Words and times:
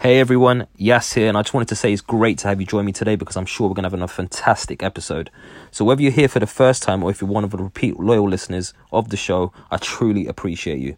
Hey 0.00 0.18
everyone, 0.18 0.66
Yas 0.78 1.12
here, 1.12 1.28
and 1.28 1.36
I 1.36 1.42
just 1.42 1.52
wanted 1.52 1.68
to 1.68 1.76
say 1.76 1.92
it's 1.92 2.00
great 2.00 2.38
to 2.38 2.48
have 2.48 2.58
you 2.58 2.66
join 2.66 2.86
me 2.86 2.92
today 2.92 3.16
because 3.16 3.36
I'm 3.36 3.44
sure 3.44 3.68
we're 3.68 3.74
going 3.74 3.82
to 3.82 3.90
have 3.90 4.02
a 4.02 4.08
fantastic 4.08 4.82
episode. 4.82 5.28
So, 5.70 5.84
whether 5.84 6.00
you're 6.00 6.10
here 6.10 6.26
for 6.26 6.40
the 6.40 6.46
first 6.46 6.82
time 6.82 7.02
or 7.02 7.10
if 7.10 7.20
you're 7.20 7.28
one 7.28 7.44
of 7.44 7.50
the 7.50 7.58
repeat 7.58 8.00
loyal 8.00 8.26
listeners 8.26 8.72
of 8.92 9.10
the 9.10 9.18
show, 9.18 9.52
I 9.70 9.76
truly 9.76 10.26
appreciate 10.26 10.78
you. 10.78 10.96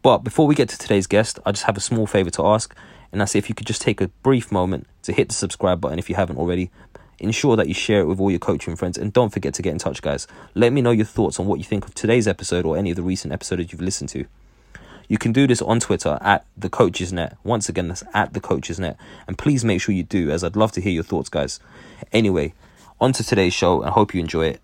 But 0.00 0.24
before 0.24 0.46
we 0.46 0.54
get 0.54 0.70
to 0.70 0.78
today's 0.78 1.06
guest, 1.06 1.38
I 1.44 1.52
just 1.52 1.64
have 1.64 1.76
a 1.76 1.80
small 1.80 2.06
favor 2.06 2.30
to 2.30 2.46
ask, 2.46 2.74
and 3.12 3.20
that's 3.20 3.34
if 3.34 3.50
you 3.50 3.54
could 3.54 3.66
just 3.66 3.82
take 3.82 4.00
a 4.00 4.08
brief 4.08 4.50
moment 4.50 4.86
to 5.02 5.12
hit 5.12 5.28
the 5.28 5.34
subscribe 5.34 5.82
button 5.82 5.98
if 5.98 6.08
you 6.08 6.16
haven't 6.16 6.38
already. 6.38 6.70
Ensure 7.18 7.54
that 7.56 7.68
you 7.68 7.74
share 7.74 8.00
it 8.00 8.06
with 8.06 8.18
all 8.18 8.30
your 8.30 8.40
coaching 8.40 8.76
friends, 8.76 8.96
and 8.96 9.12
don't 9.12 9.30
forget 9.30 9.52
to 9.52 9.62
get 9.62 9.72
in 9.72 9.78
touch, 9.78 10.00
guys. 10.00 10.26
Let 10.54 10.72
me 10.72 10.80
know 10.80 10.90
your 10.90 11.04
thoughts 11.04 11.38
on 11.38 11.44
what 11.44 11.58
you 11.58 11.66
think 11.66 11.86
of 11.86 11.94
today's 11.94 12.26
episode 12.26 12.64
or 12.64 12.78
any 12.78 12.88
of 12.92 12.96
the 12.96 13.02
recent 13.02 13.34
episodes 13.34 13.72
you've 13.72 13.82
listened 13.82 14.08
to. 14.08 14.24
You 15.08 15.18
can 15.18 15.32
do 15.32 15.46
this 15.46 15.62
on 15.62 15.78
Twitter 15.78 16.18
at 16.20 16.44
the 16.56 16.68
Coaches 16.68 17.12
Net. 17.12 17.36
Once 17.44 17.68
again, 17.68 17.88
that's 17.88 18.02
at 18.12 18.32
the 18.32 18.40
Coaches 18.40 18.80
Net. 18.80 18.96
And 19.28 19.38
please 19.38 19.64
make 19.64 19.80
sure 19.80 19.94
you 19.94 20.02
do, 20.02 20.30
as 20.30 20.42
I'd 20.42 20.56
love 20.56 20.72
to 20.72 20.80
hear 20.80 20.92
your 20.92 21.04
thoughts, 21.04 21.28
guys. 21.28 21.60
Anyway, 22.12 22.54
on 23.00 23.12
to 23.12 23.22
today's 23.22 23.54
show, 23.54 23.84
I 23.84 23.90
hope 23.90 24.14
you 24.14 24.20
enjoy 24.20 24.46
it. 24.46 24.60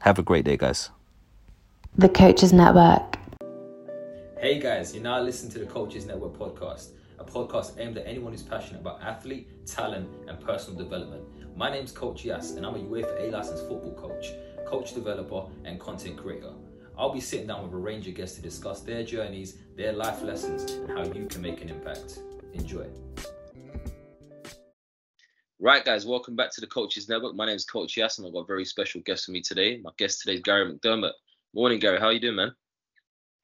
Have 0.00 0.18
a 0.18 0.22
great 0.22 0.44
day, 0.44 0.56
guys. 0.56 0.90
The 1.96 2.08
Coaches 2.08 2.52
Network. 2.52 3.18
Hey 4.38 4.58
guys, 4.58 4.94
you're 4.94 5.02
now 5.02 5.20
listening 5.22 5.52
to 5.52 5.58
the 5.60 5.66
Coaches 5.66 6.04
Network 6.04 6.36
podcast, 6.38 6.90
a 7.18 7.24
podcast 7.24 7.78
aimed 7.78 7.96
at 7.96 8.06
anyone 8.06 8.32
who's 8.32 8.42
passionate 8.42 8.80
about 8.80 9.02
athlete, 9.02 9.48
talent, 9.66 10.08
and 10.28 10.38
personal 10.40 10.78
development. 10.78 11.22
My 11.56 11.70
name's 11.70 11.92
Coach 11.92 12.24
Yas, 12.24 12.50
and 12.52 12.66
I'm 12.66 12.74
a 12.74 12.78
UEFA 12.78 13.28
A 13.28 13.30
licensed 13.30 13.66
football 13.68 13.94
coach, 13.94 14.32
coach 14.66 14.92
developer, 14.92 15.44
and 15.64 15.80
content 15.80 16.16
creator. 16.16 16.52
I'll 16.96 17.12
be 17.12 17.20
sitting 17.20 17.48
down 17.48 17.64
with 17.64 17.72
a 17.72 17.76
range 17.76 18.06
of 18.06 18.14
guests 18.14 18.36
to 18.36 18.42
discuss 18.42 18.80
their 18.80 19.02
journeys, 19.02 19.58
their 19.76 19.92
life 19.92 20.22
lessons, 20.22 20.70
and 20.70 20.90
how 20.90 21.02
you 21.02 21.26
can 21.26 21.42
make 21.42 21.60
an 21.60 21.68
impact. 21.68 22.20
Enjoy. 22.52 22.86
Right, 25.58 25.84
guys, 25.84 26.06
welcome 26.06 26.36
back 26.36 26.52
to 26.52 26.60
the 26.60 26.68
Coaches 26.68 27.08
Network. 27.08 27.34
My 27.34 27.46
name 27.46 27.56
is 27.56 27.64
Coach 27.64 27.96
Yas, 27.96 28.18
and 28.18 28.26
I've 28.26 28.32
got 28.32 28.40
a 28.40 28.46
very 28.46 28.64
special 28.64 29.00
guest 29.00 29.26
with 29.26 29.32
me 29.32 29.40
today. 29.40 29.80
My 29.82 29.90
guest 29.98 30.20
today 30.20 30.34
is 30.34 30.42
Gary 30.42 30.72
McDermott. 30.72 31.12
Morning, 31.52 31.80
Gary. 31.80 31.98
How 31.98 32.06
are 32.06 32.12
you 32.12 32.20
doing, 32.20 32.36
man? 32.36 32.54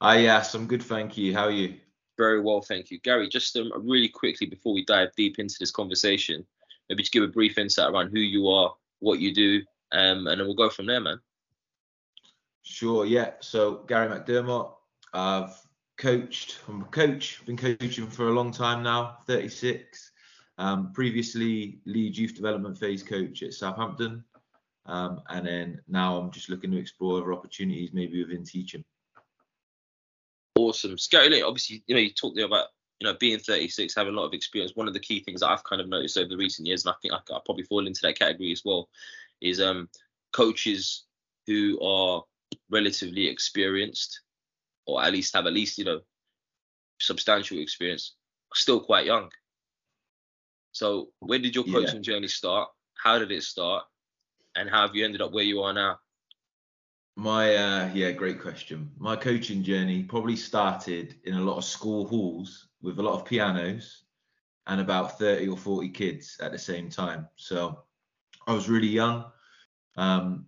Hi, 0.01 0.19
yes, 0.19 0.55
I'm 0.55 0.69
good, 0.69 0.83
thank 0.83 1.19
you. 1.19 1.35
How 1.35 1.47
are 1.47 1.51
you? 1.51 1.75
Very 2.17 2.41
well, 2.41 2.61
thank 2.61 2.93
you. 2.93 3.01
Gary, 3.01 3.29
just 3.29 3.57
um, 3.57 3.73
really 3.77 4.09
quickly 4.09 4.47
before 4.47 4.75
we 4.75 4.85
dive 4.85 5.09
deep 5.17 5.41
into 5.41 5.57
this 5.59 5.73
conversation, 5.73 6.47
maybe 6.89 7.03
just 7.03 7.13
give 7.13 7.25
a 7.25 7.29
brief 7.29 7.59
insight 7.59 7.91
around 7.91 8.11
who 8.11 8.21
you 8.21 8.47
are, 8.47 8.73
what 9.01 9.19
you 9.19 9.35
do, 9.35 9.61
um, 9.91 10.29
and 10.29 10.39
then 10.39 10.47
we'll 10.47 10.55
go 10.55 10.71
from 10.71 10.87
there, 10.87 11.01
man. 11.01 11.19
Sure, 12.63 13.05
yeah. 13.05 13.33
So 13.41 13.85
Gary 13.89 14.09
McDermott, 14.09 14.73
I've 15.13 15.55
coached. 15.99 16.59
I'm 16.69 16.83
a 16.83 16.87
coach. 16.87 17.45
Been 17.47 17.57
coaching 17.57 18.07
for 18.07 18.29
a 18.29 18.33
long 18.33 18.53
time 18.53 18.83
now. 18.83 19.19
36. 19.27 20.13
Um, 20.59 20.93
previously, 20.93 21.81
lead 21.87 22.17
youth 22.17 22.35
development 22.35 22.77
phase 22.77 23.03
coach 23.03 23.43
at 23.43 23.55
Southampton, 23.55 24.23
um, 24.85 25.23
and 25.31 25.47
then 25.47 25.81
now 25.89 26.19
I'm 26.19 26.31
just 26.31 26.51
looking 26.51 26.71
to 26.73 26.77
explore 26.77 27.19
other 27.19 27.33
opportunities, 27.33 27.95
maybe 27.95 28.23
within 28.23 28.45
teaching. 28.45 28.85
Awesome, 30.57 30.97
Gary. 31.11 31.41
Obviously, 31.41 31.83
you 31.87 31.95
know 31.95 32.01
you 32.03 32.11
talked 32.11 32.37
there 32.37 32.45
about 32.45 32.67
you 33.01 33.09
know 33.09 33.17
being 33.19 33.39
36, 33.39 33.95
having 33.95 34.13
a 34.13 34.17
lot 34.17 34.27
of 34.27 34.35
experience. 34.35 34.73
One 34.75 34.87
of 34.87 34.93
the 34.93 35.01
key 35.01 35.21
things 35.21 35.41
that 35.41 35.49
I've 35.49 35.65
kind 35.65 35.81
of 35.81 35.89
noticed 35.89 36.19
over 36.19 36.29
the 36.29 36.37
recent 36.37 36.69
years, 36.69 36.85
and 36.85 36.93
I 36.93 36.97
think 37.01 37.15
I, 37.15 37.35
I 37.35 37.41
probably 37.43 37.65
fall 37.65 37.87
into 37.87 38.01
that 38.03 38.19
category 38.19 38.53
as 38.53 38.63
well, 38.63 38.91
is 39.41 39.63
um 39.63 39.89
coaches 40.33 41.05
who 41.47 41.81
are 41.83 42.23
relatively 42.71 43.29
experienced, 43.29 44.21
or 44.87 45.03
at 45.03 45.13
least 45.13 45.35
have 45.35 45.47
at 45.47 45.53
least 45.53 45.79
you 45.79 45.85
know 45.85 46.01
substantial 46.99 47.59
experience, 47.59 48.15
still 48.55 48.81
quite 48.81 49.07
young. 49.07 49.31
So 50.73 51.09
where 51.21 51.39
did 51.39 51.55
your 51.55 51.65
coaching 51.65 51.97
yeah. 51.97 52.15
journey 52.15 52.29
start? 52.29 52.69
How 53.03 53.19
did 53.19 53.33
it 53.33 53.43
start? 53.43 53.85
And 54.57 54.69
how 54.69 54.87
have 54.87 54.95
you 54.95 55.05
ended 55.05 55.23
up 55.23 55.33
where 55.33 55.45
you 55.45 55.63
are 55.63 55.73
now? 55.73 55.99
My 57.17 57.55
uh, 57.55 57.91
yeah, 57.93 58.13
great 58.13 58.41
question. 58.41 58.91
My 58.99 59.17
coaching 59.17 59.63
journey 59.63 60.03
probably 60.05 60.37
started 60.37 61.17
in 61.25 61.35
a 61.35 61.41
lot 61.41 61.59
of 61.59 61.65
school 61.65 62.07
halls 62.07 62.69
with 62.83 62.99
a 62.99 63.03
lot 63.03 63.15
of 63.15 63.27
pianos 63.27 64.05
and 64.67 64.81
about 64.81 65.19
30 65.19 65.49
or 65.49 65.57
40 65.57 65.89
kids 65.91 66.39
at 66.41 66.53
the 66.53 66.59
same 66.59 66.89
time. 66.89 67.29
So 67.37 67.83
I 68.47 68.53
was 68.53 68.69
really 68.69 68.89
young. 68.89 69.25
Um, 69.97 70.47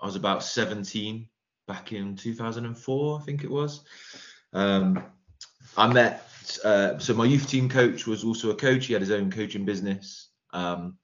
I 0.00 0.06
was 0.06 0.16
about 0.16 0.42
17 0.42 1.28
back 1.68 1.92
in 1.92 2.16
2004, 2.16 3.20
I 3.20 3.24
think 3.24 3.44
it 3.44 3.50
was. 3.50 3.84
Um, 4.52 5.04
I 5.76 5.86
met, 5.92 6.58
uh, 6.64 6.98
so 6.98 7.14
my 7.14 7.26
youth 7.26 7.48
team 7.48 7.68
coach 7.68 8.08
was 8.08 8.24
also 8.24 8.50
a 8.50 8.56
coach. 8.56 8.86
He 8.86 8.94
had 8.94 9.02
his 9.02 9.12
own 9.12 9.30
coaching 9.30 9.64
business. 9.64 10.30
Um, 10.52 10.98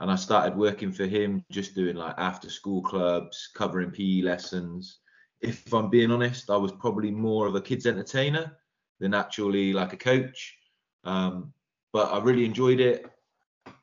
and 0.00 0.10
I 0.10 0.16
started 0.16 0.56
working 0.56 0.92
for 0.92 1.04
him, 1.04 1.44
just 1.50 1.74
doing 1.74 1.96
like 1.96 2.14
after 2.16 2.48
school 2.48 2.80
clubs, 2.80 3.50
covering 3.54 3.90
PE 3.90 4.22
lessons. 4.22 5.00
If 5.40 5.72
I'm 5.74 5.90
being 5.90 6.10
honest, 6.10 6.48
I 6.48 6.56
was 6.56 6.72
probably 6.72 7.10
more 7.10 7.46
of 7.46 7.54
a 7.54 7.60
kids 7.60 7.86
entertainer 7.86 8.56
than 9.00 9.12
actually 9.12 9.72
like 9.72 9.92
a 9.92 9.98
coach. 9.98 10.56
Um, 11.02 11.52
but 11.92 12.12
I 12.12 12.20
really 12.20 12.44
enjoyed 12.44 12.80
it. 12.80 13.06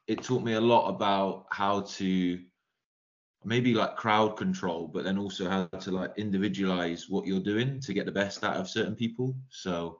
It 0.07 0.23
taught 0.23 0.43
me 0.43 0.53
a 0.53 0.61
lot 0.61 0.89
about 0.89 1.45
how 1.51 1.81
to 1.81 2.39
maybe 3.43 3.73
like 3.73 3.95
crowd 3.95 4.37
control, 4.37 4.87
but 4.87 5.03
then 5.03 5.17
also 5.17 5.49
how 5.49 5.65
to 5.65 5.91
like 5.91 6.11
individualize 6.17 7.09
what 7.09 7.25
you're 7.25 7.39
doing 7.39 7.79
to 7.81 7.93
get 7.93 8.05
the 8.05 8.11
best 8.11 8.43
out 8.43 8.57
of 8.57 8.69
certain 8.69 8.95
people. 8.95 9.35
So 9.49 9.99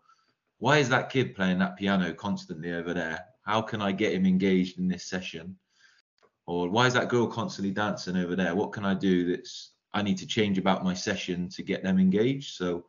why 0.59 0.78
is 0.78 0.90
that 0.90 1.09
kid 1.09 1.35
playing 1.35 1.59
that 1.59 1.78
piano 1.78 2.13
constantly 2.13 2.74
over 2.74 2.94
there? 2.94 3.25
How 3.44 3.62
can 3.62 3.81
I 3.81 3.91
get 3.91 4.13
him 4.13 4.25
engaged 4.25 4.78
in 4.78 4.88
this 4.88 5.06
session? 5.06 5.57
Or 6.46 6.69
why 6.69 6.85
is 6.88 6.94
that 6.94 7.09
girl 7.09 7.28
constantly 7.28 7.74
dancing 7.74 8.16
over 8.16 8.35
there? 8.35 8.53
What 8.53 8.72
can 8.72 8.85
I 8.85 8.94
do 8.94 9.31
that's 9.31 9.72
I 9.94 10.01
need 10.01 10.18
to 10.19 10.28
change 10.28 10.57
about 10.57 10.84
my 10.84 10.94
session 10.94 11.50
to 11.50 11.63
get 11.63 11.84
them 11.84 12.00
engaged? 12.00 12.53
So 12.53 12.85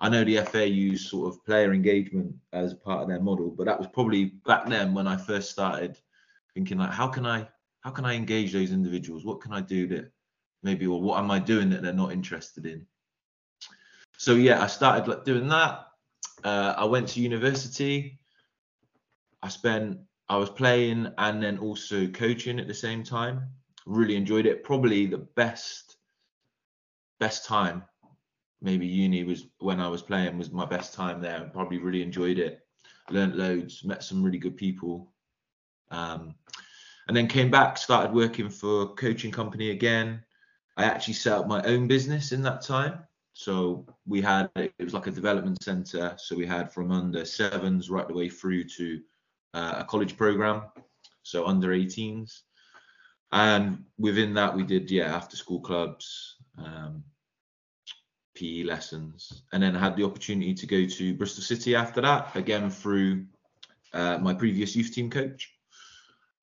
I 0.00 0.10
know 0.10 0.24
the 0.24 0.42
FA 0.42 0.68
use 0.68 1.08
sort 1.08 1.32
of 1.32 1.44
player 1.46 1.72
engagement 1.72 2.34
as 2.52 2.74
part 2.74 3.02
of 3.02 3.08
their 3.08 3.20
model, 3.20 3.50
but 3.50 3.64
that 3.66 3.78
was 3.78 3.88
probably 3.88 4.26
back 4.46 4.68
then 4.68 4.92
when 4.92 5.06
I 5.06 5.16
first 5.16 5.50
started 5.50 5.96
thinking 6.52 6.78
like, 6.78 6.90
how 6.90 7.08
can 7.08 7.24
I 7.24 7.48
how 7.84 7.90
can 7.90 8.06
I 8.06 8.14
engage 8.14 8.52
those 8.52 8.72
individuals? 8.72 9.24
What 9.24 9.40
can 9.40 9.52
I 9.52 9.60
do 9.60 9.86
that 9.88 10.10
maybe, 10.62 10.86
or 10.86 11.00
what 11.00 11.18
am 11.18 11.30
I 11.30 11.38
doing 11.38 11.68
that 11.70 11.82
they're 11.82 11.92
not 11.92 12.12
interested 12.12 12.64
in? 12.64 12.86
So 14.16 14.34
yeah, 14.34 14.62
I 14.62 14.66
started 14.66 15.06
like 15.06 15.24
doing 15.24 15.48
that. 15.48 15.86
Uh, 16.42 16.74
I 16.76 16.84
went 16.84 17.08
to 17.08 17.20
university. 17.20 18.18
I 19.42 19.48
spent, 19.48 19.98
I 20.30 20.38
was 20.38 20.48
playing 20.48 21.12
and 21.18 21.42
then 21.42 21.58
also 21.58 22.06
coaching 22.06 22.58
at 22.58 22.66
the 22.66 22.74
same 22.74 23.04
time. 23.04 23.48
Really 23.84 24.16
enjoyed 24.16 24.46
it. 24.46 24.64
Probably 24.64 25.04
the 25.04 25.18
best, 25.18 25.96
best 27.20 27.44
time. 27.44 27.84
Maybe 28.62 28.86
uni 28.86 29.24
was 29.24 29.46
when 29.58 29.78
I 29.78 29.88
was 29.88 30.00
playing 30.00 30.38
was 30.38 30.50
my 30.50 30.64
best 30.64 30.94
time 30.94 31.20
there. 31.20 31.50
Probably 31.52 31.76
really 31.76 32.00
enjoyed 32.00 32.38
it. 32.38 32.60
Learned 33.10 33.36
loads. 33.36 33.84
Met 33.84 34.02
some 34.02 34.22
really 34.22 34.38
good 34.38 34.56
people. 34.56 35.12
Um, 35.90 36.34
and 37.08 37.16
then 37.16 37.26
came 37.26 37.50
back, 37.50 37.76
started 37.76 38.12
working 38.12 38.48
for 38.48 38.82
a 38.82 38.88
coaching 38.88 39.30
company 39.30 39.70
again. 39.70 40.22
I 40.76 40.84
actually 40.84 41.14
set 41.14 41.38
up 41.38 41.46
my 41.46 41.62
own 41.62 41.86
business 41.86 42.32
in 42.32 42.42
that 42.42 42.62
time. 42.62 43.00
So 43.34 43.84
we 44.06 44.22
had 44.22 44.48
it 44.54 44.72
was 44.78 44.94
like 44.94 45.08
a 45.08 45.10
development 45.10 45.62
center. 45.62 46.14
So 46.18 46.36
we 46.36 46.46
had 46.46 46.72
from 46.72 46.92
under 46.92 47.24
sevens 47.24 47.90
right 47.90 48.06
the 48.06 48.14
way 48.14 48.28
through 48.28 48.64
to 48.64 49.00
uh, 49.54 49.74
a 49.78 49.84
college 49.84 50.16
program, 50.16 50.62
so 51.22 51.46
under 51.46 51.68
18s. 51.68 52.42
And 53.32 53.84
within 53.98 54.34
that, 54.34 54.54
we 54.54 54.62
did 54.62 54.90
yeah 54.90 55.14
after 55.14 55.36
school 55.36 55.60
clubs, 55.60 56.36
um, 56.58 57.02
PE 58.36 58.62
lessons, 58.62 59.42
and 59.52 59.62
then 59.62 59.76
I 59.76 59.80
had 59.80 59.96
the 59.96 60.04
opportunity 60.04 60.54
to 60.54 60.66
go 60.66 60.86
to 60.86 61.14
Bristol 61.14 61.42
City 61.42 61.74
after 61.74 62.00
that 62.00 62.34
again 62.36 62.70
through 62.70 63.26
uh, 63.92 64.18
my 64.18 64.32
previous 64.32 64.76
youth 64.76 64.92
team 64.92 65.10
coach. 65.10 65.53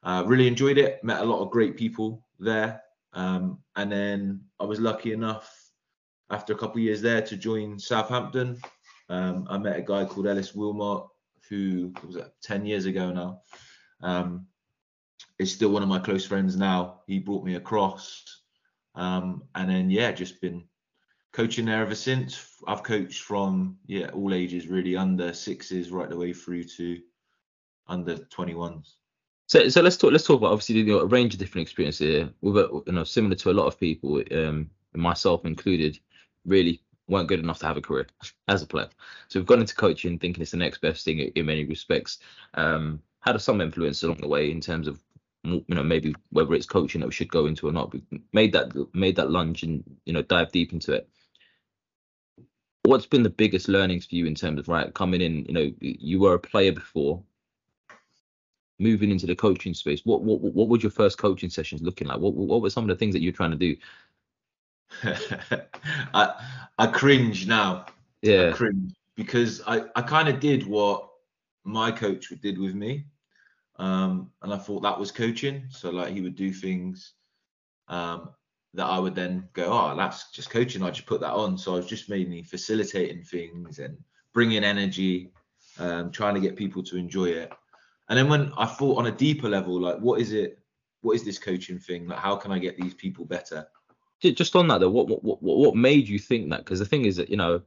Uh, 0.04 0.24
really 0.26 0.48
enjoyed 0.48 0.78
it. 0.78 1.04
Met 1.04 1.22
a 1.22 1.26
lot 1.26 1.42
of 1.42 1.52
great 1.52 1.78
people 1.78 2.26
there. 2.40 2.82
Um, 3.14 3.60
and 3.76 3.92
then 3.92 4.42
I 4.60 4.66
was 4.66 4.80
lucky 4.80 5.14
enough 5.14 5.52
after 6.30 6.54
a 6.54 6.58
couple 6.58 6.78
of 6.78 6.84
years 6.84 7.02
there 7.02 7.22
to 7.22 7.38
join 7.38 7.78
Southampton. 7.78 8.60
Um, 9.10 9.46
I 9.50 9.58
met 9.58 9.78
a 9.78 9.82
guy 9.82 10.06
called 10.06 10.28
Ellis 10.28 10.56
Wilmot 10.56 11.04
who 11.50 11.94
was 12.08 12.18
10 12.42 12.66
years 12.66 12.86
ago 12.86 13.12
now. 13.12 13.42
Um, 14.02 14.48
is 15.38 15.52
still 15.52 15.70
one 15.70 15.84
of 15.84 15.90
my 15.90 16.00
close 16.00 16.26
friends 16.26 16.56
now. 16.56 17.02
He 17.08 17.20
brought 17.20 17.44
me 17.44 17.56
across, 17.56 18.24
um, 18.96 19.44
and 19.56 19.70
then 19.70 19.90
yeah, 19.90 20.12
just 20.12 20.40
been 20.40 20.64
coaching 21.34 21.66
there 21.66 21.82
ever 21.82 21.96
since. 21.96 22.58
I've 22.68 22.84
coached 22.84 23.24
from 23.24 23.78
yeah 23.88 24.10
all 24.10 24.34
ages 24.34 24.68
really, 24.68 24.96
under 24.96 25.34
sixes 25.34 25.92
right 25.92 26.10
the 26.10 26.18
way 26.18 26.32
through 26.32 26.66
to 26.78 27.00
under 27.88 28.18
21s. 28.18 28.94
So, 29.48 29.68
so 29.70 29.82
let's 29.82 29.98
talk. 29.98 30.12
Let's 30.12 30.26
talk 30.26 30.40
about 30.40 30.54
obviously 30.54 30.76
you 30.76 30.86
know, 30.86 31.00
a 31.00 31.06
range 31.06 31.34
of 31.34 31.40
different 31.40 31.68
experiences 31.68 32.08
here. 32.08 32.30
With 32.42 32.56
you 32.88 32.94
know, 32.94 33.04
similar 33.04 33.36
to 33.36 33.52
a 33.52 33.54
lot 33.54 33.68
of 33.68 33.80
people, 33.80 34.24
um, 34.32 34.70
myself 34.94 35.46
included, 35.46 36.00
really 36.46 36.82
weren't 37.08 37.28
good 37.28 37.40
enough 37.40 37.60
to 37.60 37.68
have 37.68 37.78
a 37.78 37.82
career 37.82 38.08
as 38.48 38.62
a 38.62 38.68
player. 38.68 38.90
So 39.28 39.40
we've 39.40 39.46
gone 39.46 39.60
into 39.60 39.76
coaching 39.76 40.18
thinking 40.18 40.42
it's 40.42 40.52
the 40.52 40.58
next 40.58 40.80
best 40.82 41.06
thing 41.06 41.20
in 41.20 41.46
many 41.46 41.66
respects. 41.66 42.20
Um, 42.54 43.02
had 43.20 43.40
some 43.42 43.62
influence 43.62 44.04
along 44.04 44.18
the 44.18 44.28
way 44.28 44.52
in 44.52 44.62
terms 44.62 44.88
of 44.88 45.00
you 45.44 45.64
know 45.70 45.84
maybe 45.84 46.16
whether 46.30 46.54
it's 46.54 46.66
coaching 46.66 47.02
that 47.02 47.08
we 47.08 47.14
should 47.14 47.32
go 47.32 47.46
into 47.46 47.68
or 47.68 47.72
not. 47.72 47.94
We 47.94 48.04
made 48.34 48.54
that 48.54 48.72
made 48.94 49.16
that 49.18 49.32
lunge 49.32 49.64
and 49.64 49.84
you 50.06 50.14
know 50.14 50.22
dive 50.22 50.52
deep 50.52 50.74
into 50.74 50.94
it. 50.94 51.10
What's 52.84 53.06
been 53.06 53.24
the 53.24 53.30
biggest 53.30 53.68
learnings 53.68 54.06
for 54.06 54.16
you 54.16 54.26
in 54.26 54.34
terms 54.36 54.60
of 54.60 54.68
right 54.68 54.94
coming 54.94 55.22
in? 55.22 55.46
You 55.46 55.54
know, 55.54 55.72
you 55.80 56.20
were 56.20 56.34
a 56.34 56.40
player 56.40 56.72
before 56.72 57.24
moving 58.82 59.12
into 59.12 59.26
the 59.26 59.36
coaching 59.36 59.74
space, 59.74 60.02
what 60.06 60.22
what 60.22 60.42
what 60.42 60.68
would 60.68 60.84
your 60.84 60.92
first 60.92 61.18
coaching 61.18 61.50
sessions 61.50 61.82
looking 61.82 62.08
like? 62.08 62.20
What 62.20 62.34
what 62.34 62.62
were 62.62 62.70
some 62.70 62.84
of 62.84 62.90
the 62.90 62.96
things 62.96 63.14
that 63.14 63.22
you're 63.22 63.32
trying 63.32 63.52
to 63.52 63.58
do? 63.58 63.76
I 66.14 66.46
I 66.78 66.88
cringe 66.88 67.48
now. 67.48 67.86
Yeah. 68.22 68.50
I 68.50 68.54
cringe 68.54 68.94
because 69.16 69.62
I 69.68 69.84
I 69.96 70.02
kind 70.02 70.28
of 70.28 70.40
did 70.40 70.66
what 70.66 71.10
my 71.64 71.92
coach 71.92 72.30
did 72.42 72.58
with 72.58 72.76
me, 72.76 73.06
um, 73.78 74.32
and 74.42 74.54
I 74.54 74.58
thought 74.58 74.82
that 74.82 75.00
was 75.00 75.12
coaching. 75.12 75.66
So 75.70 75.92
like 75.92 76.14
he 76.14 76.22
would 76.22 76.36
do 76.36 76.52
things, 76.52 77.14
um, 77.88 78.30
that 78.74 78.86
I 78.86 79.00
would 79.00 79.16
then 79.16 79.48
go, 79.54 79.66
oh, 79.66 79.96
that's 79.96 80.32
just 80.32 80.50
coaching. 80.50 80.84
I 80.84 80.92
just 80.92 81.08
put 81.08 81.22
that 81.22 81.34
on. 81.34 81.58
So 81.58 81.74
I 81.74 81.78
was 81.78 81.88
just 81.88 82.10
mainly 82.10 82.42
facilitating 82.44 83.24
things 83.24 83.80
and 83.80 83.98
bringing 84.34 84.64
energy, 84.64 85.32
um, 85.78 86.12
trying 86.12 86.36
to 86.36 86.42
get 86.42 86.56
people 86.56 86.82
to 86.84 86.98
enjoy 86.98 87.26
it. 87.26 87.52
And 88.12 88.18
then 88.18 88.28
when 88.28 88.52
I 88.58 88.66
thought 88.66 88.98
on 88.98 89.08
a 89.08 89.12
deeper 89.12 89.48
level, 89.48 89.80
like, 89.80 89.98
what 90.00 90.20
is 90.20 90.34
it? 90.34 90.60
What 91.00 91.14
is 91.14 91.24
this 91.24 91.40
coaching 91.40 91.80
thing? 91.80 92.10
Like, 92.10 92.20
how 92.20 92.36
can 92.36 92.52
I 92.52 92.60
get 92.60 92.76
these 92.76 92.94
people 92.94 93.24
better? 93.24 93.66
Just 94.22 94.54
on 94.54 94.68
that 94.68 94.82
though, 94.82 94.90
what 94.90 95.08
what 95.08 95.24
what, 95.24 95.42
what 95.42 95.76
made 95.78 96.10
you 96.10 96.20
think 96.20 96.50
that? 96.50 96.66
Because 96.66 96.80
the 96.80 96.86
thing 96.86 97.06
is 97.06 97.16
that 97.16 97.30
you 97.30 97.38
know 97.38 97.62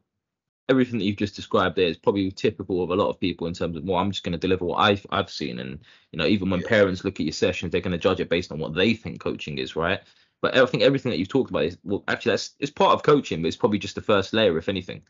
everything 0.68 0.98
that 0.98 1.06
you've 1.06 1.16
just 1.16 1.34
described 1.34 1.76
there 1.76 1.86
is 1.86 1.96
probably 1.96 2.30
typical 2.30 2.82
of 2.82 2.90
a 2.90 2.94
lot 2.94 3.08
of 3.08 3.18
people 3.18 3.46
in 3.46 3.52
terms 3.52 3.76
of 3.76 3.84
well 3.84 3.98
i'm 3.98 4.10
just 4.10 4.24
going 4.24 4.32
to 4.32 4.38
deliver 4.38 4.64
what 4.64 4.76
i've 4.76 5.06
i've 5.10 5.28
seen 5.28 5.58
and 5.58 5.78
you 6.10 6.18
know 6.18 6.24
even 6.24 6.48
when 6.48 6.60
yeah. 6.60 6.68
parents 6.68 7.04
look 7.04 7.20
at 7.20 7.26
your 7.26 7.34
sessions 7.34 7.70
they're 7.70 7.82
going 7.82 7.92
to 7.92 7.98
judge 7.98 8.18
it 8.18 8.30
based 8.30 8.50
on 8.50 8.58
what 8.58 8.74
they 8.74 8.94
think 8.94 9.20
coaching 9.20 9.58
is 9.58 9.76
right 9.76 10.00
but 10.40 10.56
i 10.56 10.64
think 10.64 10.82
everything 10.82 11.10
that 11.10 11.18
you've 11.18 11.28
talked 11.28 11.50
about 11.50 11.64
is 11.64 11.76
well 11.84 12.02
actually 12.08 12.30
that's 12.30 12.54
it's 12.60 12.70
part 12.70 12.94
of 12.94 13.02
coaching 13.02 13.42
but 13.42 13.48
it's 13.48 13.58
probably 13.58 13.78
just 13.78 13.94
the 13.94 14.00
first 14.00 14.32
layer 14.32 14.56
if 14.56 14.70
anything 14.70 15.02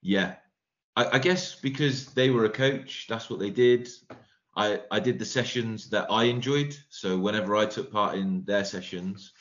yeah 0.00 0.36
I, 0.96 1.16
I, 1.16 1.18
guess 1.18 1.54
because 1.54 2.06
they 2.06 2.30
were 2.30 2.44
a 2.44 2.50
coach, 2.50 3.06
that's 3.08 3.28
what 3.28 3.40
they 3.40 3.50
did. 3.50 3.88
I, 4.56 4.80
I 4.90 5.00
did 5.00 5.18
the 5.18 5.24
sessions 5.24 5.90
that 5.90 6.10
I 6.10 6.24
enjoyed. 6.24 6.76
So 6.88 7.18
whenever 7.18 7.56
I 7.56 7.66
took 7.66 7.92
part 7.92 8.16
in 8.16 8.44
their 8.44 8.64
sessions, 8.64 9.32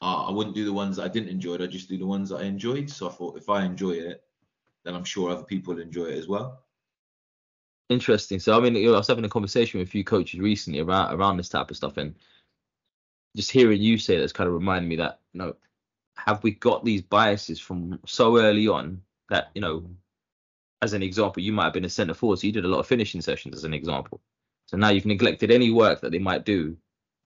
uh, 0.00 0.26
I 0.26 0.32
wouldn't 0.32 0.56
do 0.56 0.64
the 0.64 0.72
ones 0.72 0.96
that 0.96 1.04
I 1.04 1.08
didn't 1.08 1.28
enjoy. 1.28 1.54
I'd 1.54 1.70
just 1.70 1.88
do 1.88 1.98
the 1.98 2.06
ones 2.06 2.30
that 2.30 2.40
I 2.40 2.44
enjoyed. 2.44 2.90
So 2.90 3.08
I 3.08 3.12
thought 3.12 3.36
if 3.36 3.48
I 3.48 3.64
enjoy 3.64 3.92
it, 3.92 4.22
then 4.84 4.94
I'm 4.94 5.04
sure 5.04 5.30
other 5.30 5.44
people 5.44 5.78
enjoy 5.78 6.06
it 6.06 6.18
as 6.18 6.28
well. 6.28 6.64
Interesting. 7.88 8.38
So 8.38 8.56
I 8.56 8.60
mean, 8.60 8.76
I 8.76 8.90
was 8.90 9.06
having 9.06 9.24
a 9.24 9.30
conversation 9.30 9.78
with 9.78 9.88
a 9.88 9.90
few 9.90 10.04
coaches 10.04 10.40
recently 10.40 10.80
around 10.80 11.14
around 11.14 11.36
this 11.36 11.48
type 11.48 11.70
of 11.70 11.76
stuff, 11.76 11.96
and 11.96 12.14
just 13.34 13.50
hearing 13.50 13.80
you 13.80 13.96
say 13.96 14.18
that's 14.18 14.32
kind 14.32 14.46
of 14.46 14.54
reminded 14.54 14.88
me 14.88 14.96
that 14.96 15.20
you 15.32 15.38
know, 15.38 15.56
have 16.16 16.42
we 16.42 16.50
got 16.50 16.84
these 16.84 17.00
biases 17.00 17.58
from 17.58 17.98
so 18.04 18.38
early 18.38 18.68
on 18.68 19.00
that 19.30 19.50
you 19.54 19.62
know 19.62 19.84
as 20.82 20.92
an 20.92 21.02
example, 21.02 21.42
you 21.42 21.52
might 21.52 21.64
have 21.64 21.72
been 21.72 21.84
a 21.84 21.90
centre 21.90 22.14
forward, 22.14 22.38
so 22.38 22.46
you 22.46 22.52
did 22.52 22.64
a 22.64 22.68
lot 22.68 22.80
of 22.80 22.86
finishing 22.86 23.20
sessions 23.20 23.56
as 23.56 23.64
an 23.64 23.74
example. 23.74 24.20
So 24.66 24.76
now 24.76 24.90
you've 24.90 25.06
neglected 25.06 25.50
any 25.50 25.70
work 25.70 26.00
that 26.00 26.12
they 26.12 26.18
might 26.18 26.44
do 26.44 26.76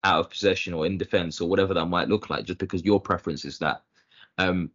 out 0.04 0.20
of 0.20 0.30
possession 0.30 0.74
or 0.74 0.86
in 0.86 0.98
defence 0.98 1.42
or 1.42 1.50
whatever 1.50 1.74
that 1.74 1.86
might 1.86 2.08
look 2.08 2.30
like, 2.30 2.46
just 2.46 2.60
because 2.60 2.84
your 2.84 3.00
preference 3.00 3.46
is 3.46 3.60
that. 3.60 3.84
Um, 4.38 4.72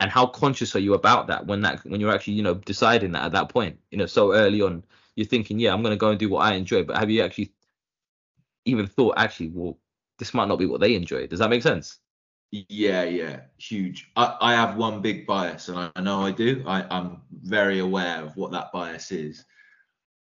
and 0.00 0.10
how 0.10 0.26
conscious 0.26 0.76
are 0.76 0.80
you 0.80 0.94
about 0.94 1.26
that 1.26 1.46
when 1.46 1.62
that 1.62 1.84
when 1.84 2.00
you're 2.00 2.14
actually 2.14 2.34
you 2.34 2.42
know 2.42 2.54
deciding 2.54 3.12
that 3.12 3.24
at 3.24 3.32
that 3.32 3.48
point, 3.48 3.78
you 3.90 3.98
know, 3.98 4.06
so 4.06 4.32
early 4.32 4.62
on, 4.62 4.84
you're 5.16 5.26
thinking, 5.26 5.58
yeah, 5.58 5.72
I'm 5.72 5.82
going 5.82 5.94
to 5.94 5.98
go 5.98 6.10
and 6.10 6.18
do 6.18 6.28
what 6.28 6.46
I 6.46 6.54
enjoy, 6.54 6.84
but 6.84 6.96
have 6.96 7.10
you 7.10 7.22
actually 7.22 7.52
even 8.64 8.86
thought, 8.86 9.14
actually, 9.16 9.48
well, 9.48 9.78
this 10.18 10.34
might 10.34 10.48
not 10.48 10.58
be 10.58 10.66
what 10.66 10.80
they 10.80 10.94
enjoy? 10.94 11.26
Does 11.26 11.38
that 11.40 11.50
make 11.50 11.62
sense? 11.62 11.98
Yeah, 12.50 13.04
yeah, 13.04 13.40
huge. 13.58 14.10
I, 14.16 14.36
I 14.40 14.52
have 14.54 14.76
one 14.76 15.02
big 15.02 15.26
bias, 15.26 15.68
and 15.68 15.78
I, 15.78 15.90
I 15.96 16.00
know 16.00 16.24
I 16.24 16.30
do. 16.30 16.64
I, 16.66 16.84
I'm 16.90 17.20
very 17.42 17.80
aware 17.80 18.22
of 18.22 18.36
what 18.36 18.52
that 18.52 18.72
bias 18.72 19.12
is. 19.12 19.44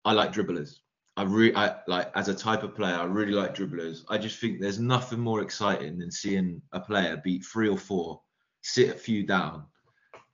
I 0.04 0.12
like 0.12 0.34
dribblers. 0.34 0.80
I 1.16 1.24
really, 1.24 1.56
I 1.56 1.78
like 1.88 2.12
as 2.16 2.28
a 2.28 2.36
type 2.36 2.64
of 2.64 2.76
player, 2.76 2.96
I 2.96 3.06
really 3.06 3.32
like 3.32 3.56
dribblers. 3.56 4.04
I 4.10 4.18
just 4.18 4.40
think 4.40 4.60
there's 4.60 4.78
nothing 4.80 5.20
more 5.20 5.42
exciting 5.42 5.98
than 5.98 6.12
seeing 6.12 6.62
a 6.74 6.82
player 6.82 7.22
beat 7.24 7.46
three 7.46 7.70
or 7.70 7.78
four, 7.78 8.22
sit 8.62 8.90
a 8.90 8.94
few 8.94 9.26
down, 9.26 9.64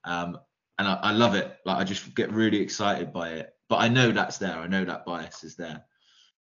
um, 0.04 0.38
and 0.78 0.88
I, 0.88 0.94
I 0.94 1.12
love 1.12 1.36
it. 1.36 1.58
Like 1.64 1.76
I 1.76 1.84
just 1.84 2.12
get 2.16 2.32
really 2.32 2.60
excited 2.60 3.12
by 3.12 3.30
it. 3.30 3.50
But 3.68 3.76
I 3.76 3.88
know 3.88 4.10
that's 4.10 4.38
there. 4.38 4.58
I 4.58 4.66
know 4.66 4.84
that 4.84 5.06
bias 5.06 5.44
is 5.44 5.54
there. 5.54 5.84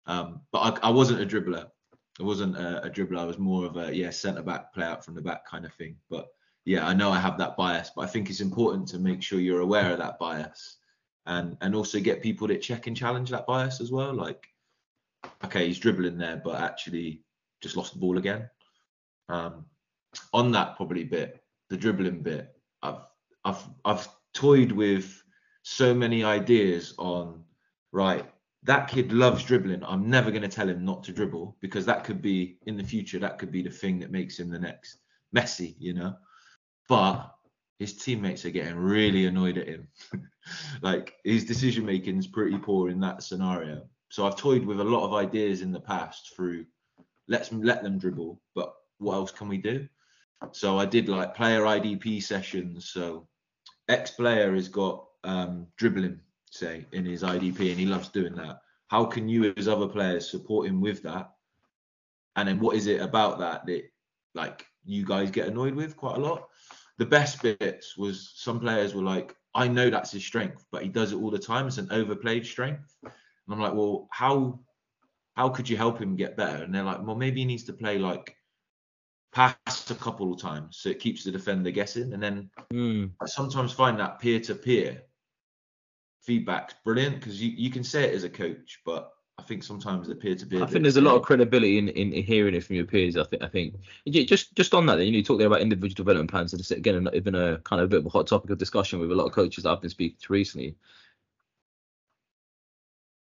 Um, 0.07 0.41
but 0.51 0.83
I, 0.83 0.87
I 0.87 0.89
wasn't 0.89 1.21
a 1.21 1.25
dribbler. 1.25 1.67
I 2.19 2.23
wasn't 2.23 2.57
a, 2.57 2.83
a 2.85 2.89
dribbler. 2.89 3.19
I 3.19 3.25
was 3.25 3.39
more 3.39 3.65
of 3.65 3.77
a 3.77 3.95
yeah 3.95 4.11
centre 4.11 4.43
back, 4.43 4.73
play 4.73 4.85
out 4.85 5.03
from 5.03 5.15
the 5.15 5.21
back 5.21 5.45
kind 5.45 5.65
of 5.65 5.73
thing. 5.73 5.95
But 6.09 6.27
yeah, 6.65 6.87
I 6.87 6.93
know 6.93 7.11
I 7.11 7.19
have 7.19 7.37
that 7.39 7.57
bias, 7.57 7.91
but 7.95 8.03
I 8.03 8.07
think 8.07 8.29
it's 8.29 8.41
important 8.41 8.87
to 8.89 8.99
make 8.99 9.21
sure 9.21 9.39
you're 9.39 9.61
aware 9.61 9.91
of 9.91 9.99
that 9.99 10.19
bias, 10.19 10.77
and 11.25 11.57
and 11.61 11.75
also 11.75 11.99
get 11.99 12.21
people 12.21 12.47
that 12.47 12.61
check 12.61 12.87
and 12.87 12.95
challenge 12.95 13.29
that 13.31 13.47
bias 13.47 13.81
as 13.81 13.91
well. 13.91 14.13
Like, 14.13 14.47
okay, 15.43 15.67
he's 15.67 15.79
dribbling 15.79 16.17
there, 16.17 16.41
but 16.43 16.61
actually 16.61 17.23
just 17.61 17.75
lost 17.75 17.93
the 17.93 17.99
ball 17.99 18.17
again. 18.17 18.49
Um, 19.29 19.65
on 20.33 20.51
that 20.51 20.75
probably 20.75 21.03
bit, 21.03 21.43
the 21.69 21.77
dribbling 21.77 22.21
bit, 22.21 22.55
I've 22.83 23.01
I've 23.43 23.63
I've 23.83 24.07
toyed 24.33 24.71
with 24.71 25.23
so 25.63 25.93
many 25.93 26.23
ideas 26.23 26.93
on 26.97 27.43
right 27.91 28.25
that 28.63 28.87
kid 28.87 29.11
loves 29.11 29.43
dribbling. 29.43 29.83
I'm 29.83 30.09
never 30.09 30.31
going 30.31 30.43
to 30.43 30.47
tell 30.47 30.69
him 30.69 30.85
not 30.85 31.03
to 31.03 31.11
dribble 31.11 31.57
because 31.61 31.85
that 31.85 32.03
could 32.03 32.21
be 32.21 32.57
in 32.65 32.77
the 32.77 32.83
future. 32.83 33.19
That 33.19 33.37
could 33.37 33.51
be 33.51 33.61
the 33.61 33.69
thing 33.69 33.99
that 33.99 34.11
makes 34.11 34.39
him 34.39 34.49
the 34.49 34.59
next 34.59 34.99
Messi, 35.35 35.75
you 35.79 35.93
know. 35.93 36.15
But 36.87 37.33
his 37.79 37.97
teammates 37.97 38.45
are 38.45 38.51
getting 38.51 38.77
really 38.77 39.25
annoyed 39.25 39.57
at 39.57 39.67
him. 39.67 39.87
like 40.81 41.15
his 41.23 41.43
decision 41.43 41.85
making 41.85 42.17
is 42.17 42.27
pretty 42.27 42.57
poor 42.57 42.89
in 42.89 42.99
that 43.01 43.23
scenario. 43.23 43.83
So 44.09 44.25
I've 44.25 44.37
toyed 44.37 44.65
with 44.65 44.79
a 44.79 44.83
lot 44.83 45.05
of 45.05 45.13
ideas 45.13 45.61
in 45.61 45.71
the 45.71 45.79
past 45.79 46.33
through 46.35 46.65
let's 47.27 47.51
let 47.51 47.83
them 47.83 47.97
dribble, 47.97 48.41
but 48.53 48.73
what 48.99 49.15
else 49.15 49.31
can 49.31 49.47
we 49.47 49.57
do? 49.57 49.87
So 50.51 50.77
I 50.77 50.85
did 50.85 51.09
like 51.09 51.35
player 51.35 51.61
IDP 51.61 52.21
sessions. 52.21 52.89
So 52.89 53.27
ex 53.89 54.11
player 54.11 54.53
has 54.53 54.67
got 54.67 55.05
um, 55.23 55.67
dribbling 55.77 56.19
say 56.53 56.85
in 56.91 57.05
his 57.05 57.23
IDP, 57.23 57.71
and 57.71 57.79
he 57.79 57.85
loves 57.85 58.09
doing 58.09 58.35
that. 58.35 58.59
How 58.87 59.05
can 59.05 59.27
you, 59.27 59.53
as 59.57 59.67
other 59.67 59.87
players, 59.87 60.29
support 60.29 60.67
him 60.67 60.79
with 60.79 61.01
that? 61.03 61.31
And 62.35 62.47
then 62.47 62.59
what 62.59 62.75
is 62.75 62.87
it 62.87 63.01
about 63.01 63.39
that 63.39 63.65
that 63.65 63.83
like 64.35 64.65
you 64.85 65.05
guys 65.05 65.31
get 65.31 65.47
annoyed 65.47 65.75
with 65.75 65.97
quite 65.97 66.17
a 66.17 66.21
lot? 66.21 66.47
The 66.97 67.05
best 67.05 67.41
bits 67.41 67.97
was 67.97 68.33
some 68.35 68.59
players 68.59 68.93
were 68.93 69.03
like, 69.03 69.35
I 69.55 69.67
know 69.67 69.89
that's 69.89 70.11
his 70.11 70.25
strength, 70.25 70.65
but 70.71 70.83
he 70.83 70.89
does 70.89 71.11
it 71.11 71.17
all 71.17 71.31
the 71.31 71.39
time. 71.39 71.67
It's 71.67 71.77
an 71.77 71.91
overplayed 71.91 72.45
strength. 72.45 72.95
And 73.03 73.11
I'm 73.49 73.59
like, 73.59 73.73
well, 73.73 74.07
how 74.11 74.59
how 75.35 75.49
could 75.49 75.67
you 75.67 75.77
help 75.77 75.99
him 75.99 76.15
get 76.15 76.37
better? 76.37 76.63
And 76.63 76.73
they're 76.73 76.83
like, 76.83 77.03
well, 77.05 77.15
maybe 77.15 77.39
he 77.39 77.45
needs 77.45 77.63
to 77.65 77.73
play 77.73 77.97
like 77.97 78.35
pass 79.31 79.89
a 79.89 79.95
couple 79.95 80.31
of 80.31 80.39
times 80.39 80.77
so 80.79 80.89
it 80.89 80.99
keeps 80.99 81.23
the 81.23 81.31
defender 81.31 81.71
guessing. 81.71 82.13
And 82.13 82.21
then 82.21 82.49
mm. 82.71 83.09
I 83.19 83.25
sometimes 83.25 83.73
find 83.73 83.99
that 83.99 84.19
peer 84.19 84.39
to 84.41 84.53
peer 84.53 85.01
feedback's 86.23 86.75
brilliant 86.83 87.19
because 87.19 87.41
you, 87.41 87.51
you 87.55 87.69
can 87.69 87.83
say 87.83 88.05
it 88.05 88.15
as 88.15 88.23
a 88.23 88.29
coach, 88.29 88.81
but 88.85 89.11
I 89.37 89.43
think 89.43 89.63
sometimes 89.63 90.07
the 90.07 90.15
peer 90.15 90.35
to 90.35 90.45
peer. 90.45 90.63
I 90.63 90.67
think 90.67 90.83
there's 90.83 90.97
a 90.97 91.01
lot 91.01 91.15
of 91.15 91.23
credibility 91.23 91.77
in, 91.77 91.89
in, 91.89 92.13
in, 92.13 92.23
hearing 92.23 92.55
it 92.55 92.63
from 92.63 92.75
your 92.75 92.85
peers. 92.85 93.17
I 93.17 93.23
think 93.23 93.43
I 93.43 93.47
think 93.47 93.75
just 94.07 94.55
just 94.55 94.73
on 94.73 94.85
that, 94.85 94.99
you 94.99 95.11
know, 95.11 95.17
you 95.17 95.23
talk 95.23 95.39
there 95.39 95.47
about 95.47 95.61
individual 95.61 95.95
development 95.95 96.29
plans. 96.29 96.53
And 96.53 96.59
it's 96.59 96.71
again 96.71 97.07
even 97.13 97.35
a 97.35 97.57
kind 97.59 97.81
of 97.81 97.85
a 97.85 97.89
bit 97.89 97.99
of 97.99 98.05
a 98.05 98.09
hot 98.09 98.27
topic 98.27 98.51
of 98.51 98.57
discussion 98.57 98.99
with 98.99 99.11
a 99.11 99.15
lot 99.15 99.25
of 99.25 99.33
coaches 99.33 99.63
that 99.63 99.71
I've 99.71 99.81
been 99.81 99.89
speaking 99.89 100.17
to 100.21 100.33
recently. 100.33 100.75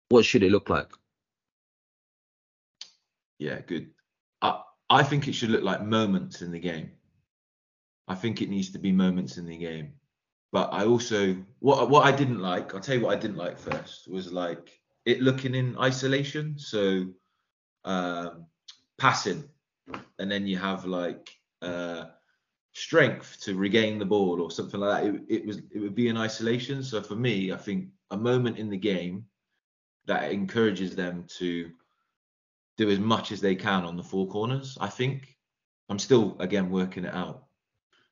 What 0.08 0.24
should 0.24 0.42
it 0.42 0.52
look 0.52 0.70
like? 0.70 0.90
Yeah, 3.38 3.60
good. 3.60 3.90
I 4.40 4.62
I 4.88 5.02
think 5.02 5.26
it 5.26 5.34
should 5.34 5.50
look 5.50 5.64
like 5.64 5.82
moments 5.82 6.42
in 6.42 6.52
the 6.52 6.60
game. 6.60 6.92
I 8.06 8.14
think 8.14 8.40
it 8.40 8.48
needs 8.48 8.70
to 8.70 8.78
be 8.78 8.92
moments 8.92 9.36
in 9.36 9.46
the 9.46 9.58
game. 9.58 9.94
But 10.50 10.72
I 10.72 10.86
also 10.86 11.36
what 11.58 11.90
what 11.90 12.06
I 12.06 12.12
didn't 12.12 12.40
like, 12.40 12.74
I'll 12.74 12.80
tell 12.80 12.96
you 12.96 13.04
what 13.04 13.16
I 13.16 13.20
didn't 13.20 13.36
like 13.36 13.58
first 13.58 14.08
was 14.08 14.32
like 14.32 14.80
it 15.04 15.20
looking 15.20 15.54
in 15.54 15.76
isolation. 15.78 16.58
So 16.58 17.06
um, 17.84 18.46
passing, 18.98 19.44
and 20.18 20.30
then 20.30 20.46
you 20.46 20.58
have 20.58 20.84
like 20.84 21.28
uh, 21.62 22.04
strength 22.72 23.38
to 23.42 23.56
regain 23.56 23.98
the 23.98 24.04
ball 24.04 24.40
or 24.40 24.50
something 24.50 24.80
like 24.80 25.02
that. 25.02 25.14
It, 25.14 25.22
it 25.28 25.46
was 25.46 25.58
it 25.70 25.80
would 25.80 25.94
be 25.94 26.08
in 26.08 26.16
isolation. 26.16 26.82
So 26.82 27.02
for 27.02 27.16
me, 27.16 27.52
I 27.52 27.56
think 27.56 27.88
a 28.10 28.16
moment 28.16 28.58
in 28.58 28.70
the 28.70 28.76
game 28.76 29.24
that 30.06 30.32
encourages 30.32 30.96
them 30.96 31.24
to 31.38 31.70
do 32.78 32.88
as 32.88 32.98
much 32.98 33.32
as 33.32 33.40
they 33.40 33.54
can 33.54 33.84
on 33.84 33.96
the 33.96 34.02
four 34.02 34.26
corners. 34.28 34.78
I 34.80 34.88
think 34.88 35.36
I'm 35.88 35.98
still 35.98 36.36
again 36.40 36.70
working 36.70 37.04
it 37.04 37.14
out. 37.14 37.44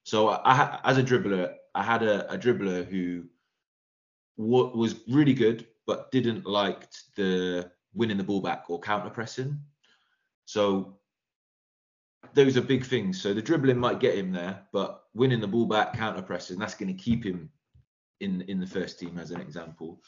So 0.05 0.29
I, 0.29 0.53
I 0.53 0.81
as 0.85 0.99
a 0.99 1.03
dribbler, 1.03 1.55
I 1.77 1.83
had 1.83 2.03
a, 2.03 2.33
a 2.33 2.39
dribbler 2.39 2.87
who 2.87 3.25
was 4.39 4.97
really 5.09 5.35
good 5.35 5.67
but 5.87 6.11
didn't 6.11 6.47
like 6.47 6.89
the 7.17 7.71
winning 7.95 8.17
the 8.17 8.25
ball 8.25 8.41
back 8.41 8.65
or 8.69 8.81
counter 8.81 9.11
pressing. 9.11 9.59
So 10.45 10.99
those 12.35 12.57
are 12.57 12.63
big 12.63 12.85
things. 12.85 13.21
So 13.21 13.33
the 13.33 13.43
dribbling 13.43 13.79
might 13.79 14.01
get 14.01 14.17
him 14.17 14.33
there, 14.33 14.63
but 14.73 15.05
winning 15.15 15.41
the 15.41 15.47
ball 15.47 15.67
back, 15.67 15.95
counter 15.95 16.23
pressing, 16.23 16.59
that's 16.59 16.75
going 16.75 16.95
to 16.95 17.03
keep 17.03 17.25
him 17.25 17.51
in 18.21 18.43
in 18.43 18.59
the 18.59 18.67
first 18.67 18.99
team 18.99 19.19
as 19.19 19.31
an 19.31 19.41
example. 19.41 20.03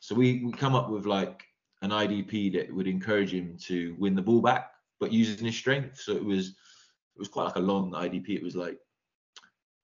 So 0.00 0.14
we, 0.14 0.42
we 0.44 0.52
come 0.52 0.74
up 0.74 0.88
with 0.88 1.04
like 1.04 1.42
an 1.82 1.90
IDP 1.90 2.52
that 2.54 2.74
would 2.74 2.86
encourage 2.86 3.32
him 3.32 3.56
to 3.62 3.94
win 3.98 4.14
the 4.14 4.22
ball 4.22 4.40
back, 4.40 4.72
but 4.98 5.12
using 5.12 5.46
his 5.46 5.56
strength. 5.56 6.00
So 6.00 6.12
it 6.12 6.24
was 6.24 6.48
it 6.48 7.18
was 7.18 7.28
quite 7.28 7.44
like 7.44 7.56
a 7.56 7.60
long 7.60 7.92
IDP. 7.92 8.30
It 8.30 8.42
was 8.42 8.56
like 8.56 8.78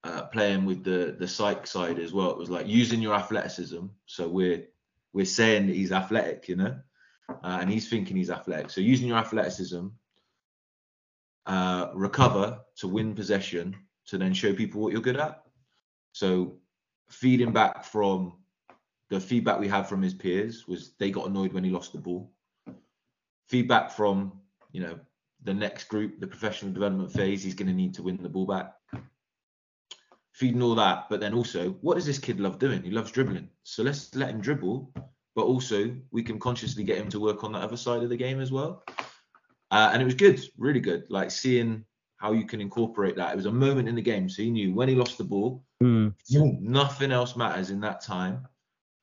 uh, 0.07 0.23
playing 0.27 0.65
with 0.65 0.83
the 0.83 1.15
the 1.19 1.27
psych 1.27 1.67
side 1.67 1.99
as 1.99 2.13
well. 2.13 2.31
It 2.31 2.37
was 2.37 2.49
like 2.49 2.67
using 2.67 3.01
your 3.01 3.13
athleticism. 3.13 3.85
So 4.05 4.27
we're 4.27 4.63
we're 5.13 5.25
saying 5.25 5.67
that 5.67 5.75
he's 5.75 5.91
athletic, 5.91 6.47
you 6.47 6.55
know, 6.55 6.79
uh, 7.29 7.57
and 7.61 7.69
he's 7.69 7.89
thinking 7.89 8.15
he's 8.15 8.29
athletic. 8.29 8.69
So 8.69 8.81
using 8.81 9.07
your 9.07 9.17
athleticism, 9.17 9.87
uh, 11.45 11.89
recover 11.93 12.59
to 12.77 12.87
win 12.87 13.15
possession 13.15 13.75
to 14.07 14.17
then 14.17 14.33
show 14.33 14.53
people 14.53 14.81
what 14.81 14.93
you're 14.93 15.01
good 15.01 15.17
at. 15.17 15.43
So 16.13 16.57
feeding 17.09 17.51
back 17.51 17.83
from 17.83 18.33
the 19.09 19.19
feedback 19.19 19.59
we 19.59 19.67
had 19.67 19.87
from 19.87 20.01
his 20.01 20.13
peers 20.13 20.67
was 20.67 20.91
they 20.99 21.11
got 21.11 21.27
annoyed 21.27 21.53
when 21.53 21.63
he 21.63 21.69
lost 21.69 21.91
the 21.93 21.99
ball. 21.99 22.31
Feedback 23.47 23.91
from 23.91 24.39
you 24.71 24.81
know 24.81 24.99
the 25.43 25.53
next 25.53 25.85
group, 25.89 26.19
the 26.19 26.27
professional 26.27 26.71
development 26.71 27.11
phase, 27.11 27.43
he's 27.43 27.55
going 27.55 27.67
to 27.67 27.73
need 27.73 27.93
to 27.95 28.03
win 28.03 28.17
the 28.21 28.29
ball 28.29 28.45
back. 28.45 28.76
Feeding 30.37 30.61
all 30.61 30.75
that, 30.75 31.07
but 31.09 31.19
then 31.19 31.33
also, 31.33 31.71
what 31.81 31.95
does 31.95 32.05
this 32.05 32.19
kid 32.19 32.39
love 32.39 32.59
doing? 32.59 32.83
He 32.83 32.91
loves 32.91 33.11
dribbling. 33.11 33.49
So 33.63 33.81
let's 33.81 34.13
let 34.13 34.29
him 34.29 34.39
dribble, 34.39 34.93
but 35.35 35.45
also 35.45 35.95
we 36.11 36.21
can 36.21 36.37
consciously 36.39 36.83
get 36.83 36.99
him 36.99 37.09
to 37.09 37.19
work 37.19 37.43
on 37.43 37.53
that 37.53 37.63
other 37.63 37.75
side 37.75 38.03
of 38.03 38.09
the 38.09 38.17
game 38.17 38.39
as 38.39 38.51
well. 38.51 38.83
Uh, 39.71 39.89
and 39.91 40.01
it 40.01 40.05
was 40.05 40.13
good, 40.13 40.39
really 40.57 40.79
good. 40.79 41.05
Like 41.09 41.31
seeing 41.31 41.83
how 42.17 42.33
you 42.33 42.45
can 42.45 42.61
incorporate 42.61 43.15
that. 43.15 43.33
It 43.33 43.35
was 43.35 43.47
a 43.47 43.51
moment 43.51 43.89
in 43.89 43.95
the 43.95 44.01
game, 44.01 44.29
so 44.29 44.43
he 44.43 44.51
knew 44.51 44.75
when 44.75 44.89
he 44.89 44.95
lost 44.95 45.17
the 45.17 45.23
ball, 45.23 45.63
mm. 45.81 46.13
nothing 46.61 47.11
else 47.11 47.35
matters 47.35 47.71
in 47.71 47.79
that 47.81 48.01
time 48.01 48.47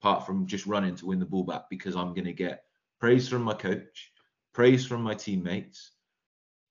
apart 0.01 0.27
from 0.27 0.47
just 0.47 0.67
running 0.67 0.95
to 0.95 1.07
win 1.07 1.19
the 1.19 1.25
ball 1.25 1.45
back 1.45 1.63
because 1.71 1.97
I'm 1.97 2.13
going 2.13 2.27
to 2.27 2.33
get 2.33 2.65
praise 3.01 3.29
from 3.29 3.43
my 3.43 3.55
coach, 3.55 4.13
praise 4.53 4.87
from 4.87 5.03
my 5.03 5.15
teammates, 5.15 5.93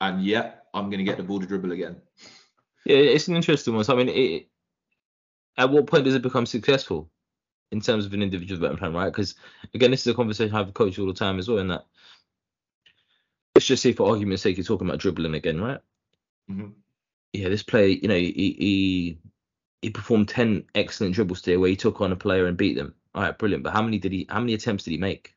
and 0.01 0.23
yeah, 0.23 0.51
I'm 0.73 0.89
going 0.89 0.99
to 0.99 1.03
get 1.03 1.17
the 1.17 1.23
ball 1.23 1.39
to 1.39 1.47
dribble 1.47 1.71
again. 1.71 1.95
Yeah, 2.85 2.97
it's 2.97 3.27
an 3.29 3.35
interesting 3.35 3.73
one. 3.73 3.83
So, 3.85 3.93
I 3.93 3.97
mean, 3.97 4.09
it, 4.09 4.47
at 5.57 5.69
what 5.69 5.87
point 5.87 6.05
does 6.05 6.15
it 6.15 6.21
become 6.21 6.45
successful 6.45 7.09
in 7.71 7.81
terms 7.81 8.05
of 8.05 8.13
an 8.13 8.21
individual 8.21 8.57
development 8.57 8.79
plan, 8.79 8.93
right? 8.93 9.11
Because 9.11 9.35
again, 9.73 9.91
this 9.91 10.01
is 10.01 10.13
a 10.13 10.15
conversation 10.15 10.53
I 10.53 10.59
have 10.59 10.67
with 10.67 10.75
coach 10.75 10.99
all 10.99 11.07
the 11.07 11.13
time 11.13 11.39
as 11.39 11.47
well. 11.47 11.59
In 11.59 11.67
that, 11.69 11.85
let's 13.55 13.65
just 13.65 13.83
say 13.83 13.93
for 13.93 14.09
argument's 14.09 14.43
sake, 14.43 14.57
you're 14.57 14.63
talking 14.63 14.87
about 14.87 14.99
dribbling 14.99 15.35
again, 15.35 15.61
right? 15.61 15.79
Mm-hmm. 16.49 16.69
Yeah, 17.33 17.49
this 17.49 17.63
player, 17.63 17.87
you 17.87 18.07
know, 18.07 18.15
he, 18.15 18.31
he 18.31 19.19
he 19.81 19.89
performed 19.89 20.29
ten 20.29 20.65
excellent 20.75 21.15
dribbles 21.15 21.41
today 21.41 21.57
where 21.57 21.69
he 21.69 21.75
took 21.75 21.99
on 21.99 22.11
a 22.11 22.15
player 22.15 22.45
and 22.45 22.57
beat 22.57 22.75
them. 22.75 22.93
All 23.15 23.23
right, 23.23 23.37
brilliant. 23.37 23.63
But 23.63 23.73
how 23.73 23.81
many 23.81 23.97
did 23.99 24.11
he? 24.11 24.27
How 24.29 24.39
many 24.39 24.53
attempts 24.53 24.83
did 24.83 24.91
he 24.91 24.97
make? 24.97 25.35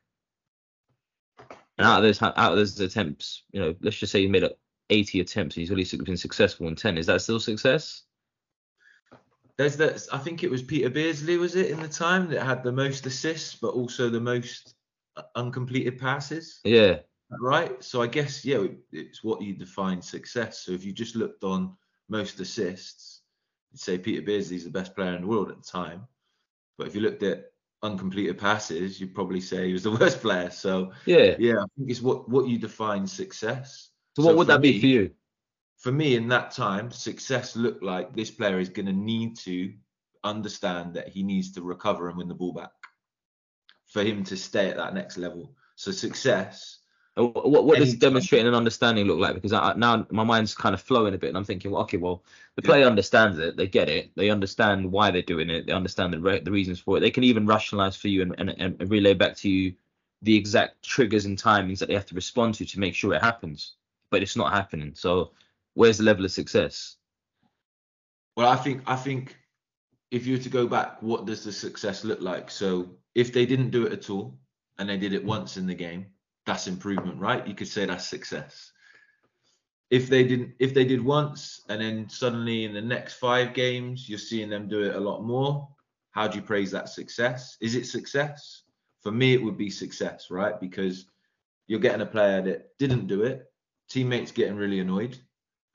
And 1.77 1.87
out 1.87 1.97
of 1.97 2.03
those, 2.03 2.21
out 2.21 2.37
of 2.37 2.55
those 2.55 2.79
attempts, 2.79 3.43
you 3.51 3.59
know, 3.59 3.75
let's 3.81 3.97
just 3.97 4.11
say 4.11 4.21
he 4.21 4.27
made 4.27 4.43
up 4.43 4.57
80 4.89 5.19
attempts. 5.19 5.55
He's 5.55 5.71
only 5.71 5.83
been 5.83 6.17
successful 6.17 6.67
in 6.67 6.75
10. 6.75 6.97
Is 6.97 7.05
that 7.05 7.21
still 7.21 7.39
success? 7.39 8.03
There's 9.57 9.77
that. 9.77 10.05
I 10.13 10.19
think 10.19 10.43
it 10.43 10.51
was 10.51 10.61
Peter 10.61 10.89
Beardsley, 10.89 11.37
was 11.37 11.55
it, 11.55 11.71
in 11.71 11.81
the 11.81 11.87
time 11.87 12.29
that 12.29 12.43
had 12.43 12.63
the 12.63 12.71
most 12.71 13.05
assists, 13.05 13.55
but 13.55 13.73
also 13.73 14.09
the 14.09 14.19
most 14.19 14.75
uh, 15.15 15.23
uncompleted 15.35 15.99
passes. 15.99 16.59
Yeah. 16.63 16.99
Right. 17.29 17.83
So 17.83 18.01
I 18.01 18.07
guess 18.07 18.45
yeah, 18.45 18.63
it's 18.91 19.23
what 19.23 19.41
you 19.41 19.53
define 19.53 20.01
success. 20.01 20.59
So 20.59 20.71
if 20.71 20.85
you 20.85 20.93
just 20.93 21.15
looked 21.15 21.43
on 21.43 21.75
most 22.07 22.39
assists, 22.39 23.21
you'd 23.71 23.81
say 23.81 23.97
Peter 23.97 24.21
Beardsley's 24.21 24.63
the 24.63 24.69
best 24.69 24.95
player 24.95 25.15
in 25.15 25.21
the 25.21 25.27
world 25.27 25.49
at 25.49 25.57
the 25.57 25.69
time. 25.69 26.07
But 26.77 26.87
if 26.87 26.95
you 26.95 27.01
looked 27.01 27.23
at 27.23 27.51
uncompleted 27.83 28.37
passes, 28.37 29.01
you'd 29.01 29.15
probably 29.15 29.41
say 29.41 29.67
he 29.67 29.73
was 29.73 29.83
the 29.83 29.91
worst 29.99 30.21
player. 30.21 30.49
So 30.49 30.93
yeah, 31.05 31.35
yeah, 31.39 31.63
I 31.63 31.65
think 31.77 31.89
it's 31.89 32.01
what 32.01 32.29
what 32.29 32.47
you 32.47 32.57
define 32.57 33.07
success. 33.07 33.89
So 34.15 34.23
what 34.23 34.37
would 34.37 34.47
that 34.47 34.61
me, 34.61 34.73
be 34.73 34.79
for 34.79 34.87
you? 34.87 35.11
For 35.77 35.91
me, 35.91 36.15
in 36.15 36.27
that 36.29 36.51
time, 36.51 36.91
success 36.91 37.55
looked 37.55 37.83
like 37.83 38.13
this 38.13 38.31
player 38.31 38.59
is 38.59 38.69
going 38.69 38.87
to 38.87 38.93
need 38.93 39.37
to 39.39 39.73
understand 40.23 40.95
that 40.95 41.07
he 41.07 41.23
needs 41.23 41.51
to 41.53 41.61
recover 41.61 42.09
and 42.09 42.17
win 42.17 42.27
the 42.27 42.33
ball 42.33 42.53
back 42.53 42.71
for 43.85 44.03
him 44.03 44.23
to 44.25 44.35
stay 44.35 44.69
at 44.69 44.77
that 44.77 44.93
next 44.93 45.17
level. 45.17 45.55
So 45.75 45.91
success 45.91 46.79
uh, 47.17 47.23
what, 47.23 47.65
what 47.65 47.79
does 47.79 47.95
demonstrating 47.95 48.47
and 48.47 48.55
understanding 48.55 49.05
look 49.05 49.19
like? 49.19 49.33
Because 49.33 49.53
I, 49.53 49.73
now 49.75 50.05
my 50.11 50.23
mind's 50.23 50.53
kind 50.53 50.73
of 50.73 50.81
flowing 50.81 51.13
a 51.15 51.17
bit, 51.17 51.29
and 51.29 51.37
I'm 51.37 51.43
thinking, 51.43 51.71
well, 51.71 51.81
okay, 51.83 51.97
well, 51.97 52.23
the 52.55 52.61
player 52.61 52.81
yeah. 52.81 52.87
understands 52.87 53.39
it, 53.39 53.57
they 53.57 53.67
get 53.67 53.89
it, 53.89 54.11
they 54.15 54.29
understand 54.29 54.91
why 54.91 55.09
they're 55.09 55.21
doing 55.23 55.49
it, 55.49 55.65
they 55.65 55.73
understand 55.73 56.13
the 56.13 56.19
re- 56.19 56.39
the 56.39 56.51
reasons 56.51 56.79
for 56.79 56.97
it. 56.97 56.99
They 56.99 57.11
can 57.11 57.23
even 57.23 57.47
rationalize 57.47 57.95
for 57.95 58.07
you 58.07 58.21
and, 58.21 58.35
and, 58.37 58.49
and 58.49 58.89
relay 58.91 59.15
back 59.15 59.35
to 59.37 59.49
you 59.49 59.73
the 60.21 60.35
exact 60.35 60.83
triggers 60.83 61.25
and 61.25 61.37
timings 61.37 61.79
that 61.79 61.87
they 61.87 61.95
have 61.95 62.05
to 62.07 62.15
respond 62.15 62.53
to 62.55 62.65
to 62.65 62.79
make 62.79 62.93
sure 62.93 63.13
it 63.13 63.21
happens. 63.21 63.73
But 64.09 64.21
it's 64.21 64.35
not 64.35 64.53
happening. 64.53 64.93
So 64.95 65.31
where's 65.77 65.99
the 65.99 66.03
level 66.03 66.25
of 66.25 66.31
success? 66.31 66.95
Well, 68.35 68.49
I 68.49 68.55
think 68.55 68.81
I 68.87 68.95
think 68.95 69.37
if 70.11 70.25
you 70.25 70.37
were 70.37 70.43
to 70.43 70.49
go 70.49 70.67
back, 70.67 71.01
what 71.01 71.25
does 71.25 71.43
the 71.43 71.51
success 71.51 72.03
look 72.03 72.21
like? 72.21 72.49
So 72.49 72.97
if 73.13 73.31
they 73.31 73.45
didn't 73.45 73.69
do 73.69 73.85
it 73.85 73.93
at 73.93 74.09
all 74.09 74.39
and 74.77 74.89
they 74.89 74.97
did 74.97 75.13
it 75.13 75.23
once 75.23 75.57
in 75.57 75.67
the 75.67 75.75
game 75.75 76.07
that's 76.47 76.67
improvement, 76.67 77.19
right? 77.19 77.45
You 77.45 77.53
could 77.53 77.67
say 77.67 77.85
that's 77.85 78.07
success. 78.07 78.71
If 79.89 80.09
they 80.09 80.23
didn't, 80.23 80.53
if 80.59 80.73
they 80.73 80.85
did 80.85 81.03
once 81.03 81.61
and 81.69 81.81
then 81.81 82.09
suddenly 82.09 82.63
in 82.63 82.73
the 82.73 82.81
next 82.81 83.15
five 83.15 83.53
games 83.53 84.09
you're 84.09 84.17
seeing 84.17 84.49
them 84.49 84.67
do 84.67 84.81
it 84.81 84.95
a 84.95 84.99
lot 84.99 85.23
more, 85.23 85.67
how 86.11 86.27
do 86.27 86.37
you 86.37 86.41
praise 86.41 86.71
that 86.71 86.89
success? 86.89 87.57
Is 87.61 87.75
it 87.75 87.85
success? 87.85 88.63
For 89.03 89.11
me, 89.11 89.33
it 89.33 89.43
would 89.43 89.57
be 89.57 89.69
success, 89.69 90.31
right? 90.31 90.59
Because 90.59 91.05
you're 91.67 91.79
getting 91.79 92.01
a 92.01 92.13
player 92.15 92.41
that 92.41 92.77
didn't 92.79 93.07
do 93.07 93.23
it, 93.23 93.45
teammates 93.89 94.31
getting 94.31 94.55
really 94.55 94.79
annoyed. 94.79 95.19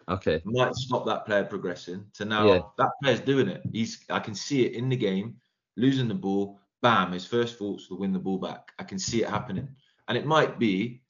Okay. 0.08 0.40
Might 0.44 0.74
stop 0.74 1.06
that 1.06 1.26
player 1.26 1.44
progressing 1.44 2.04
to 2.14 2.24
now 2.24 2.46
yeah. 2.46 2.60
that 2.78 2.90
player's 3.02 3.20
doing 3.20 3.48
it. 3.48 3.62
He's 3.72 4.04
I 4.10 4.18
can 4.20 4.34
see 4.34 4.64
it 4.64 4.72
in 4.72 4.88
the 4.88 4.96
game, 4.96 5.36
losing 5.76 6.08
the 6.08 6.14
ball, 6.14 6.60
bam, 6.82 7.12
his 7.12 7.26
first 7.26 7.58
thoughts 7.58 7.88
to 7.88 7.94
win 7.94 8.12
the 8.12 8.18
ball 8.18 8.38
back. 8.38 8.72
I 8.78 8.84
can 8.84 8.98
see 8.98 9.22
it 9.22 9.28
happening 9.28 9.68
and 10.08 10.18
it 10.18 10.26
might 10.26 10.58
be 10.58 11.02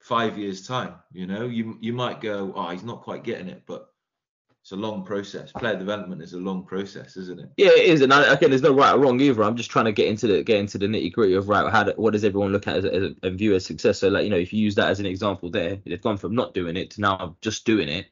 five 0.00 0.38
years 0.38 0.66
time 0.66 0.94
you 1.12 1.26
know 1.26 1.46
you 1.46 1.76
you 1.80 1.92
might 1.92 2.20
go 2.20 2.52
oh 2.56 2.70
he's 2.70 2.82
not 2.82 3.02
quite 3.02 3.22
getting 3.22 3.48
it 3.48 3.62
but 3.66 3.89
it's 4.70 4.78
a 4.78 4.80
long 4.80 5.02
process. 5.04 5.50
Player 5.50 5.76
development 5.76 6.22
is 6.22 6.32
a 6.32 6.38
long 6.38 6.64
process 6.64 7.16
isn't 7.16 7.40
it? 7.40 7.50
Yeah 7.56 7.70
it 7.70 7.86
is 7.86 8.02
and 8.02 8.12
I, 8.14 8.34
again 8.34 8.50
there's 8.50 8.62
no 8.62 8.72
right 8.72 8.94
or 8.94 9.00
wrong 9.00 9.20
either. 9.20 9.42
I'm 9.42 9.56
just 9.56 9.70
trying 9.70 9.86
to 9.86 9.92
get 9.92 10.06
into 10.06 10.28
the 10.28 10.44
get 10.44 10.60
into 10.60 10.78
the 10.78 10.86
nitty 10.86 11.12
gritty 11.12 11.34
of 11.34 11.48
right 11.48 11.68
how 11.72 11.82
do, 11.82 11.92
what 11.96 12.12
does 12.12 12.24
everyone 12.24 12.52
look 12.52 12.68
at 12.68 12.76
as, 12.76 12.84
as 12.84 13.02
a, 13.02 13.14
and 13.24 13.36
view 13.36 13.56
as 13.56 13.66
success? 13.66 13.98
So 13.98 14.08
like 14.08 14.22
you 14.22 14.30
know 14.30 14.36
if 14.36 14.52
you 14.52 14.62
use 14.62 14.76
that 14.76 14.88
as 14.88 15.00
an 15.00 15.06
example 15.06 15.50
there 15.50 15.78
they've 15.84 16.00
gone 16.00 16.18
from 16.18 16.36
not 16.36 16.54
doing 16.54 16.76
it 16.76 16.92
to 16.92 17.00
now 17.00 17.36
just 17.40 17.64
doing 17.64 17.88
it 17.88 18.06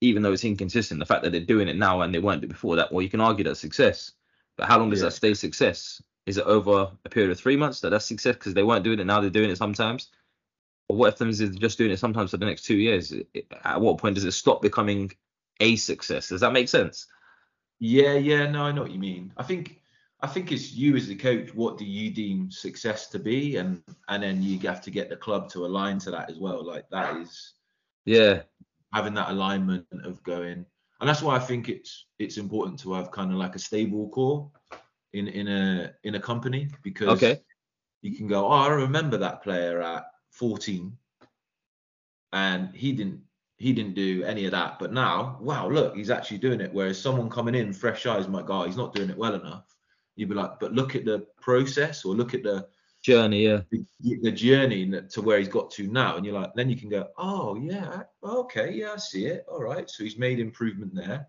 even 0.00 0.22
though 0.22 0.32
it's 0.32 0.44
inconsistent. 0.44 1.00
The 1.00 1.06
fact 1.06 1.24
that 1.24 1.32
they're 1.32 1.40
doing 1.40 1.66
it 1.66 1.76
now 1.76 2.00
and 2.02 2.14
they 2.14 2.20
weren't 2.20 2.46
before 2.46 2.76
that 2.76 2.92
well 2.92 3.02
you 3.02 3.10
can 3.10 3.20
argue 3.20 3.42
that's 3.42 3.58
success. 3.58 4.12
But 4.56 4.68
how 4.68 4.78
long 4.78 4.90
does 4.90 5.00
yeah. 5.00 5.06
that 5.06 5.14
stay 5.14 5.34
success? 5.34 6.00
Is 6.26 6.38
it 6.38 6.44
over 6.44 6.92
a 7.04 7.08
period 7.08 7.32
of 7.32 7.40
three 7.40 7.56
months 7.56 7.80
that 7.80 7.90
that's 7.90 8.06
success 8.06 8.36
because 8.36 8.54
they 8.54 8.62
weren't 8.62 8.84
doing 8.84 9.00
it 9.00 9.04
now 9.04 9.20
they're 9.20 9.30
doing 9.30 9.50
it 9.50 9.58
sometimes? 9.58 10.10
Or 10.88 10.96
what 10.96 11.14
if 11.14 11.18
them 11.18 11.30
is 11.30 11.40
just 11.40 11.76
doing 11.76 11.90
it 11.90 11.98
sometimes 11.98 12.30
for 12.30 12.36
the 12.36 12.46
next 12.46 12.66
two 12.66 12.76
years? 12.76 13.12
At 13.64 13.80
what 13.80 13.98
point 13.98 14.14
does 14.14 14.24
it 14.24 14.32
stop 14.32 14.62
becoming 14.62 15.10
a 15.60 15.76
success? 15.76 16.28
Does 16.28 16.40
that 16.40 16.52
make 16.52 16.68
sense? 16.68 17.06
Yeah, 17.78 18.14
yeah, 18.14 18.50
no, 18.50 18.64
I 18.64 18.72
know 18.72 18.82
what 18.82 18.90
you 18.90 18.98
mean. 18.98 19.32
I 19.36 19.42
think 19.42 19.80
I 20.22 20.26
think 20.26 20.52
it's 20.52 20.72
you 20.72 20.96
as 20.96 21.08
the 21.08 21.16
coach. 21.16 21.54
What 21.54 21.78
do 21.78 21.84
you 21.84 22.10
deem 22.10 22.50
success 22.50 23.08
to 23.08 23.18
be, 23.18 23.56
and 23.56 23.82
and 24.08 24.22
then 24.22 24.42
you 24.42 24.58
have 24.60 24.82
to 24.82 24.90
get 24.90 25.08
the 25.08 25.16
club 25.16 25.48
to 25.50 25.64
align 25.64 25.98
to 26.00 26.10
that 26.10 26.30
as 26.30 26.38
well. 26.38 26.64
Like 26.64 26.88
that 26.90 27.16
is, 27.16 27.54
yeah, 28.04 28.42
having 28.92 29.14
that 29.14 29.30
alignment 29.30 29.86
of 30.04 30.22
going, 30.22 30.66
and 31.00 31.08
that's 31.08 31.22
why 31.22 31.36
I 31.36 31.38
think 31.38 31.68
it's 31.68 32.06
it's 32.18 32.36
important 32.36 32.78
to 32.80 32.92
have 32.92 33.10
kind 33.10 33.32
of 33.32 33.38
like 33.38 33.54
a 33.54 33.58
stable 33.58 34.10
core 34.10 34.50
in 35.14 35.28
in 35.28 35.48
a 35.48 35.92
in 36.04 36.16
a 36.16 36.20
company 36.20 36.68
because 36.82 37.08
okay. 37.08 37.40
you 38.02 38.14
can 38.14 38.26
go, 38.26 38.46
oh, 38.46 38.50
I 38.50 38.68
remember 38.68 39.16
that 39.16 39.42
player 39.42 39.80
at 39.80 40.04
14, 40.32 40.96
and 42.32 42.74
he 42.74 42.92
didn't 42.92 43.22
he 43.60 43.74
didn't 43.74 43.94
do 43.94 44.24
any 44.24 44.46
of 44.46 44.52
that. 44.52 44.78
But 44.78 44.92
now, 44.92 45.36
wow, 45.38 45.68
look, 45.68 45.94
he's 45.94 46.10
actually 46.10 46.38
doing 46.38 46.62
it. 46.62 46.72
Whereas 46.72 46.98
someone 46.98 47.28
coming 47.28 47.54
in, 47.54 47.74
fresh 47.74 48.06
eyes, 48.06 48.26
my 48.26 48.40
go, 48.40 48.62
oh, 48.62 48.64
he's 48.64 48.78
not 48.78 48.94
doing 48.94 49.10
it 49.10 49.18
well 49.18 49.34
enough. 49.34 49.76
You'd 50.16 50.30
be 50.30 50.34
like, 50.34 50.58
but 50.58 50.72
look 50.72 50.96
at 50.96 51.04
the 51.04 51.26
process 51.42 52.06
or 52.06 52.14
look 52.14 52.32
at 52.32 52.42
the 52.42 52.66
journey, 53.02 53.44
yeah, 53.44 53.60
the, 53.70 53.84
the 54.22 54.32
journey 54.32 54.90
to 55.10 55.22
where 55.22 55.38
he's 55.38 55.48
got 55.48 55.70
to 55.72 55.86
now, 55.86 56.16
and 56.16 56.24
you're 56.24 56.38
like, 56.38 56.54
then 56.54 56.70
you 56.70 56.76
can 56.76 56.88
go, 56.88 57.08
oh 57.18 57.54
yeah, 57.56 58.02
okay, 58.24 58.72
yeah, 58.72 58.92
I 58.94 58.96
see 58.96 59.26
it. 59.26 59.44
All 59.46 59.62
right, 59.62 59.88
so 59.88 60.04
he's 60.04 60.18
made 60.18 60.40
improvement 60.40 60.94
there. 60.94 61.28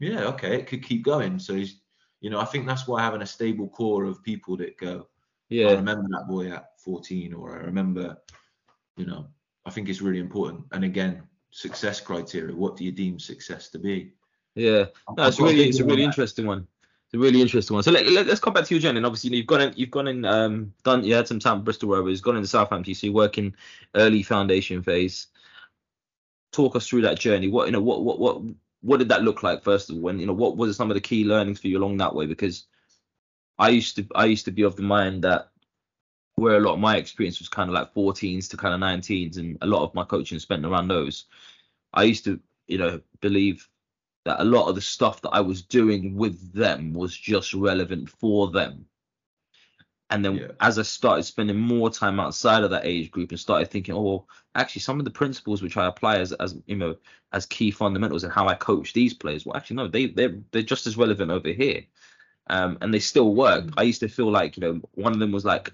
Yeah, 0.00 0.24
okay, 0.24 0.56
it 0.56 0.66
could 0.66 0.82
keep 0.82 1.02
going. 1.04 1.38
So 1.38 1.54
he's, 1.54 1.80
you 2.20 2.30
know, 2.30 2.40
I 2.40 2.46
think 2.46 2.66
that's 2.66 2.88
why 2.88 3.02
having 3.02 3.22
a 3.22 3.26
stable 3.26 3.68
core 3.68 4.04
of 4.04 4.22
people 4.22 4.56
that 4.58 4.78
go, 4.78 5.08
yeah, 5.50 5.68
I 5.68 5.72
remember 5.74 6.08
that 6.10 6.28
boy 6.28 6.50
at 6.50 6.80
14, 6.80 7.34
or 7.34 7.52
I 7.52 7.58
remember, 7.58 8.16
you 8.96 9.06
know, 9.06 9.28
I 9.66 9.70
think 9.70 9.88
it's 9.88 10.00
really 10.00 10.20
important. 10.20 10.64
And 10.72 10.84
again, 10.84 11.22
success 11.50 12.00
criteria. 12.00 12.54
What 12.54 12.76
do 12.76 12.84
you 12.84 12.92
deem 12.92 13.18
success 13.18 13.68
to 13.70 13.78
be? 13.78 14.12
Yeah, 14.54 14.86
no, 15.16 15.26
it's 15.26 15.40
really, 15.40 15.68
it's 15.68 15.80
a 15.80 15.84
really 15.84 16.04
interesting 16.04 16.46
one. 16.46 16.66
It's 17.06 17.14
a 17.14 17.18
really 17.18 17.42
interesting 17.42 17.74
one. 17.74 17.82
So 17.82 17.90
let, 17.90 18.06
let, 18.06 18.28
us 18.28 18.40
come 18.40 18.54
back 18.54 18.64
to 18.64 18.74
your 18.74 18.80
journey. 18.80 18.98
And 18.98 19.06
obviously, 19.06 19.36
you've 19.36 19.46
gone 19.46 19.60
in, 19.60 19.74
you've 19.76 19.90
gone 19.90 20.08
in, 20.08 20.24
um, 20.24 20.72
done, 20.82 21.04
you 21.04 21.14
had 21.14 21.28
some 21.28 21.40
time 21.40 21.58
at 21.58 21.64
Bristol 21.64 21.90
Rovers, 21.90 22.20
gone 22.20 22.36
into 22.36 22.48
Southampton. 22.48 22.94
So 22.94 23.08
you're 23.08 23.14
working 23.14 23.54
early 23.94 24.22
foundation 24.22 24.82
phase. 24.82 25.26
Talk 26.52 26.74
us 26.74 26.88
through 26.88 27.02
that 27.02 27.18
journey. 27.18 27.48
What 27.48 27.66
you 27.66 27.72
know, 27.72 27.82
what 27.82 28.02
what 28.02 28.18
what 28.18 28.40
what 28.80 28.96
did 28.98 29.10
that 29.10 29.24
look 29.24 29.42
like 29.42 29.62
first 29.62 29.90
of 29.90 29.96
all? 29.96 30.02
When 30.02 30.18
you 30.18 30.26
know, 30.26 30.32
what 30.32 30.56
was 30.56 30.76
some 30.76 30.90
of 30.90 30.94
the 30.94 31.00
key 31.00 31.24
learnings 31.24 31.60
for 31.60 31.68
you 31.68 31.78
along 31.78 31.98
that 31.98 32.14
way? 32.14 32.26
Because 32.26 32.66
I 33.58 33.68
used 33.68 33.96
to 33.96 34.06
I 34.14 34.24
used 34.24 34.46
to 34.46 34.52
be 34.52 34.62
of 34.62 34.76
the 34.76 34.82
mind 34.82 35.22
that 35.24 35.50
where 36.36 36.56
a 36.56 36.60
lot 36.60 36.74
of 36.74 36.80
my 36.80 36.96
experience 36.96 37.38
was 37.38 37.48
kind 37.48 37.68
of 37.68 37.74
like 37.74 37.94
14s 37.94 38.48
to 38.50 38.56
kind 38.56 38.74
of 38.74 38.80
19s, 38.80 39.38
and 39.38 39.58
a 39.62 39.66
lot 39.66 39.82
of 39.82 39.94
my 39.94 40.04
coaching 40.04 40.38
spent 40.38 40.64
around 40.64 40.88
those. 40.88 41.24
I 41.92 42.04
used 42.04 42.24
to, 42.24 42.38
you 42.66 42.78
know, 42.78 43.00
believe 43.20 43.68
that 44.26 44.40
a 44.40 44.44
lot 44.44 44.68
of 44.68 44.74
the 44.74 44.80
stuff 44.80 45.22
that 45.22 45.30
I 45.30 45.40
was 45.40 45.62
doing 45.62 46.14
with 46.14 46.52
them 46.52 46.92
was 46.92 47.16
just 47.16 47.54
relevant 47.54 48.10
for 48.10 48.50
them. 48.50 48.86
And 50.10 50.24
then 50.24 50.36
yeah. 50.36 50.48
as 50.60 50.78
I 50.78 50.82
started 50.82 51.24
spending 51.24 51.58
more 51.58 51.90
time 51.90 52.20
outside 52.20 52.62
of 52.62 52.70
that 52.70 52.86
age 52.86 53.10
group 53.10 53.30
and 53.30 53.40
started 53.40 53.70
thinking, 53.70 53.94
oh, 53.94 54.26
actually, 54.54 54.82
some 54.82 54.98
of 55.00 55.04
the 55.04 55.10
principles 55.10 55.62
which 55.62 55.76
I 55.76 55.86
apply 55.86 56.18
as, 56.18 56.32
as 56.32 56.54
you 56.66 56.76
know, 56.76 56.96
as 57.32 57.46
key 57.46 57.70
fundamentals 57.70 58.24
and 58.24 58.32
how 58.32 58.46
I 58.46 58.54
coach 58.54 58.92
these 58.92 59.14
players, 59.14 59.44
well, 59.44 59.56
actually, 59.56 59.76
no, 59.76 59.88
they 59.88 60.06
they're 60.06 60.38
they're 60.52 60.62
just 60.62 60.86
as 60.86 60.96
relevant 60.96 61.32
over 61.32 61.48
here, 61.48 61.82
um, 62.48 62.78
and 62.80 62.94
they 62.94 63.00
still 63.00 63.34
work. 63.34 63.64
Mm-hmm. 63.64 63.78
I 63.78 63.82
used 63.82 64.00
to 64.00 64.08
feel 64.08 64.30
like, 64.30 64.56
you 64.56 64.60
know, 64.60 64.80
one 64.92 65.12
of 65.12 65.18
them 65.18 65.32
was 65.32 65.44
like 65.44 65.72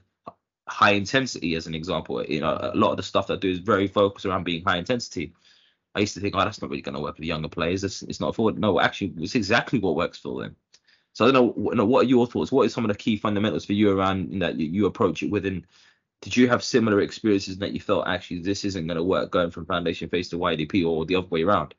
high 0.73 0.93
intensity, 0.93 1.55
as 1.55 1.67
an 1.67 1.75
example. 1.75 2.25
You 2.25 2.41
know, 2.41 2.59
a 2.61 2.75
lot 2.75 2.91
of 2.91 2.97
the 2.97 3.03
stuff 3.03 3.27
that 3.27 3.35
I 3.35 3.37
do 3.37 3.51
is 3.51 3.59
very 3.59 3.87
focused 3.87 4.27
around 4.27 4.45
being 4.45 4.65
high 4.65 4.79
intensity. 4.79 5.35
I 5.95 6.01
used 6.01 6.15
to 6.15 6.21
think, 6.21 6.35
oh, 6.35 6.39
that's 6.39 6.63
not 6.63 6.71
really 6.71 6.83
going 6.83 6.95
to 6.95 7.01
work 7.01 7.19
the 7.19 7.27
younger 7.27 7.49
players. 7.49 7.85
It's, 7.85 8.03
it's 8.03 8.21
not 8.21 8.35
for 8.35 8.51
no. 8.53 8.81
Actually, 8.81 9.13
it's 9.19 9.35
exactly 9.35 9.79
what 9.79 9.95
works 9.95 10.19
for 10.19 10.43
them. 10.43 10.57
So 11.13 11.27
I 11.27 11.31
don't 11.31 11.35
know, 11.57 11.71
you 11.71 11.77
know, 11.77 11.85
what 11.85 12.07
are 12.07 12.09
your 12.09 12.27
thoughts? 12.27 12.51
What 12.51 12.65
are 12.65 12.71
some 12.71 12.85
of 12.85 12.89
the 12.89 12.97
key 12.97 13.17
fundamentals 13.19 13.67
for 13.67 13.75
you 13.75 13.97
around 13.97 14.41
that 14.41 14.59
you, 14.59 14.67
you 14.67 14.87
approach 14.87 15.23
it 15.23 15.31
within? 15.31 15.67
Did 16.23 16.37
you 16.37 16.49
have 16.49 16.65
similar 16.65 17.01
experiences 17.01 17.59
that 17.59 17.73
you 17.73 17.81
felt 17.81 18.07
actually 18.07 18.41
this 18.41 18.65
isn't 18.65 18.87
going 18.87 18.97
to 18.97 19.03
work 19.03 19.31
going 19.31 19.51
from 19.51 19.67
foundation 19.67 20.09
phase 20.09 20.31
to 20.31 20.39
YDP 20.39 20.87
or 20.87 21.05
the 21.05 21.17
other 21.17 21.27
way 21.27 21.43
around? 21.43 21.75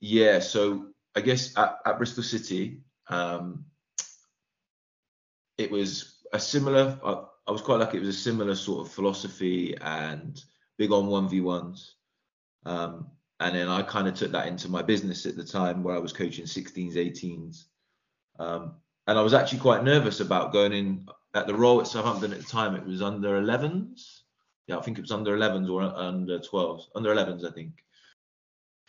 Yeah, 0.00 0.38
so 0.38 0.86
I 1.14 1.20
guess 1.20 1.56
at, 1.58 1.78
at 1.84 1.98
Bristol 1.98 2.22
City, 2.22 2.80
um, 3.08 3.66
it 5.58 5.70
was 5.70 6.20
a 6.32 6.40
similar. 6.40 6.98
I, 7.04 7.24
I 7.46 7.52
was 7.52 7.62
quite 7.62 7.80
lucky. 7.80 7.96
It 7.98 8.00
was 8.00 8.16
a 8.16 8.20
similar 8.20 8.54
sort 8.54 8.86
of 8.86 8.92
philosophy 8.92 9.76
and 9.80 10.42
big 10.78 10.92
on 10.92 11.06
one 11.06 11.28
v 11.28 11.40
ones. 11.40 11.94
Um, 12.64 13.08
and 13.40 13.54
then 13.54 13.68
I 13.68 13.82
kind 13.82 14.06
of 14.06 14.14
took 14.14 14.32
that 14.32 14.46
into 14.46 14.68
my 14.68 14.82
business 14.82 15.26
at 15.26 15.36
the 15.36 15.44
time 15.44 15.82
where 15.82 15.96
I 15.96 15.98
was 15.98 16.12
coaching 16.12 16.44
16s, 16.44 16.94
18s. 16.94 17.64
Um, 18.38 18.74
and 19.06 19.18
I 19.18 19.22
was 19.22 19.34
actually 19.34 19.60
quite 19.60 19.82
nervous 19.82 20.20
about 20.20 20.52
going 20.52 20.72
in 20.72 21.06
at 21.34 21.46
the 21.46 21.54
role 21.54 21.80
at 21.80 21.86
Southampton 21.86 22.32
at 22.32 22.38
the 22.38 22.44
time. 22.44 22.74
It 22.74 22.84
was 22.84 23.02
under 23.02 23.40
11s. 23.40 24.20
Yeah, 24.66 24.78
I 24.78 24.82
think 24.82 24.98
it 24.98 25.02
was 25.02 25.10
under 25.10 25.36
11s 25.36 25.70
or 25.70 25.82
under 25.82 26.38
12s. 26.38 26.82
Under 26.94 27.14
11s, 27.14 27.44
I 27.44 27.52
think. 27.52 27.72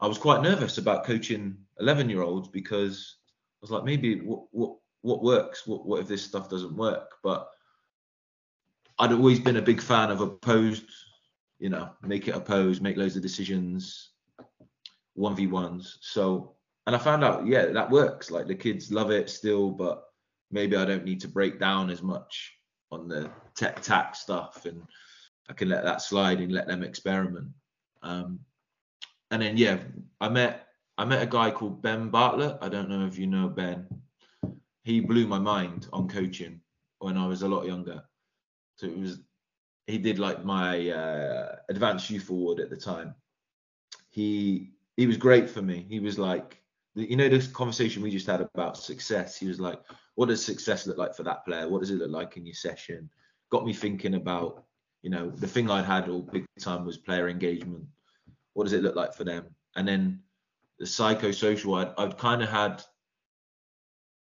I 0.01 0.07
was 0.07 0.17
quite 0.17 0.41
nervous 0.41 0.77
about 0.77 1.05
coaching 1.05 1.57
11 1.79 2.09
year 2.09 2.23
olds 2.23 2.47
because 2.49 3.17
I 3.27 3.61
was 3.61 3.71
like, 3.71 3.83
maybe 3.83 4.21
what 4.21 4.43
what 4.51 4.77
what 5.01 5.23
works? 5.23 5.65
What 5.67 5.85
what 5.85 6.01
if 6.01 6.07
this 6.07 6.23
stuff 6.23 6.49
doesn't 6.49 6.75
work? 6.75 7.11
But 7.23 7.47
I'd 9.01 9.11
always 9.11 9.39
been 9.39 9.57
a 9.57 9.61
big 9.61 9.81
fan 9.81 10.11
of 10.11 10.21
opposed 10.21 10.85
you 11.61 11.69
know, 11.69 11.91
make 12.01 12.27
it 12.27 12.35
opposed, 12.35 12.81
make 12.81 12.97
loads 12.97 13.15
of 13.15 13.21
decisions, 13.21 14.09
one 15.13 15.35
v 15.35 15.45
ones. 15.45 15.99
So, 16.01 16.55
and 16.87 16.95
I 16.95 16.99
found 16.99 17.23
out, 17.23 17.45
yeah, 17.45 17.67
that 17.67 17.91
works. 17.91 18.31
Like 18.31 18.47
the 18.47 18.55
kids 18.55 18.91
love 18.91 19.11
it 19.11 19.29
still, 19.29 19.69
but 19.69 20.05
maybe 20.49 20.75
I 20.75 20.85
don't 20.85 21.05
need 21.05 21.21
to 21.21 21.27
break 21.27 21.59
down 21.59 21.91
as 21.91 22.01
much 22.01 22.57
on 22.91 23.07
the 23.07 23.29
tech 23.55 23.83
tack 23.83 24.15
stuff, 24.15 24.65
and 24.65 24.81
I 25.49 25.53
can 25.53 25.69
let 25.69 25.83
that 25.83 26.01
slide 26.01 26.39
and 26.39 26.51
let 26.51 26.67
them 26.67 26.81
experiment. 26.81 27.49
Um, 28.01 28.39
and 29.29 29.43
then 29.43 29.55
yeah, 29.55 29.77
I 30.19 30.29
met 30.29 30.67
I 30.97 31.05
met 31.05 31.21
a 31.21 31.27
guy 31.27 31.51
called 31.51 31.83
Ben 31.83 32.09
Bartlett. 32.09 32.57
I 32.59 32.69
don't 32.69 32.89
know 32.89 33.05
if 33.05 33.19
you 33.19 33.27
know 33.27 33.49
Ben. 33.49 33.87
He 34.83 34.99
blew 34.99 35.27
my 35.27 35.37
mind 35.37 35.87
on 35.93 36.07
coaching 36.07 36.59
when 36.97 37.17
I 37.17 37.27
was 37.27 37.43
a 37.43 37.47
lot 37.47 37.67
younger. 37.67 38.01
So 38.81 38.87
it 38.87 38.97
was 38.97 39.19
he 39.85 39.99
did 39.99 40.17
like 40.17 40.43
my 40.43 40.89
uh, 40.89 41.55
advanced 41.69 42.09
youth 42.09 42.29
award 42.31 42.59
at 42.59 42.71
the 42.71 42.75
time. 42.75 43.13
He 44.09 44.71
he 44.97 45.05
was 45.05 45.17
great 45.17 45.47
for 45.47 45.61
me. 45.61 45.85
He 45.87 45.99
was 45.99 46.17
like, 46.17 46.59
you 46.95 47.15
know, 47.15 47.29
this 47.29 47.45
conversation 47.45 48.01
we 48.01 48.09
just 48.09 48.25
had 48.25 48.41
about 48.41 48.77
success. 48.77 49.37
He 49.37 49.47
was 49.47 49.59
like, 49.59 49.79
what 50.15 50.29
does 50.29 50.43
success 50.43 50.87
look 50.87 50.97
like 50.97 51.13
for 51.15 51.21
that 51.23 51.45
player? 51.45 51.69
What 51.69 51.81
does 51.81 51.91
it 51.91 51.99
look 51.99 52.09
like 52.09 52.37
in 52.37 52.45
your 52.45 52.55
session? 52.55 53.07
Got 53.51 53.67
me 53.67 53.73
thinking 53.73 54.15
about, 54.15 54.63
you 55.03 55.11
know, 55.11 55.29
the 55.29 55.47
thing 55.47 55.69
I'd 55.69 55.85
had 55.85 56.09
all 56.09 56.23
big 56.23 56.45
time 56.59 56.83
was 56.83 56.97
player 56.97 57.29
engagement. 57.29 57.85
What 58.53 58.63
does 58.63 58.73
it 58.73 58.81
look 58.81 58.95
like 58.95 59.13
for 59.13 59.25
them? 59.25 59.45
And 59.75 59.87
then 59.87 60.21
the 60.79 60.85
psychosocial, 60.85 61.79
I'd, 61.79 61.93
I'd 61.99 62.17
kind 62.17 62.41
of 62.41 62.49
had 62.49 62.83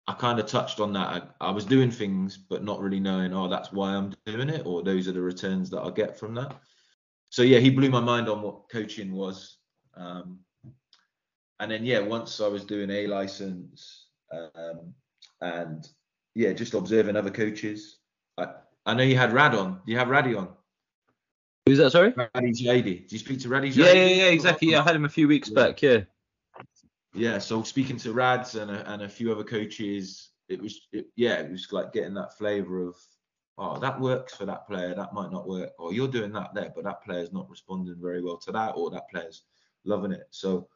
I 0.07 0.13
kind 0.13 0.39
of 0.39 0.45
touched 0.45 0.79
on 0.79 0.93
that. 0.93 1.07
I, 1.39 1.47
I, 1.47 1.51
was 1.51 1.63
doing 1.63 1.89
things, 1.89 2.37
but 2.37 2.63
not 2.63 2.81
really 2.81 2.99
knowing, 2.99 3.33
oh, 3.33 3.47
that's 3.47 3.71
why 3.71 3.91
I'm 3.91 4.13
doing 4.25 4.49
it, 4.49 4.65
or 4.65 4.83
those 4.83 5.07
are 5.07 5.13
the 5.13 5.21
returns 5.21 5.69
that 5.69 5.79
I'll 5.79 5.91
get 5.91 6.19
from 6.19 6.35
that. 6.35 6.59
So 7.29 7.41
yeah, 7.41 7.59
he 7.59 7.69
blew 7.69 7.89
my 7.89 8.01
mind 8.01 8.27
on 8.27 8.41
what 8.41 8.69
coaching 8.69 9.13
was. 9.13 9.57
Um, 9.95 10.39
and 11.59 11.71
then 11.71 11.85
yeah, 11.85 11.99
once 11.99 12.41
I 12.41 12.47
was 12.47 12.65
doing 12.65 12.89
a 12.89 13.07
license, 13.07 14.07
um, 14.31 14.93
and 15.39 15.87
yeah, 16.35 16.51
just 16.51 16.73
observing 16.73 17.15
other 17.15 17.31
coaches. 17.31 17.99
I, 18.37 18.47
I 18.85 18.93
know 18.95 19.03
you 19.03 19.17
had 19.17 19.33
Rad 19.33 19.55
on. 19.55 19.79
Do 19.85 19.91
you 19.91 19.97
have 19.97 20.09
Radhi 20.09 20.37
on? 20.37 20.49
Who's 21.65 21.77
that? 21.77 21.91
Sorry. 21.91 22.11
Radhi 22.11 22.51
Jaidi. 22.51 23.07
Do 23.07 23.15
you 23.15 23.19
speak 23.19 23.39
to 23.41 23.47
Radhi 23.47 23.71
Jaidi? 23.71 23.77
Yeah, 23.77 23.93
yeah, 23.93 24.07
yeah, 24.07 24.29
exactly. 24.29 24.71
Yeah, 24.71 24.81
I 24.81 24.83
had 24.83 24.95
him 24.95 25.05
a 25.05 25.09
few 25.09 25.29
weeks 25.29 25.49
yeah. 25.49 25.55
back. 25.55 25.81
Yeah 25.81 26.01
yeah, 27.13 27.37
so 27.37 27.63
speaking 27.63 27.97
to 27.97 28.13
Rads 28.13 28.55
and 28.55 28.71
a, 28.71 28.91
and 28.91 29.03
a 29.03 29.09
few 29.09 29.31
other 29.31 29.43
coaches, 29.43 30.29
it 30.49 30.61
was 30.61 30.87
it, 30.91 31.07
yeah, 31.15 31.35
it 31.35 31.51
was 31.51 31.71
like 31.71 31.93
getting 31.93 32.13
that 32.15 32.37
flavour 32.37 32.87
of 32.87 32.95
oh 33.57 33.79
that 33.79 33.99
works 33.99 34.35
for 34.35 34.45
that 34.45 34.67
player, 34.67 34.93
that 34.95 35.13
might 35.13 35.31
not 35.31 35.47
work, 35.47 35.71
or 35.77 35.93
you're 35.93 36.07
doing 36.07 36.33
that 36.33 36.53
there, 36.53 36.71
but 36.75 36.83
that 36.85 37.03
player's 37.03 37.31
not 37.31 37.49
responding 37.49 37.97
very 38.01 38.23
well 38.23 38.37
to 38.37 38.51
that, 38.51 38.73
or 38.75 38.89
that 38.89 39.09
player's 39.11 39.43
loving 39.85 40.11
it. 40.11 40.27
So 40.31 40.67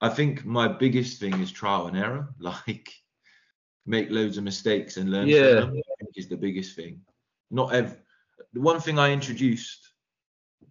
I 0.00 0.08
think 0.08 0.44
my 0.44 0.66
biggest 0.66 1.20
thing 1.20 1.38
is 1.40 1.52
trial 1.52 1.86
and 1.86 1.96
error, 1.96 2.28
like 2.38 2.92
make 3.84 4.10
loads 4.10 4.38
of 4.38 4.44
mistakes 4.44 4.96
and 4.96 5.10
learn 5.10 5.28
yeah. 5.28 5.60
from 5.60 5.74
them. 5.74 5.76
I 5.78 5.94
think 5.98 6.10
is 6.16 6.28
the 6.28 6.36
biggest 6.36 6.74
thing. 6.74 7.00
Not 7.50 7.72
every 7.74 7.98
the 8.54 8.60
one 8.60 8.80
thing 8.80 8.98
I 8.98 9.12
introduced 9.12 9.90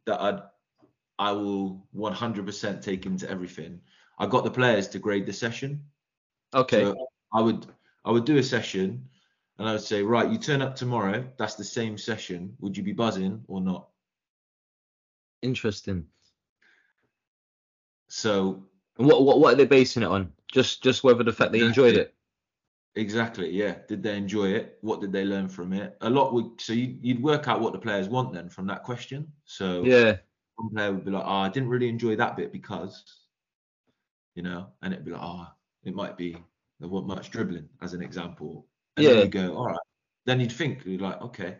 that 0.05 0.19
I'd 0.19 0.41
I 1.19 1.31
will 1.33 1.85
100% 1.95 2.81
take 2.81 3.05
into 3.05 3.29
everything 3.29 3.79
I 4.21 4.27
got 4.27 4.43
the 4.43 4.51
players 4.51 4.87
to 4.89 4.99
grade 4.99 5.25
the 5.25 5.33
session. 5.33 5.83
Okay. 6.53 6.83
So 6.83 7.07
I 7.33 7.41
would 7.41 7.65
I 8.05 8.11
would 8.11 8.25
do 8.25 8.37
a 8.37 8.43
session 8.43 9.09
and 9.57 9.67
I 9.67 9.73
would 9.73 9.81
say, 9.81 10.03
right, 10.03 10.29
you 10.29 10.37
turn 10.37 10.61
up 10.61 10.75
tomorrow, 10.75 11.27
that's 11.37 11.55
the 11.55 11.63
same 11.63 11.97
session. 11.97 12.55
Would 12.59 12.77
you 12.77 12.83
be 12.83 12.93
buzzing 12.93 13.43
or 13.47 13.61
not? 13.61 13.87
Interesting. 15.41 16.05
So 18.09 18.63
and 18.99 19.07
what 19.07 19.23
what 19.23 19.39
what 19.39 19.53
are 19.55 19.57
they 19.57 19.65
basing 19.65 20.03
it 20.03 20.09
on? 20.09 20.31
Just 20.51 20.83
just 20.83 21.03
whether 21.03 21.23
the 21.23 21.33
fact 21.33 21.51
they 21.51 21.61
enjoyed 21.61 21.95
it. 21.95 22.13
Exactly. 22.93 23.49
Yeah. 23.49 23.77
Did 23.87 24.03
they 24.03 24.17
enjoy 24.17 24.49
it? 24.49 24.77
What 24.81 25.01
did 25.01 25.11
they 25.11 25.25
learn 25.25 25.49
from 25.49 25.73
it? 25.73 25.97
A 26.01 26.09
lot 26.09 26.31
would. 26.33 26.61
So 26.61 26.73
you, 26.73 27.15
would 27.15 27.23
work 27.23 27.47
out 27.47 27.59
what 27.59 27.73
the 27.73 27.79
players 27.79 28.07
want 28.07 28.33
then 28.33 28.49
from 28.49 28.67
that 28.67 28.83
question. 28.83 29.31
So 29.45 29.83
yeah, 29.83 30.17
one 30.57 30.69
player 30.75 30.93
would 30.93 31.05
be 31.05 31.11
like, 31.11 31.25
"Oh, 31.25 31.37
I 31.37 31.49
didn't 31.49 31.69
really 31.69 31.89
enjoy 31.89 32.15
that 32.17 32.37
bit 32.37 32.51
because," 32.51 33.03
you 34.35 34.43
know, 34.43 34.67
and 34.81 34.93
it'd 34.93 35.05
be 35.05 35.11
like, 35.11 35.21
oh, 35.23 35.47
it 35.83 35.93
might 35.95 36.17
be 36.17 36.37
there 36.79 36.89
wasn't 36.89 37.07
much 37.07 37.29
dribbling 37.29 37.69
as 37.81 37.93
an 37.93 38.01
example. 38.01 38.67
And 38.97 39.05
yeah. 39.05 39.13
you 39.23 39.27
go, 39.27 39.55
all 39.55 39.67
right, 39.67 39.79
then 40.25 40.39
you'd 40.39 40.51
think 40.51 40.83
you're 40.85 40.99
like, 40.99 41.21
okay, 41.21 41.57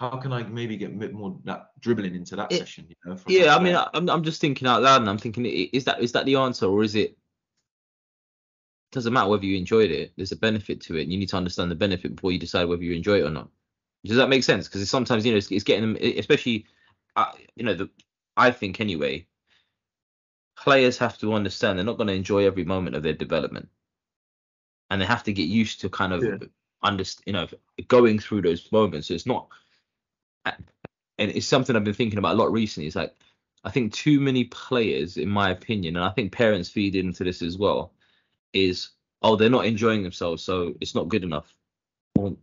how 0.00 0.16
can 0.18 0.32
I 0.32 0.42
maybe 0.44 0.76
get 0.76 0.90
a 0.90 0.94
bit 0.94 1.12
more 1.12 1.38
that 1.44 1.70
dribbling 1.80 2.14
into 2.14 2.36
that 2.36 2.52
It- 2.52 2.58
session? 2.58 2.86
You 2.88 2.96
know, 3.04 3.18
Yeah, 3.26 3.56
I 3.56 3.62
mean. 3.62 3.74
I- 3.74 3.88
I'm 3.94 4.08
I'm 4.08 4.22
just 4.22 4.40
thinking 4.40 4.68
out 4.68 4.82
loud, 4.82 5.00
and 5.00 5.10
I'm 5.10 5.18
thinking, 5.18 5.44
is 5.46 5.84
that 5.84 6.00
is 6.00 6.12
that 6.12 6.24
the 6.26 6.36
answer, 6.36 6.66
or 6.66 6.84
is 6.84 6.94
it? 6.94 7.16
Doesn't 8.90 9.12
matter 9.12 9.28
whether 9.28 9.44
you 9.44 9.56
enjoyed 9.58 9.90
it. 9.90 10.12
There's 10.16 10.32
a 10.32 10.36
benefit 10.36 10.80
to 10.82 10.96
it, 10.96 11.02
and 11.02 11.12
you 11.12 11.18
need 11.18 11.28
to 11.30 11.36
understand 11.36 11.70
the 11.70 11.74
benefit 11.74 12.16
before 12.16 12.32
you 12.32 12.38
decide 12.38 12.64
whether 12.64 12.82
you 12.82 12.94
enjoy 12.94 13.18
it 13.18 13.24
or 13.26 13.30
not. 13.30 13.50
Does 14.04 14.16
that 14.16 14.30
make 14.30 14.44
sense? 14.44 14.66
Because 14.66 14.88
sometimes 14.88 15.26
you 15.26 15.32
know 15.32 15.38
it's, 15.38 15.50
it's 15.50 15.64
getting 15.64 15.94
them, 15.94 16.02
especially, 16.16 16.64
uh, 17.16 17.32
you 17.56 17.64
know, 17.64 17.74
the 17.74 17.90
I 18.36 18.50
think 18.50 18.80
anyway. 18.80 19.26
Players 20.62 20.98
have 20.98 21.18
to 21.18 21.34
understand 21.34 21.78
they're 21.78 21.84
not 21.84 21.96
going 21.98 22.08
to 22.08 22.14
enjoy 22.14 22.44
every 22.44 22.64
moment 22.64 22.96
of 22.96 23.02
their 23.02 23.12
development, 23.12 23.68
and 24.90 25.00
they 25.00 25.06
have 25.06 25.22
to 25.24 25.32
get 25.32 25.44
used 25.48 25.80
to 25.80 25.88
kind 25.88 26.12
of 26.12 26.22
Yeah. 26.22 26.38
understand, 26.82 27.24
you 27.26 27.32
know, 27.32 27.48
going 27.86 28.18
through 28.18 28.42
those 28.42 28.70
moments. 28.72 29.08
So 29.08 29.14
it's 29.14 29.26
not, 29.26 29.48
and 30.44 30.60
it's 31.16 31.46
something 31.46 31.76
I've 31.76 31.84
been 31.84 31.94
thinking 31.94 32.18
about 32.18 32.34
a 32.34 32.38
lot 32.38 32.52
recently. 32.52 32.86
It's 32.86 32.96
like 32.96 33.14
I 33.64 33.70
think 33.70 33.92
too 33.92 34.20
many 34.20 34.44
players, 34.44 35.16
in 35.16 35.28
my 35.28 35.50
opinion, 35.50 35.96
and 35.96 36.04
I 36.04 36.10
think 36.10 36.32
parents 36.32 36.68
feed 36.68 36.96
into 36.96 37.24
this 37.24 37.42
as 37.42 37.56
well, 37.58 37.92
is 38.52 38.90
oh 39.22 39.36
they're 39.36 39.50
not 39.50 39.66
enjoying 39.66 40.02
themselves, 40.02 40.42
so 40.42 40.74
it's 40.80 40.94
not 40.94 41.08
good 41.08 41.24
enough. 41.24 41.54
Well, 42.16 42.36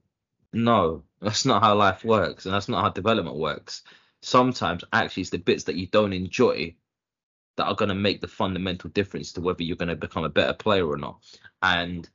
no, 0.53 1.03
that's 1.21 1.45
not 1.45 1.63
how 1.63 1.75
life 1.75 2.03
works, 2.05 2.45
and 2.45 2.55
that's 2.55 2.69
not 2.69 2.81
how 2.81 2.89
development 2.89 3.37
works. 3.37 3.83
Sometimes 4.21 4.83
actually 4.93 5.21
it's 5.21 5.29
the 5.31 5.37
bits 5.37 5.65
that 5.65 5.75
you 5.75 5.87
don't 5.87 6.13
enjoy 6.13 6.75
that 7.57 7.65
are 7.65 7.75
going 7.75 7.89
to 7.89 7.95
make 7.95 8.21
the 8.21 8.27
fundamental 8.27 8.89
difference 8.89 9.31
to 9.33 9.41
whether 9.41 9.63
you're 9.63 9.77
going 9.77 9.89
to 9.89 9.95
become 9.95 10.23
a 10.23 10.29
better 10.29 10.53
player 10.53 10.87
or 10.87 10.97
not. 10.97 11.19
And 11.61 12.09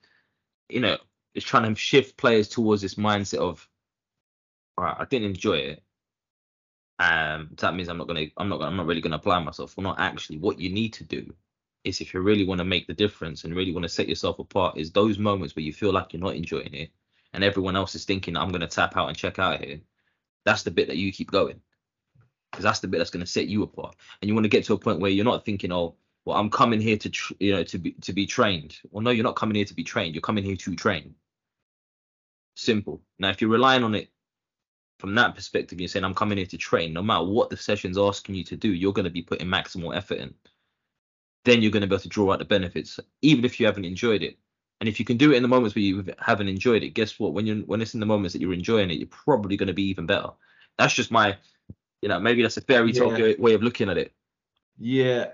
you 0.70 0.80
know, 0.80 0.96
it's 1.34 1.44
trying 1.44 1.68
to 1.68 1.78
shift 1.78 2.16
players 2.16 2.48
towards 2.48 2.82
this 2.82 2.94
mindset 2.94 3.38
of, 3.38 3.68
all 4.78 4.84
right, 4.84 4.96
I 4.98 5.04
didn't 5.04 5.28
enjoy 5.28 5.56
it. 5.58 5.82
Um, 6.98 7.50
that 7.58 7.74
means 7.74 7.88
I'm 7.88 7.98
not 7.98 8.08
gonna, 8.08 8.26
I'm 8.36 8.48
not, 8.48 8.62
I'm 8.62 8.76
not 8.76 8.86
really 8.86 9.00
gonna 9.00 9.16
apply 9.16 9.38
myself. 9.42 9.76
Well, 9.76 9.84
not 9.84 10.00
actually. 10.00 10.38
What 10.38 10.60
you 10.60 10.70
need 10.70 10.92
to 10.94 11.04
do 11.04 11.32
is, 11.84 12.00
if 12.00 12.12
you 12.12 12.20
really 12.20 12.44
want 12.44 12.58
to 12.58 12.64
make 12.64 12.86
the 12.86 12.94
difference 12.94 13.44
and 13.44 13.54
really 13.54 13.72
want 13.72 13.84
to 13.84 13.88
set 13.88 14.08
yourself 14.08 14.38
apart, 14.38 14.76
is 14.76 14.92
those 14.92 15.18
moments 15.18 15.56
where 15.56 15.62
you 15.62 15.72
feel 15.72 15.92
like 15.92 16.12
you're 16.12 16.20
not 16.20 16.36
enjoying 16.36 16.74
it, 16.74 16.90
and 17.32 17.42
everyone 17.42 17.76
else 17.76 17.94
is 17.94 18.04
thinking, 18.04 18.36
I'm 18.36 18.52
gonna 18.52 18.66
tap 18.66 18.96
out 18.96 19.08
and 19.08 19.16
check 19.16 19.38
out 19.38 19.64
here. 19.64 19.80
That's 20.44 20.62
the 20.62 20.70
bit 20.70 20.88
that 20.88 20.98
you 20.98 21.12
keep 21.12 21.30
going, 21.30 21.60
because 22.50 22.64
that's 22.64 22.80
the 22.80 22.88
bit 22.88 22.98
that's 22.98 23.10
gonna 23.10 23.26
set 23.26 23.46
you 23.46 23.62
apart. 23.62 23.96
And 24.20 24.28
you 24.28 24.34
want 24.34 24.44
to 24.44 24.48
get 24.48 24.64
to 24.64 24.74
a 24.74 24.78
point 24.78 25.00
where 25.00 25.10
you're 25.10 25.24
not 25.24 25.44
thinking, 25.44 25.72
oh, 25.72 25.96
well, 26.24 26.36
I'm 26.36 26.50
coming 26.50 26.80
here 26.80 26.96
to, 26.98 27.10
tr- 27.10 27.34
you 27.40 27.52
know, 27.52 27.64
to 27.64 27.78
be 27.78 27.92
to 27.92 28.12
be 28.12 28.26
trained. 28.26 28.78
Well, 28.90 29.02
no, 29.02 29.10
you're 29.10 29.24
not 29.24 29.36
coming 29.36 29.56
here 29.56 29.64
to 29.64 29.74
be 29.74 29.84
trained. 29.84 30.14
You're 30.14 30.22
coming 30.22 30.44
here 30.44 30.56
to 30.56 30.76
train. 30.76 31.14
Simple. 32.56 33.02
Now, 33.18 33.30
if 33.30 33.40
you're 33.40 33.50
relying 33.50 33.84
on 33.84 33.94
it 33.94 34.10
from 34.98 35.14
that 35.14 35.34
perspective, 35.34 35.80
you're 35.80 35.88
saying 35.88 36.04
I'm 36.04 36.14
coming 36.14 36.36
here 36.38 36.46
to 36.48 36.58
train. 36.58 36.92
No 36.92 37.02
matter 37.02 37.24
what 37.24 37.48
the 37.48 37.56
session's 37.56 37.96
asking 37.96 38.34
you 38.34 38.44
to 38.44 38.56
do, 38.56 38.72
you're 38.72 38.92
going 38.92 39.04
to 39.04 39.10
be 39.10 39.22
putting 39.22 39.46
maximal 39.48 39.96
effort 39.96 40.18
in. 40.18 40.34
Then 41.46 41.62
you're 41.62 41.72
going 41.72 41.80
to 41.80 41.86
be 41.86 41.94
able 41.94 42.02
to 42.02 42.08
draw 42.08 42.32
out 42.32 42.38
the 42.38 42.44
benefits, 42.44 43.00
even 43.22 43.46
if 43.46 43.58
you 43.58 43.64
haven't 43.64 43.86
enjoyed 43.86 44.22
it. 44.22 44.38
And 44.80 44.88
if 44.88 44.98
you 44.98 45.06
can 45.06 45.16
do 45.16 45.32
it 45.32 45.36
in 45.36 45.42
the 45.42 45.48
moments 45.48 45.74
where 45.74 45.82
you 45.82 46.04
haven't 46.18 46.48
enjoyed 46.48 46.82
it, 46.82 46.90
guess 46.90 47.18
what? 47.18 47.32
When 47.32 47.46
you 47.46 47.62
when 47.66 47.80
it's 47.80 47.94
in 47.94 48.00
the 48.00 48.06
moments 48.06 48.34
that 48.34 48.42
you're 48.42 48.52
enjoying 48.52 48.90
it, 48.90 48.98
you're 48.98 49.08
probably 49.08 49.56
going 49.56 49.68
to 49.68 49.72
be 49.72 49.88
even 49.88 50.06
better. 50.06 50.30
That's 50.76 50.94
just 50.94 51.10
my, 51.10 51.38
you 52.02 52.08
know, 52.08 52.18
maybe 52.18 52.42
that's 52.42 52.56
a 52.56 52.62
fairy 52.62 52.92
tale 52.92 53.16
Yeah. 53.18 53.34
way 53.38 53.54
of 53.54 53.62
looking 53.62 53.88
at 53.88 53.98
it. 53.98 54.12
Yeah. 54.78 55.32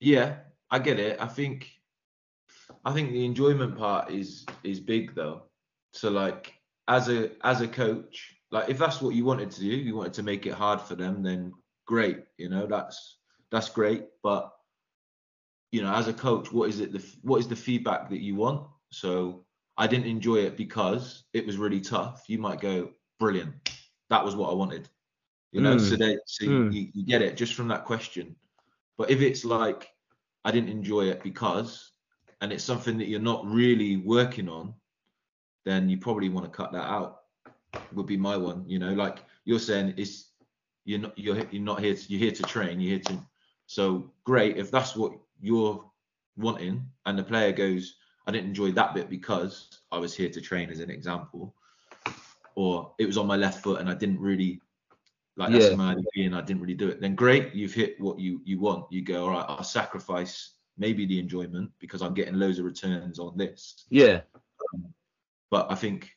Yeah, 0.00 0.36
I 0.70 0.78
get 0.78 0.98
it. 0.98 1.20
I 1.20 1.26
think 1.26 1.70
I 2.84 2.92
think 2.92 3.12
the 3.12 3.24
enjoyment 3.24 3.76
part 3.76 4.10
is 4.10 4.44
is 4.62 4.80
big 4.80 5.14
though. 5.14 5.44
So 5.92 6.10
like 6.10 6.54
as 6.88 7.08
a 7.08 7.30
as 7.46 7.60
a 7.62 7.68
coach, 7.68 8.36
like 8.50 8.68
if 8.68 8.78
that's 8.78 9.00
what 9.00 9.14
you 9.14 9.24
wanted 9.24 9.50
to 9.52 9.60
do, 9.60 9.66
you 9.66 9.96
wanted 9.96 10.12
to 10.14 10.22
make 10.22 10.46
it 10.46 10.52
hard 10.52 10.80
for 10.80 10.94
them, 10.94 11.22
then 11.22 11.52
great, 11.86 12.24
you 12.36 12.48
know, 12.48 12.66
that's 12.66 13.18
that's 13.50 13.68
great, 13.70 14.04
but 14.22 14.52
you 15.72 15.82
know, 15.82 15.92
as 15.94 16.08
a 16.08 16.12
coach, 16.12 16.52
what 16.52 16.68
is 16.68 16.80
it 16.80 16.92
the 16.92 17.04
what 17.22 17.40
is 17.40 17.48
the 17.48 17.56
feedback 17.56 18.10
that 18.10 18.20
you 18.20 18.34
want? 18.34 18.66
So 18.92 19.46
I 19.76 19.86
didn't 19.86 20.06
enjoy 20.06 20.36
it 20.36 20.56
because 20.56 21.24
it 21.32 21.46
was 21.46 21.56
really 21.56 21.80
tough. 21.80 22.24
You 22.28 22.38
might 22.38 22.60
go, 22.60 22.90
brilliant. 23.18 23.54
That 24.10 24.24
was 24.24 24.36
what 24.36 24.50
I 24.50 24.54
wanted. 24.54 24.88
You 25.54 25.60
know, 25.60 25.78
so 25.78 25.94
Mm. 25.94 25.98
they 25.98 26.18
so 26.26 26.44
Mm. 26.46 26.74
you, 26.74 26.88
you 26.92 27.06
get 27.06 27.22
it 27.22 27.36
just 27.36 27.54
from 27.54 27.68
that 27.68 27.84
question. 27.84 28.34
But 28.98 29.08
if 29.08 29.20
it's 29.20 29.44
like 29.44 29.88
I 30.44 30.50
didn't 30.50 30.68
enjoy 30.68 31.02
it 31.02 31.22
because, 31.22 31.92
and 32.40 32.52
it's 32.52 32.64
something 32.64 32.98
that 32.98 33.06
you're 33.06 33.20
not 33.32 33.46
really 33.46 33.96
working 33.96 34.48
on, 34.48 34.74
then 35.64 35.88
you 35.88 35.96
probably 35.96 36.28
want 36.28 36.44
to 36.44 36.50
cut 36.50 36.72
that 36.72 36.88
out. 36.96 37.20
Would 37.92 38.06
be 38.06 38.16
my 38.16 38.36
one. 38.36 38.68
You 38.68 38.80
know, 38.80 38.94
like 38.94 39.24
you're 39.44 39.60
saying, 39.60 39.94
it's 39.96 40.32
you're 40.84 40.98
not 40.98 41.16
you're 41.16 41.38
you're 41.52 41.62
not 41.62 41.78
here 41.78 41.94
to, 41.94 42.04
you're 42.10 42.18
here 42.26 42.32
to 42.32 42.42
train. 42.42 42.80
You're 42.80 42.98
here 42.98 43.06
to. 43.06 43.24
So 43.66 44.10
great 44.24 44.56
if 44.56 44.72
that's 44.72 44.96
what 44.96 45.12
you're 45.40 45.84
wanting, 46.36 46.84
and 47.06 47.16
the 47.16 47.22
player 47.22 47.52
goes, 47.52 47.94
I 48.26 48.32
didn't 48.32 48.48
enjoy 48.48 48.72
that 48.72 48.92
bit 48.92 49.08
because 49.08 49.68
I 49.92 49.98
was 49.98 50.16
here 50.16 50.30
to 50.30 50.40
train, 50.40 50.68
as 50.70 50.80
an 50.80 50.90
example, 50.90 51.54
or 52.56 52.92
it 52.98 53.06
was 53.06 53.18
on 53.18 53.28
my 53.28 53.36
left 53.36 53.62
foot 53.62 53.80
and 53.80 53.88
I 53.88 53.94
didn't 53.94 54.18
really 54.18 54.60
like 55.36 55.50
that's 55.52 55.70
Yeah. 55.70 55.76
my 55.76 55.92
idea 55.92 56.26
and 56.26 56.36
I 56.36 56.40
didn't 56.40 56.62
really 56.62 56.74
do 56.74 56.88
it. 56.88 57.00
Then 57.00 57.14
great, 57.14 57.54
you've 57.54 57.74
hit 57.74 58.00
what 58.00 58.18
you 58.18 58.40
you 58.44 58.60
want. 58.60 58.90
You 58.92 59.02
go, 59.02 59.24
all 59.24 59.30
right, 59.30 59.46
I'll 59.48 59.64
sacrifice 59.64 60.54
maybe 60.76 61.06
the 61.06 61.18
enjoyment 61.18 61.70
because 61.78 62.02
I'm 62.02 62.14
getting 62.14 62.34
loads 62.34 62.58
of 62.58 62.64
returns 62.64 63.18
on 63.18 63.36
this. 63.36 63.84
Yeah, 63.90 64.22
um, 64.74 64.92
But 65.50 65.70
I 65.70 65.74
think 65.74 66.10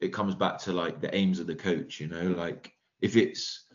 it 0.00 0.12
comes 0.12 0.34
back 0.34 0.58
to 0.58 0.72
like 0.72 1.00
the 1.00 1.14
aims 1.14 1.38
of 1.38 1.46
the 1.46 1.54
coach, 1.54 2.00
you 2.00 2.08
know, 2.08 2.22
like 2.32 2.72
if 3.00 3.16
it's 3.16 3.66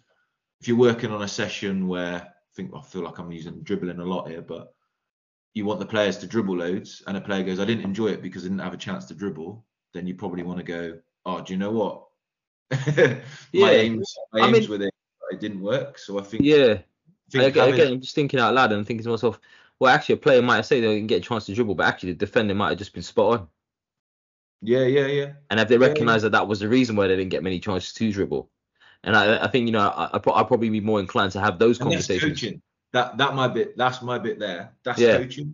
if 0.61 0.67
you're 0.67 0.77
working 0.77 1.11
on 1.11 1.21
a 1.21 1.27
session 1.27 1.87
where 1.87 2.15
I 2.21 2.27
think 2.55 2.71
I 2.75 2.81
feel 2.81 3.03
like 3.03 3.19
I'm 3.19 3.31
using 3.31 3.61
dribbling 3.63 3.99
a 3.99 4.05
lot 4.05 4.29
here, 4.29 4.41
but 4.41 4.73
you 5.53 5.65
want 5.65 5.79
the 5.79 5.85
players 5.85 6.17
to 6.19 6.27
dribble 6.27 6.57
loads 6.57 7.01
and 7.07 7.17
a 7.17 7.21
player 7.21 7.43
goes, 7.43 7.59
I 7.59 7.65
didn't 7.65 7.83
enjoy 7.85 8.07
it 8.07 8.21
because 8.21 8.43
I 8.43 8.47
didn't 8.49 8.59
have 8.63 8.73
a 8.73 8.77
chance 8.77 9.05
to 9.05 9.15
dribble, 9.15 9.65
then 9.93 10.05
you 10.05 10.15
probably 10.15 10.43
want 10.43 10.57
to 10.59 10.63
go, 10.63 10.99
Oh, 11.25 11.41
do 11.41 11.53
you 11.53 11.59
know 11.59 11.71
what? 11.71 12.06
my 12.87 13.21
Yeah. 13.53 13.67
aims, 13.69 14.13
my 14.33 14.41
I 14.41 14.47
aims 14.47 14.59
mean- 14.61 14.69
with 14.69 14.81
it, 14.83 14.93
it 15.31 15.39
didn't 15.39 15.61
work. 15.61 15.97
So 15.97 16.19
I 16.19 16.23
think, 16.23 16.43
yeah. 16.43 16.79
think 17.29 17.43
again, 17.45 17.53
having- 17.53 17.73
again, 17.73 17.93
I'm 17.93 18.01
just 18.01 18.15
thinking 18.15 18.39
out 18.39 18.53
loud 18.53 18.71
and 18.71 18.85
thinking 18.85 19.03
to 19.03 19.09
myself, 19.09 19.39
well, 19.79 19.93
actually, 19.93 20.13
a 20.13 20.17
player 20.17 20.41
might 20.41 20.61
say 20.65 20.81
they 20.81 20.95
didn't 20.95 21.07
get 21.07 21.17
a 21.23 21.27
chance 21.27 21.45
to 21.45 21.53
dribble, 21.53 21.75
but 21.75 21.85
actually, 21.85 22.13
the 22.13 22.17
defender 22.19 22.55
might 22.55 22.69
have 22.69 22.77
just 22.79 22.93
been 22.93 23.03
spot 23.03 23.39
on. 23.41 23.47
yeah, 24.61 24.83
yeah, 24.85 25.05
yeah. 25.05 25.33
And 25.49 25.59
if 25.59 25.67
they 25.67 25.75
Yeah, 25.75 25.81
yeah. 25.81 25.87
recognise 25.87 26.21
that 26.23 26.31
that 26.31 26.47
was 26.47 26.59
the 26.59 26.67
reason 26.67 26.95
why 26.95 27.07
they 27.07 27.15
didn't 27.15 27.29
get 27.29 27.43
many 27.43 27.59
chances 27.59 27.93
to 27.93 28.11
dribble, 28.11 28.49
and 29.03 29.15
I, 29.15 29.43
I 29.43 29.47
think 29.47 29.67
you 29.67 29.71
know, 29.71 29.87
I, 29.87 30.15
I 30.15 30.19
probably 30.19 30.69
be 30.69 30.81
more 30.81 30.99
inclined 30.99 31.31
to 31.33 31.39
have 31.39 31.59
those 31.59 31.79
And 31.79 31.89
conversations. 31.89 32.61
That 32.93 33.17
that 33.17 33.35
my 33.35 33.47
bit. 33.47 33.77
That's 33.77 34.01
my 34.01 34.17
bit 34.17 34.39
there. 34.39 34.73
That's 34.83 34.99
Yeah. 34.99 35.17
coaching. 35.17 35.53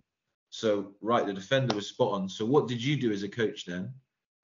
So 0.50 0.94
right, 1.02 1.26
the 1.26 1.32
defender 1.34 1.74
was 1.74 1.88
spot 1.88 2.12
on. 2.12 2.28
So 2.28 2.46
what 2.46 2.68
did 2.68 2.82
you 2.82 2.96
do 2.96 3.10
as 3.12 3.24
a 3.24 3.28
coach 3.28 3.66
then 3.66 3.92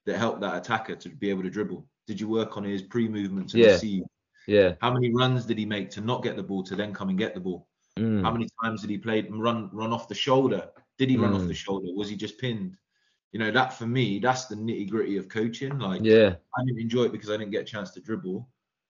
that 0.07 0.19
helped 0.19 0.41
that 0.41 0.57
attacker 0.57 0.97
to 0.97 1.09
be 1.09 1.31
able 1.31 1.45
to 1.45 1.51
dribble? 1.51 1.87
Did 2.11 2.21
you 2.21 2.29
work 2.29 2.57
on 2.57 2.65
his 2.65 2.83
pre-movement 2.83 3.51
to 3.51 3.59
Yeah. 3.59 3.67
receive? 3.69 4.03
Yeah. 4.49 4.75
How 4.81 4.93
many 4.93 5.15
runs 5.15 5.47
did 5.47 5.59
he 5.59 5.65
make 5.65 5.91
to 5.91 6.01
not 6.01 6.25
get 6.25 6.35
the 6.35 6.43
ball 6.43 6.65
to 6.65 6.75
then 6.75 6.93
come 6.93 7.09
and 7.09 7.17
get 7.17 7.35
the 7.35 7.41
ball? 7.41 7.69
Mm. 7.97 8.23
How 8.25 8.33
many 8.33 8.49
times 8.65 8.81
did 8.81 8.91
he 8.91 8.99
play 8.99 9.23
run 9.31 9.71
run 9.73 9.93
off 9.93 10.09
the 10.09 10.15
shoulder? 10.17 10.71
Did 10.99 11.09
he 11.09 11.17
run 11.17 11.33
off 11.35 11.43
Mm. 11.43 11.47
the 11.47 11.55
shoulder? 11.55 11.87
Was 11.95 12.09
he 12.09 12.17
just 12.17 12.37
pinned? 12.39 12.77
You 13.31 13.39
know, 13.39 13.53
that 13.53 13.75
for 13.75 13.87
me, 13.87 14.19
that's 14.19 14.47
the 14.47 14.57
nitty 14.57 14.91
gritty 14.91 15.19
of 15.19 15.29
coaching. 15.29 15.79
Like 15.79 16.03
Yeah. 16.03 16.35
I 16.57 16.65
didn't 16.65 16.81
enjoy 16.81 17.05
it 17.05 17.13
because 17.13 17.31
I 17.31 17.37
didn't 17.37 17.53
get 17.53 17.63
a 17.63 17.73
chance 17.75 17.93
to 17.93 18.01
dribble. 18.01 18.49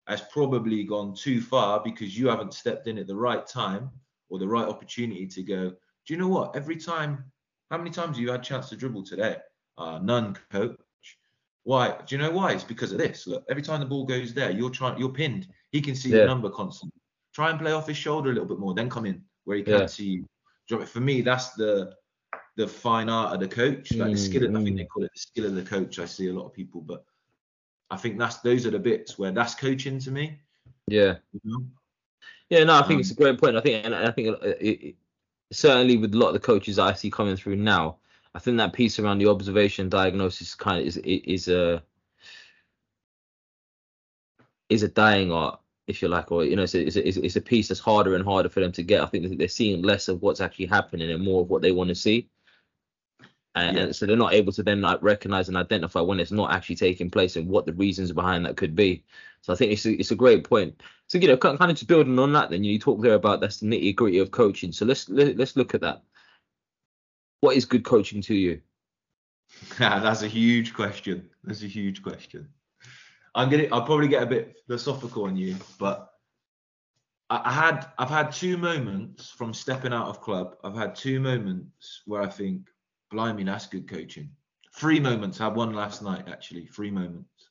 Has 0.08 0.21
probably 0.32 0.86
gone 0.86 1.13
too 1.13 1.41
far 1.41 1.84
because 1.84 2.17
you 2.17 2.30
haven't 2.30 2.54
stepped 2.54 2.88
in 2.88 2.97
at 2.97 3.08
the 3.08 3.15
right 3.28 3.45
time 3.45 3.91
or 4.30 4.39
the 4.39 4.47
right 4.47 4.69
opportunity 4.69 5.28
to 5.28 5.43
go. 5.43 5.69
Do 6.06 6.13
you 6.13 6.17
know 6.17 6.30
what? 6.30 6.56
Every 6.56 6.78
time, 6.78 7.30
how 7.71 7.78
many 7.78 7.89
times 7.89 8.15
have 8.15 8.19
you 8.24 8.32
had 8.32 8.39
a 8.39 8.43
chance 8.43 8.69
to 8.69 8.78
dribble 8.78 9.04
today? 9.04 9.36
Uh, 9.78 10.00
none, 10.00 10.38
coach. 10.50 10.80
Why? 11.63 11.95
Do 12.06 12.15
you 12.15 12.21
know 12.21 12.32
why? 12.32 12.54
It's 12.54 12.63
because 12.63 12.91
of 12.91 12.97
this. 12.97 13.28
Look, 13.28 13.45
every 13.50 13.62
time 13.62 13.80
the 13.80 13.86
ball 13.86 14.06
goes 14.06 14.34
there, 14.34 14.52
you're 14.52 14.69
trying, 14.69 14.97
you're 14.97 15.10
pinned. 15.10 15.47
He 15.71 15.82
can 15.82 15.95
see 15.95 16.10
Yeah. 16.10 16.17
your 16.17 16.26
number 16.28 16.50
constantly. 16.50 17.00
Try 17.34 17.50
and 17.50 17.60
play 17.60 17.71
off 17.71 17.88
his 17.88 17.97
shoulder 17.97 18.32
a 18.32 18.34
little 18.34 18.47
bit 18.47 18.60
more, 18.60 18.74
then 18.74 18.89
come 18.89 19.06
in 19.06 19.24
where 19.45 19.58
he 19.58 19.63
can't 19.63 19.82
Yeah. 19.82 19.86
see 19.86 20.26
you. 20.69 20.86
For 20.86 21.00
me, 21.02 21.21
that's 21.21 21.52
the 21.54 21.95
the 22.58 22.67
fine 22.67 23.10
art 23.10 23.34
of 23.34 23.39
the 23.39 23.47
coach, 23.47 23.93
like 23.93 24.12
the 24.12 24.17
skill. 24.17 24.43
Of, 24.43 24.52
I 24.52 24.63
think 24.63 24.76
Mm, 24.76 24.78
they 24.78 24.86
call 24.86 25.04
it 25.04 25.12
the 25.13 25.19
skill 25.19 25.45
of 25.45 25.56
the 25.56 25.63
coach. 25.63 26.00
I 26.00 26.06
see 26.06 26.28
a 26.28 26.34
lot 26.34 26.45
of 26.45 26.54
people, 26.54 26.82
but 26.82 27.06
I 27.89 27.97
think 27.97 28.17
that's 28.19 28.38
those 28.39 28.65
are 28.65 28.71
the 28.71 28.80
bits 28.80 29.17
where 29.17 29.32
that's 29.32 29.56
coaching 29.56 30.00
to 30.00 30.12
me. 30.12 30.39
Yeah. 30.88 31.17
You 31.32 31.41
know? 31.43 31.65
Yeah, 32.50 32.63
no, 32.65 32.74
I 32.76 32.82
think 32.84 32.95
Um, 32.95 33.00
it's 33.00 33.12
a 33.12 33.15
great 33.15 33.39
point. 33.39 33.56
I 33.56 33.62
think, 33.62 33.86
and 33.86 33.95
I 33.95 34.12
think 34.12 34.30
uh, 34.30 34.39
it, 34.41 34.84
it, 34.84 34.95
certainly 35.52 35.97
with 35.97 36.13
a 36.13 36.17
lot 36.17 36.28
of 36.28 36.34
the 36.34 36.39
coaches 36.39 36.76
that 36.76 36.84
I 36.84 36.93
see 36.93 37.10
coming 37.10 37.36
through 37.38 37.56
now, 37.56 37.97
I 38.34 38.39
think 38.39 38.58
that 38.58 38.74
piece 38.74 38.98
around 39.00 39.20
the 39.20 39.28
observation 39.28 39.89
diagnosis 39.89 40.56
kind 40.56 40.80
of 40.82 40.88
is 40.88 40.98
is 40.98 41.48
a 41.48 41.84
is 44.70 44.84
a 44.84 44.88
dying 44.88 45.32
art, 45.32 45.60
if 45.88 46.02
you 46.02 46.08
like, 46.08 46.32
or 46.32 46.46
you 46.46 46.56
know, 46.56 46.63
it's 46.63 46.76
a, 46.76 46.86
it's 46.88 46.96
a, 46.96 47.26
it's 47.26 47.36
a 47.36 47.41
piece 47.41 47.67
that's 47.67 47.80
harder 47.82 48.15
and 48.15 48.24
harder 48.24 48.50
for 48.50 48.62
them 48.62 48.72
to 48.72 48.84
get. 48.84 49.02
I 49.02 49.06
think 49.06 49.38
they're 49.38 49.48
seeing 49.50 49.82
less 49.82 50.08
of 50.08 50.22
what's 50.22 50.39
actually 50.41 50.67
happening 50.67 51.12
and 51.12 51.24
more 51.24 51.41
of 51.41 51.50
what 51.50 51.62
they 51.62 51.74
want 51.74 51.89
to 51.89 51.96
see. 51.96 52.30
And, 53.54 53.76
Yeah. 53.76 53.84
and 53.84 53.96
so 53.96 54.06
they're 54.06 54.15
not 54.15 54.34
able 54.34 54.54
to 54.54 54.63
then 54.63 54.80
like 54.80 55.04
recognize 55.04 55.50
and 55.50 55.58
identify 55.58 56.00
when 56.00 56.22
it's 56.22 56.32
not 56.32 56.54
actually 56.54 56.78
taking 56.78 57.10
place 57.10 57.36
and 57.36 57.50
what 57.50 57.65
the 57.65 57.74
reasons 57.74 58.13
behind 58.13 58.46
that 58.46 58.56
could 58.56 58.76
be. 58.76 59.04
So 59.41 59.52
I 59.52 59.58
think 59.58 59.74
it's 59.74 59.86
a, 59.86 59.91
it's 60.00 60.12
a 60.12 60.15
great 60.15 60.46
point. 60.46 60.82
So 61.08 61.17
you 61.17 61.28
know, 61.28 61.36
kind 61.36 61.60
of 61.60 61.70
just 61.72 61.88
building 61.88 62.17
on 62.17 62.32
that, 62.32 62.50
then 62.50 62.63
you 62.63 62.80
talk 62.80 63.02
there 63.02 63.15
about 63.15 63.41
that's 63.41 63.60
the 63.60 63.67
nitty 63.67 63.94
gritty 63.96 64.20
of 64.20 64.32
coaching. 64.32 64.72
So 64.72 64.86
let's 64.86 65.10
let, 65.10 65.36
let's 65.36 65.58
look 65.58 65.76
at 65.76 65.82
that. 65.82 66.04
What 67.41 67.58
is 67.58 67.65
good 67.65 67.84
coaching 67.84 68.21
to 68.23 68.36
you? 68.36 68.62
That's 69.77 70.21
a 70.21 70.27
huge 70.27 70.73
question. 70.73 71.30
That's 71.43 71.63
a 71.63 71.67
huge 71.67 72.01
question. 72.01 72.47
I'm 73.36 73.49
gonna. 73.49 73.67
I'll 73.71 73.86
probably 73.86 74.08
get 74.08 74.23
a 74.23 74.27
bit 74.27 74.58
philosophical 74.67 75.25
on 75.25 75.36
you, 75.36 75.56
but 75.80 76.13
I, 77.30 77.51
had. 77.51 77.88
I've 77.97 78.10
had 78.10 78.32
two 78.32 78.58
moments 78.58 79.30
from 79.30 79.54
stepping 79.54 79.93
out 79.93 80.08
of 80.08 80.21
club. 80.21 80.56
I've 80.63 80.75
had 80.75 80.95
two 80.95 81.19
moments 81.19 82.01
where 82.06 82.21
I 82.21 82.27
think, 82.27 82.67
blimey, 83.10 83.43
that's 83.43 83.67
good 83.67 83.89
coaching. 83.89 84.30
Three 84.75 84.99
moments. 84.99 85.41
I 85.41 85.45
had 85.45 85.56
one 85.56 85.73
last 85.73 86.01
night 86.01 86.27
actually. 86.27 86.65
Three 86.65 86.91
moments. 86.91 87.49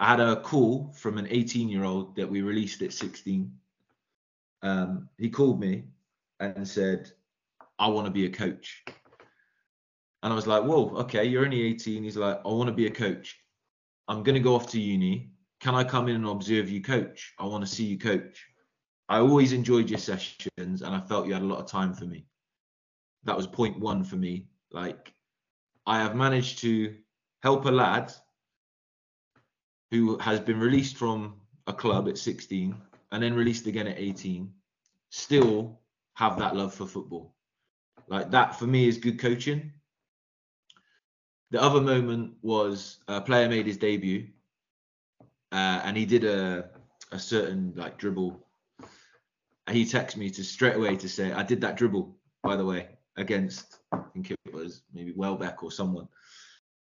I 0.00 0.08
had 0.08 0.20
a 0.20 0.40
call 0.40 0.92
from 0.96 1.18
an 1.18 1.26
18 1.30 1.68
year 1.68 1.84
old 1.84 2.16
that 2.16 2.28
we 2.28 2.40
released 2.40 2.80
at 2.82 2.92
16. 2.92 3.52
Um, 4.62 5.08
he 5.18 5.28
called 5.28 5.60
me 5.60 5.84
and 6.40 6.66
said, 6.66 7.12
I 7.80 7.88
want 7.88 8.06
to 8.06 8.12
be 8.12 8.26
a 8.26 8.30
coach. 8.30 8.84
And 10.22 10.30
I 10.32 10.36
was 10.36 10.46
like, 10.46 10.62
whoa, 10.62 10.90
okay, 10.98 11.24
you're 11.24 11.44
only 11.44 11.62
18. 11.62 12.04
He's 12.04 12.16
like, 12.16 12.40
I 12.44 12.48
want 12.48 12.68
to 12.68 12.74
be 12.74 12.86
a 12.86 12.90
coach. 12.90 13.38
I'm 14.06 14.22
going 14.22 14.34
to 14.34 14.40
go 14.40 14.54
off 14.54 14.70
to 14.72 14.80
uni. 14.80 15.30
Can 15.60 15.74
I 15.74 15.82
come 15.82 16.08
in 16.08 16.16
and 16.16 16.26
observe 16.26 16.68
you 16.68 16.82
coach? 16.82 17.32
I 17.38 17.46
want 17.46 17.64
to 17.64 17.70
see 17.70 17.84
you 17.84 17.98
coach. 17.98 18.44
I 19.08 19.18
always 19.18 19.54
enjoyed 19.54 19.88
your 19.88 19.98
sessions 19.98 20.82
and 20.82 20.94
I 20.94 21.00
felt 21.00 21.26
you 21.26 21.32
had 21.32 21.42
a 21.42 21.46
lot 21.46 21.58
of 21.58 21.66
time 21.66 21.94
for 21.94 22.04
me. 22.04 22.26
That 23.24 23.36
was 23.36 23.46
point 23.46 23.80
one 23.80 24.04
for 24.04 24.16
me. 24.16 24.48
Like, 24.70 25.12
I 25.86 25.98
have 25.98 26.14
managed 26.14 26.58
to 26.60 26.94
help 27.42 27.64
a 27.64 27.70
lad 27.70 28.12
who 29.90 30.18
has 30.18 30.38
been 30.38 30.60
released 30.60 30.96
from 30.98 31.34
a 31.66 31.72
club 31.72 32.08
at 32.08 32.18
16 32.18 32.76
and 33.10 33.22
then 33.22 33.34
released 33.34 33.66
again 33.66 33.86
at 33.86 33.98
18 33.98 34.52
still 35.10 35.80
have 36.14 36.38
that 36.38 36.54
love 36.54 36.72
for 36.74 36.86
football. 36.86 37.34
Like, 38.10 38.32
that 38.32 38.56
for 38.56 38.66
me 38.66 38.88
is 38.88 38.98
good 38.98 39.20
coaching. 39.20 39.72
The 41.52 41.62
other 41.62 41.80
moment 41.80 42.34
was 42.42 42.98
a 43.08 43.20
player 43.20 43.48
made 43.48 43.66
his 43.66 43.78
debut, 43.78 44.28
uh, 45.52 45.80
and 45.84 45.96
he 45.96 46.04
did 46.04 46.24
a 46.24 46.70
a 47.12 47.18
certain 47.18 47.72
like 47.76 47.98
dribble. 47.98 48.46
And 49.66 49.76
he 49.76 49.84
texted 49.84 50.16
me 50.16 50.30
to 50.30 50.44
straight 50.44 50.76
away 50.76 50.96
to 50.96 51.08
say, 51.08 51.32
"I 51.32 51.42
did 51.42 51.60
that 51.62 51.76
dribble, 51.76 52.16
by 52.42 52.56
the 52.56 52.64
way, 52.64 52.88
against 53.16 53.78
I 53.92 54.02
think 54.12 54.30
it 54.30 54.38
was 54.52 54.82
maybe 54.92 55.12
Welbeck 55.12 55.62
or 55.62 55.72
someone. 55.72 56.08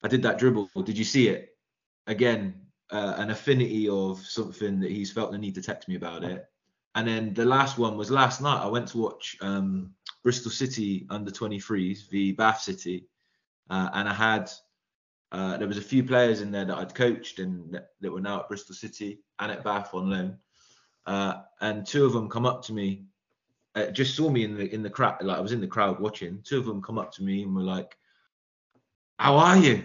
I 0.02 0.08
did 0.08 0.22
that 0.22 0.38
dribble. 0.38 0.70
Did 0.84 0.98
you 0.98 1.04
see 1.04 1.28
it? 1.28 1.56
Again, 2.06 2.66
uh, 2.90 3.14
an 3.18 3.30
affinity 3.30 3.88
of 3.88 4.18
something 4.20 4.80
that 4.80 4.90
he's 4.90 5.12
felt 5.12 5.30
the 5.32 5.38
need 5.38 5.54
to 5.54 5.62
text 5.62 5.88
me 5.88 5.94
about 5.96 6.24
it. 6.24 6.46
And 6.94 7.08
then 7.08 7.32
the 7.34 7.44
last 7.44 7.78
one 7.78 7.96
was 7.96 8.10
last 8.10 8.40
night. 8.40 8.62
I 8.62 8.66
went 8.66 8.88
to 8.88 8.98
watch 8.98 9.36
um, 9.40 9.94
Bristol 10.22 10.50
City 10.50 11.06
under 11.08 11.30
23s 11.30 12.10
v 12.10 12.32
Bath 12.32 12.60
City, 12.60 13.06
uh, 13.70 13.88
and 13.94 14.08
I 14.08 14.12
had 14.12 14.50
uh, 15.32 15.56
there 15.56 15.68
was 15.68 15.78
a 15.78 15.82
few 15.82 16.04
players 16.04 16.42
in 16.42 16.52
there 16.52 16.66
that 16.66 16.76
I'd 16.76 16.94
coached 16.94 17.38
and 17.38 17.72
that, 17.72 17.88
that 18.00 18.12
were 18.12 18.20
now 18.20 18.40
at 18.40 18.48
Bristol 18.48 18.74
City 18.74 19.20
and 19.38 19.50
at 19.50 19.64
Bath 19.64 19.94
on 19.94 20.10
loan. 20.10 20.36
Uh, 21.06 21.40
and 21.62 21.86
two 21.86 22.04
of 22.04 22.12
them 22.12 22.28
come 22.28 22.44
up 22.44 22.62
to 22.64 22.74
me, 22.74 23.06
uh, 23.74 23.86
just 23.86 24.14
saw 24.14 24.28
me 24.28 24.44
in 24.44 24.54
the 24.54 24.72
in 24.72 24.82
the 24.82 24.90
crowd, 24.90 25.22
like 25.22 25.38
I 25.38 25.40
was 25.40 25.52
in 25.52 25.60
the 25.60 25.66
crowd 25.66 25.98
watching. 25.98 26.42
Two 26.44 26.58
of 26.58 26.66
them 26.66 26.82
come 26.82 26.98
up 26.98 27.10
to 27.12 27.22
me 27.22 27.42
and 27.42 27.54
were 27.54 27.62
like, 27.62 27.96
"How 29.18 29.36
are 29.36 29.56
you? 29.56 29.84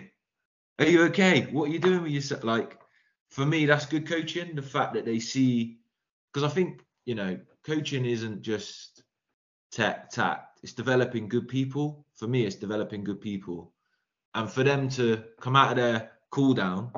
Are 0.79 0.85
you 0.85 1.03
okay? 1.05 1.43
What 1.51 1.69
are 1.69 1.71
you 1.71 1.79
doing 1.79 2.03
with 2.03 2.11
yourself?" 2.11 2.43
Like, 2.43 2.77
for 3.29 3.45
me, 3.45 3.65
that's 3.65 3.85
good 3.85 4.05
coaching. 4.05 4.53
The 4.55 4.61
fact 4.61 4.93
that 4.93 5.05
they 5.05 5.19
see, 5.19 5.79
because 6.31 6.43
I 6.43 6.53
think 6.53 6.83
you 7.07 7.15
know, 7.15 7.39
coaching 7.65 8.05
isn't 8.05 8.43
just 8.43 9.01
tech 9.71 10.11
tact. 10.11 10.59
It's 10.61 10.73
developing 10.73 11.27
good 11.27 11.47
people. 11.47 12.05
For 12.13 12.27
me, 12.27 12.45
it's 12.45 12.55
developing 12.55 13.03
good 13.03 13.21
people 13.21 13.73
and 14.37 14.49
for 14.49 14.63
them 14.63 14.87
to 14.87 15.23
come 15.41 15.55
out 15.55 15.71
of 15.71 15.77
their 15.77 16.11
cool 16.29 16.53
down 16.53 16.91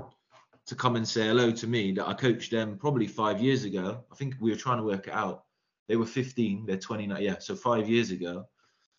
to 0.66 0.76
come 0.76 0.98
and 0.98 1.08
say 1.08 1.28
hello 1.28 1.52
to 1.52 1.68
me 1.68 1.94
that 1.94 2.06
I 2.06 2.14
coached 2.14 2.52
them 2.52 2.78
probably 2.78 3.08
five 3.08 3.42
years 3.42 3.64
ago. 3.64 4.04
I 4.12 4.16
think 4.16 4.36
we 4.42 4.52
were 4.52 4.58
trying 4.58 4.78
to 4.80 4.84
work 4.84 5.08
it 5.08 5.14
out. 5.14 5.46
They 5.88 5.96
were 5.96 6.06
15, 6.06 6.66
they're 6.66 6.78
29, 6.78 7.24
yeah, 7.24 7.40
so 7.40 7.56
five 7.56 7.88
years 7.90 8.12
ago. 8.12 8.46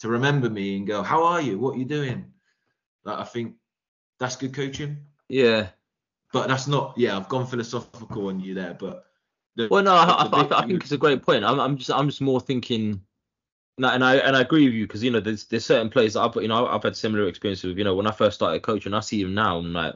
To 0.00 0.08
remember 0.08 0.48
me 0.48 0.78
and 0.78 0.86
go, 0.86 1.02
how 1.02 1.22
are 1.24 1.42
you? 1.42 1.58
What 1.58 1.74
are 1.74 1.78
you 1.78 1.84
doing? 1.84 2.32
Like, 3.04 3.18
I 3.18 3.24
think 3.24 3.56
that's 4.18 4.36
good 4.36 4.54
coaching. 4.54 4.96
Yeah. 5.28 5.68
But 6.32 6.48
that's 6.48 6.66
not, 6.66 6.94
yeah, 6.96 7.18
I've 7.18 7.28
gone 7.28 7.46
philosophical 7.46 8.28
on 8.28 8.40
you 8.40 8.54
there, 8.54 8.72
but. 8.72 9.04
The, 9.60 9.68
Well, 9.70 9.82
no, 9.82 9.94
I, 9.94 10.28
I, 10.32 10.62
I 10.62 10.66
think 10.66 10.82
it's 10.82 10.92
a 10.92 10.98
great 10.98 11.22
point. 11.22 11.44
I'm, 11.44 11.60
I'm 11.60 11.76
just, 11.76 11.90
I'm 11.90 12.08
just 12.08 12.20
more 12.20 12.40
thinking, 12.40 13.00
and 13.76 13.86
I, 13.86 14.16
and 14.16 14.36
I 14.36 14.40
agree 14.40 14.64
with 14.64 14.74
you 14.74 14.86
because 14.86 15.02
you 15.02 15.10
know, 15.10 15.20
there's, 15.20 15.44
there's 15.44 15.64
certain 15.64 15.90
players 15.90 16.14
that 16.14 16.20
I've, 16.20 16.34
you 16.36 16.48
know, 16.48 16.66
I've 16.66 16.82
had 16.82 16.96
similar 16.96 17.28
experiences 17.28 17.68
with. 17.68 17.78
You 17.78 17.84
know, 17.84 17.94
when 17.94 18.06
I 18.06 18.12
first 18.12 18.36
started 18.36 18.62
coaching, 18.62 18.94
I 18.94 19.00
see 19.00 19.22
them 19.22 19.34
now, 19.34 19.58
and 19.58 19.72
like, 19.72 19.94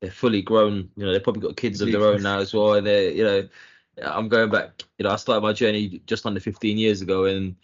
they're 0.00 0.10
fully 0.10 0.42
grown. 0.42 0.90
You 0.96 1.06
know, 1.06 1.12
they've 1.12 1.22
probably 1.22 1.42
got 1.42 1.56
kids 1.56 1.80
of 1.80 1.90
their 1.90 2.04
own 2.04 2.22
now 2.22 2.38
as 2.38 2.54
well. 2.54 2.74
And 2.74 2.86
they're, 2.86 3.10
you 3.10 3.24
know, 3.24 3.48
I'm 4.02 4.28
going 4.28 4.50
back. 4.50 4.82
You 4.98 5.04
know, 5.04 5.10
I 5.10 5.16
started 5.16 5.42
my 5.42 5.52
journey 5.52 6.02
just 6.06 6.24
under 6.24 6.40
15 6.40 6.78
years 6.78 7.02
ago, 7.02 7.24
and 7.24 7.56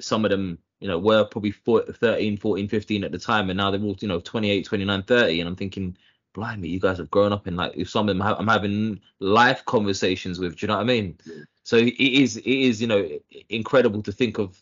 some 0.00 0.24
of 0.24 0.30
them, 0.30 0.58
you 0.80 0.88
know, 0.88 0.98
were 0.98 1.24
probably 1.24 1.50
14, 1.50 1.94
13, 1.94 2.36
14, 2.36 2.68
15 2.68 3.04
at 3.04 3.12
the 3.12 3.18
time, 3.18 3.50
and 3.50 3.56
now 3.56 3.70
they're 3.70 3.82
all, 3.82 3.96
you 4.00 4.08
know, 4.08 4.20
28, 4.20 4.64
29, 4.64 5.02
30, 5.02 5.40
and 5.40 5.48
I'm 5.48 5.56
thinking, 5.56 5.96
blimey, 6.34 6.68
you 6.68 6.80
guys 6.80 6.98
have 6.98 7.10
grown 7.10 7.32
up, 7.32 7.46
in 7.46 7.56
like, 7.56 7.72
if 7.76 7.90
some 7.90 8.08
of 8.08 8.14
them 8.14 8.20
ha- 8.20 8.36
I'm 8.38 8.48
having 8.48 9.00
life 9.20 9.64
conversations 9.64 10.38
with, 10.38 10.56
do 10.56 10.64
you 10.64 10.68
know 10.68 10.76
what 10.76 10.82
I 10.82 10.84
mean? 10.84 11.18
Yeah. 11.24 11.44
So 11.64 11.76
it 11.76 11.94
is, 11.98 12.36
it 12.36 12.46
is, 12.46 12.80
you 12.80 12.88
know, 12.88 13.08
incredible 13.48 14.02
to 14.02 14.12
think 14.12 14.38
of, 14.38 14.60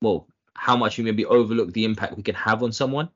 well, 0.00 0.28
how 0.54 0.76
much 0.76 0.98
you 0.98 1.04
maybe 1.04 1.24
overlook 1.24 1.72
the 1.72 1.84
impact 1.84 2.16
we 2.16 2.22
can 2.22 2.34
have 2.34 2.62
on 2.62 2.72
someone. 2.72 3.08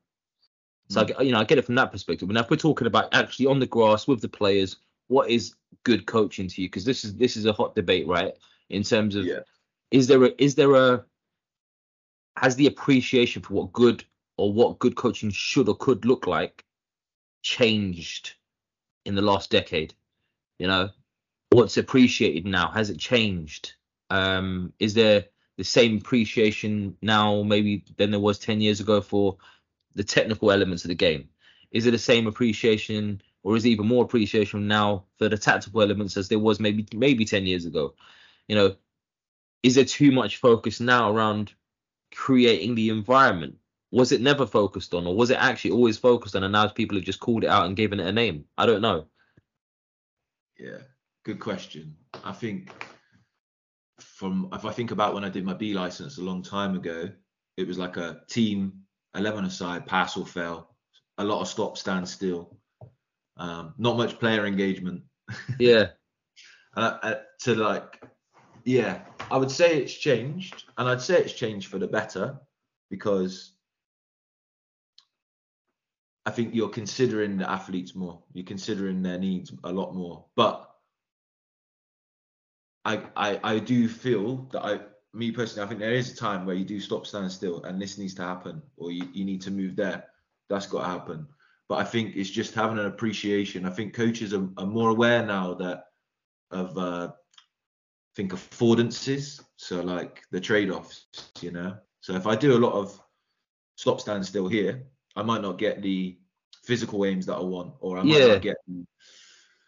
So 0.88 1.00
I 1.00 1.04
mm. 1.04 1.06
get, 1.08 1.24
you 1.26 1.32
know, 1.32 1.38
I 1.40 1.44
get 1.44 1.58
it 1.58 1.64
from 1.64 1.76
that 1.76 1.92
perspective. 1.92 2.28
But 2.28 2.34
now 2.34 2.40
if 2.40 2.50
we're 2.50 2.56
talking 2.56 2.86
about 2.86 3.14
actually 3.14 3.46
on 3.46 3.60
the 3.60 3.66
grass 3.66 4.06
with 4.06 4.20
the 4.20 4.28
players, 4.28 4.76
what 5.08 5.30
is 5.30 5.54
good 5.84 6.06
coaching 6.06 6.48
to 6.48 6.62
you? 6.62 6.68
Because 6.68 6.84
this 6.84 7.04
is 7.04 7.16
this 7.16 7.36
is 7.36 7.46
a 7.46 7.52
hot 7.52 7.74
debate, 7.74 8.06
right? 8.06 8.34
In 8.68 8.82
terms 8.82 9.14
of 9.16 9.24
Yeah. 9.24 9.40
is 9.90 10.06
there 10.06 10.24
a 10.24 10.30
is 10.38 10.54
there 10.54 10.74
a 10.74 11.04
has 12.36 12.56
the 12.56 12.66
appreciation 12.66 13.42
for 13.42 13.54
what 13.54 13.72
good 13.72 14.04
or 14.36 14.52
what 14.52 14.78
good 14.78 14.96
coaching 14.96 15.30
should 15.30 15.68
or 15.68 15.76
could 15.76 16.04
look 16.04 16.26
like 16.26 16.64
changed 17.42 18.34
in 19.04 19.14
the 19.14 19.22
last 19.22 19.50
decade? 19.50 19.94
You 20.58 20.66
know, 20.66 20.90
what's 21.50 21.76
appreciated 21.76 22.46
now? 22.46 22.70
Has 22.70 22.90
it 22.90 22.98
changed? 22.98 23.74
Um, 24.10 24.72
is 24.78 24.94
there 24.94 25.26
the 25.56 25.64
same 25.64 25.98
appreciation 25.98 26.96
now 27.02 27.42
maybe 27.42 27.84
than 27.96 28.10
there 28.10 28.20
was 28.20 28.38
10 28.38 28.60
years 28.60 28.80
ago 28.80 29.00
for 29.00 29.36
the 29.94 30.04
technical 30.04 30.50
elements 30.50 30.84
of 30.84 30.88
the 30.88 30.94
game? 30.94 31.28
Is 31.70 31.86
it 31.86 31.92
the 31.92 31.98
same 31.98 32.26
appreciation 32.26 33.20
or 33.42 33.56
is 33.56 33.64
it 33.64 33.70
even 33.70 33.86
more 33.86 34.04
appreciation 34.04 34.66
now 34.66 35.04
for 35.18 35.28
the 35.28 35.38
tactical 35.38 35.82
elements 35.82 36.16
as 36.16 36.28
there 36.28 36.38
was 36.38 36.60
maybe 36.60 36.86
maybe 36.94 37.24
10 37.24 37.46
years 37.46 37.64
ago? 37.64 37.94
You 38.48 38.56
know, 38.56 38.76
is 39.62 39.74
there 39.74 39.84
too 39.84 40.12
much 40.12 40.38
focus 40.38 40.80
now 40.80 41.10
around 41.10 41.52
creating 42.14 42.74
the 42.74 42.88
environment? 42.88 43.58
Was 43.92 44.12
it 44.12 44.20
never 44.20 44.46
focused 44.46 44.94
on, 44.94 45.06
or 45.06 45.16
was 45.16 45.30
it 45.30 45.38
actually 45.38 45.72
always 45.72 45.98
focused 45.98 46.36
on, 46.36 46.44
and 46.44 46.52
now 46.52 46.68
people 46.68 46.96
have 46.96 47.04
just 47.04 47.20
called 47.20 47.44
it 47.44 47.50
out 47.50 47.66
and 47.66 47.76
given 47.76 47.98
it 47.98 48.06
a 48.06 48.12
name? 48.12 48.44
I 48.56 48.66
don't 48.66 48.82
know. 48.82 49.06
Yeah, 50.58 50.78
good 51.24 51.40
question. 51.40 51.96
I 52.22 52.32
think 52.32 52.72
from 54.00 54.48
if 54.52 54.64
I 54.64 54.72
think 54.72 54.90
about 54.90 55.14
when 55.14 55.24
I 55.24 55.28
did 55.28 55.44
my 55.44 55.54
B 55.54 55.74
license 55.74 56.18
a 56.18 56.22
long 56.22 56.42
time 56.42 56.76
ago, 56.76 57.10
it 57.56 57.66
was 57.66 57.78
like 57.78 57.96
a 57.96 58.20
team 58.28 58.72
11 59.14 59.44
aside, 59.44 59.86
pass 59.86 60.16
or 60.16 60.26
fail, 60.26 60.76
a 61.18 61.24
lot 61.24 61.40
of 61.40 61.48
stop, 61.48 61.76
stand 61.76 62.08
still, 62.08 62.56
um, 63.36 63.74
not 63.78 63.96
much 63.96 64.18
player 64.18 64.46
engagement. 64.46 65.02
Yeah, 65.58 65.88
I, 66.74 66.98
I, 67.02 67.16
to 67.42 67.54
like, 67.54 68.02
yeah, 68.64 69.02
I 69.30 69.36
would 69.36 69.50
say 69.50 69.76
it's 69.78 69.94
changed, 69.94 70.64
and 70.76 70.88
I'd 70.88 71.00
say 71.00 71.18
it's 71.18 71.32
changed 71.32 71.68
for 71.68 71.78
the 71.78 71.86
better 71.86 72.38
because 72.90 73.52
I 76.26 76.30
think 76.30 76.54
you're 76.54 76.68
considering 76.68 77.38
the 77.38 77.50
athletes 77.50 77.94
more. 77.94 78.22
You're 78.32 78.44
considering 78.44 79.02
their 79.02 79.18
needs 79.18 79.52
a 79.64 79.72
lot 79.72 79.94
more. 79.94 80.26
But 80.36 80.70
I, 82.84 83.02
I, 83.16 83.40
I 83.42 83.58
do 83.58 83.88
feel 83.88 84.48
that 84.52 84.64
I, 84.64 84.80
me 85.12 85.32
personally, 85.32 85.64
I 85.64 85.68
think 85.68 85.80
there 85.80 85.92
is 85.92 86.12
a 86.12 86.16
time 86.16 86.46
where 86.46 86.54
you 86.54 86.64
do 86.64 86.80
stop, 86.80 87.06
stand 87.06 87.32
still, 87.32 87.62
and 87.64 87.80
this 87.80 87.98
needs 87.98 88.14
to 88.14 88.22
happen, 88.22 88.62
or 88.76 88.92
you, 88.92 89.08
you 89.12 89.24
need 89.24 89.40
to 89.42 89.50
move 89.50 89.76
there. 89.76 90.04
That's 90.48 90.66
got 90.66 90.82
to 90.82 90.88
happen. 90.88 91.26
But 91.68 91.78
I 91.78 91.84
think 91.84 92.16
it's 92.16 92.30
just 92.30 92.54
having 92.54 92.78
an 92.78 92.86
appreciation. 92.86 93.64
I 93.64 93.70
think 93.70 93.94
coaches 93.94 94.34
are, 94.34 94.48
are 94.56 94.66
more 94.66 94.90
aware 94.90 95.24
now 95.24 95.54
that 95.54 95.84
of 96.50 96.76
uh, 96.76 97.08
I 97.12 98.12
think 98.16 98.32
affordances. 98.32 99.40
So 99.56 99.80
like 99.80 100.22
the 100.30 100.40
trade-offs, 100.40 101.06
you 101.40 101.52
know. 101.52 101.76
So 102.00 102.14
if 102.14 102.26
I 102.26 102.34
do 102.34 102.56
a 102.56 102.58
lot 102.58 102.72
of 102.72 103.00
stop, 103.76 104.00
stand 104.00 104.26
still 104.26 104.48
here. 104.48 104.82
I 105.16 105.22
might 105.22 105.42
not 105.42 105.58
get 105.58 105.82
the 105.82 106.16
physical 106.62 107.04
aims 107.04 107.26
that 107.26 107.36
I 107.36 107.42
want, 107.42 107.74
or 107.80 107.98
I 107.98 108.02
might 108.02 108.18
Yeah. 108.18 108.26
not 108.34 108.42
get. 108.42 108.56
the- 108.66 108.86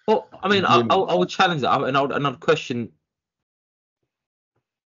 Well, 0.07 0.29
I 0.43 0.49
mean, 0.49 0.65
I. 0.65 0.81
I, 0.81 0.95
I 0.97 1.15
would 1.15 1.29
challenge 1.29 1.63
that, 1.63 1.81
and 1.83 1.97
I 1.97 2.01
would, 2.01 2.13
and 2.13 2.27
I'd 2.27 2.41
question: 2.41 2.93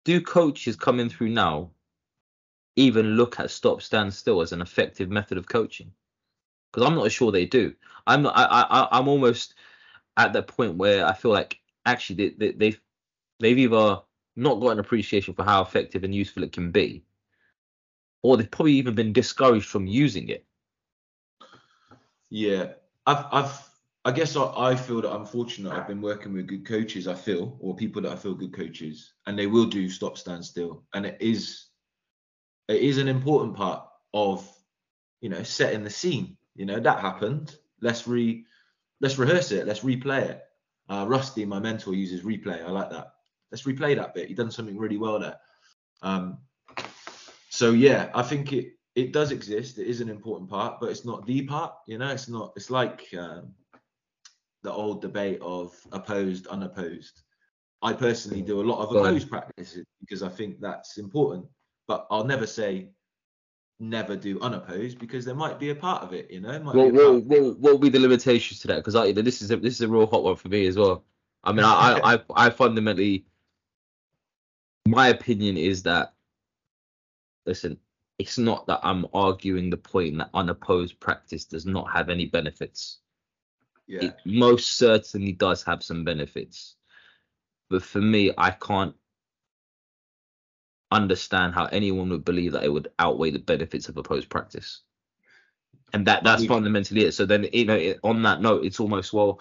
Do 0.04 0.20
coaches 0.20 0.76
coming 0.76 1.08
through 1.08 1.30
now 1.30 1.70
even 2.76 3.16
look 3.16 3.38
at 3.38 3.50
stop, 3.50 3.80
stand 3.82 4.12
still 4.12 4.40
as 4.40 4.52
an 4.52 4.60
effective 4.60 5.08
method 5.10 5.38
of 5.38 5.46
coaching? 5.46 5.92
Because 6.72 6.86
I'm 6.88 6.94
not 6.96 7.12
sure 7.12 7.30
they 7.32 7.46
do. 7.46 7.74
I'm 8.06 8.22
not. 8.22 8.36
I, 8.36 8.44
I, 8.44 8.82
I- 8.82 8.98
I'm 8.98 9.08
almost 9.08 9.54
at 10.16 10.32
that 10.32 10.46
point 10.46 10.76
where 10.76 11.06
I 11.06 11.12
feel 11.12 11.30
like 11.32 11.60
actually 11.86 12.16
they, 12.16 12.28
they, 12.30 12.52
they've 12.52 12.80
they've 13.40 13.58
either 13.58 14.00
not 14.36 14.60
got 14.60 14.70
an 14.70 14.78
appreciation 14.78 15.34
for 15.34 15.44
how 15.44 15.62
effective 15.62 16.02
and 16.04 16.14
useful 16.14 16.42
it 16.42 16.52
can 16.52 16.70
be, 16.70 17.04
or 18.24 18.38
they've 18.38 18.50
probably 18.50 18.72
even 18.72 18.94
been 18.94 19.12
discouraged 19.12 19.66
from 19.66 19.86
using 19.86 20.30
it. 20.30 20.46
Yeah, 22.30 22.72
I've, 23.06 23.26
I've, 23.30 23.70
I 24.06 24.12
guess 24.12 24.34
I, 24.34 24.50
I 24.56 24.76
feel 24.76 25.02
that 25.02 25.12
I'm 25.12 25.26
fortunate. 25.26 25.74
I've 25.74 25.86
been 25.86 26.00
working 26.00 26.32
with 26.32 26.46
good 26.46 26.66
coaches. 26.66 27.06
I 27.06 27.14
feel, 27.14 27.58
or 27.60 27.76
people 27.76 28.00
that 28.00 28.12
I 28.12 28.16
feel 28.16 28.34
good 28.34 28.54
coaches, 28.54 29.12
and 29.26 29.38
they 29.38 29.46
will 29.46 29.66
do 29.66 29.90
stop, 29.90 30.16
stand 30.16 30.42
still, 30.42 30.84
and 30.94 31.04
it 31.04 31.18
is, 31.20 31.66
it 32.68 32.80
is 32.80 32.96
an 32.96 33.08
important 33.08 33.54
part 33.56 33.86
of, 34.14 34.50
you 35.20 35.28
know, 35.28 35.42
setting 35.42 35.84
the 35.84 35.90
scene. 35.90 36.38
You 36.56 36.64
know 36.64 36.80
that 36.80 37.00
happened. 37.00 37.56
Let's 37.82 38.08
re, 38.08 38.46
let's 39.02 39.18
rehearse 39.18 39.52
it. 39.52 39.66
Let's 39.66 39.80
replay 39.80 40.22
it. 40.30 40.42
Uh, 40.88 41.04
Rusty, 41.06 41.44
my 41.44 41.60
mentor, 41.60 41.92
uses 41.92 42.22
replay. 42.22 42.64
I 42.64 42.70
like 42.70 42.88
that. 42.88 43.12
Let's 43.50 43.64
replay 43.64 43.94
that 43.96 44.14
bit. 44.14 44.28
He 44.28 44.34
done 44.34 44.50
something 44.50 44.78
really 44.78 44.96
well 44.96 45.18
there. 45.18 45.36
Um, 46.00 46.38
so 47.54 47.70
yeah, 47.70 48.10
I 48.14 48.22
think 48.22 48.52
it 48.52 48.72
it 48.96 49.12
does 49.12 49.30
exist. 49.30 49.78
It 49.78 49.86
is 49.86 50.00
an 50.00 50.08
important 50.08 50.50
part, 50.50 50.80
but 50.80 50.90
it's 50.90 51.04
not 51.04 51.24
the 51.24 51.42
part. 51.42 51.72
You 51.86 51.98
know, 51.98 52.08
it's 52.08 52.28
not. 52.28 52.52
It's 52.56 52.68
like 52.68 53.06
um, 53.16 53.54
the 54.64 54.72
old 54.72 55.00
debate 55.00 55.38
of 55.40 55.72
opposed, 55.92 56.48
unopposed. 56.48 57.22
I 57.80 57.92
personally 57.92 58.42
do 58.42 58.60
a 58.60 58.66
lot 58.68 58.82
of 58.82 58.96
opposed 58.96 59.30
practices 59.30 59.84
because 60.00 60.24
I 60.24 60.30
think 60.30 60.60
that's 60.60 60.98
important. 60.98 61.46
But 61.86 62.08
I'll 62.10 62.24
never 62.24 62.46
say 62.46 62.88
never 63.78 64.16
do 64.16 64.40
unopposed 64.40 64.98
because 64.98 65.24
there 65.24 65.36
might 65.36 65.60
be 65.60 65.70
a 65.70 65.76
part 65.76 66.02
of 66.02 66.12
it. 66.12 66.32
You 66.32 66.40
know, 66.40 66.58
might 66.58 66.74
What 66.74 66.92
what 66.92 67.22
what 67.22 67.58
what 67.60 67.72
will 67.72 67.78
be 67.78 67.88
the 67.88 68.00
limitations 68.00 68.58
to 68.60 68.66
that? 68.68 68.78
Because 68.78 68.96
I 68.96 69.12
this 69.12 69.42
is 69.42 69.52
a 69.52 69.56
this 69.58 69.74
is 69.74 69.82
a 69.82 69.88
real 69.88 70.08
hot 70.08 70.24
one 70.24 70.34
for 70.34 70.48
me 70.48 70.66
as 70.66 70.76
well. 70.76 71.04
I 71.44 71.52
mean, 71.52 71.64
I 71.64 71.70
I 71.70 72.14
I, 72.14 72.20
I 72.34 72.50
fundamentally, 72.50 73.26
my 74.88 75.08
opinion 75.08 75.56
is 75.56 75.84
that, 75.84 76.13
listen, 77.46 77.78
it's 78.18 78.38
not 78.38 78.66
that 78.66 78.80
I'm 78.82 79.06
arguing 79.12 79.70
the 79.70 79.76
point 79.76 80.18
that 80.18 80.30
unopposed 80.34 81.00
practice 81.00 81.44
does 81.44 81.66
not 81.66 81.90
have 81.92 82.08
any 82.08 82.26
benefits. 82.26 82.98
Yeah, 83.86 84.04
It 84.04 84.16
most 84.24 84.78
certainly 84.78 85.32
does 85.32 85.62
have 85.64 85.82
some 85.82 86.04
benefits, 86.04 86.76
but 87.68 87.82
for 87.82 88.00
me, 88.00 88.32
I 88.38 88.50
can't 88.50 88.94
understand 90.90 91.54
how 91.54 91.66
anyone 91.66 92.08
would 92.10 92.24
believe 92.24 92.52
that 92.52 92.64
it 92.64 92.72
would 92.72 92.88
outweigh 92.98 93.30
the 93.30 93.38
benefits 93.38 93.88
of 93.88 93.96
opposed 93.96 94.30
practice. 94.30 94.80
And 95.92 96.06
that 96.06 96.24
that's 96.24 96.46
fundamentally 96.46 97.04
it. 97.04 97.12
So 97.12 97.26
then, 97.26 97.46
you 97.52 97.66
know, 97.66 97.94
on 98.02 98.22
that 98.22 98.40
note, 98.40 98.64
it's 98.64 98.80
almost 98.80 99.12
well, 99.12 99.40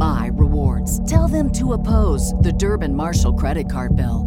my 0.00 0.30
rewards. 0.32 0.98
Tell 1.08 1.28
them 1.28 1.52
to 1.52 1.74
oppose 1.74 2.32
the 2.34 2.52
Durbin 2.52 2.94
Marshall 2.94 3.34
credit 3.34 3.70
card 3.70 3.94
bill. 3.94 4.26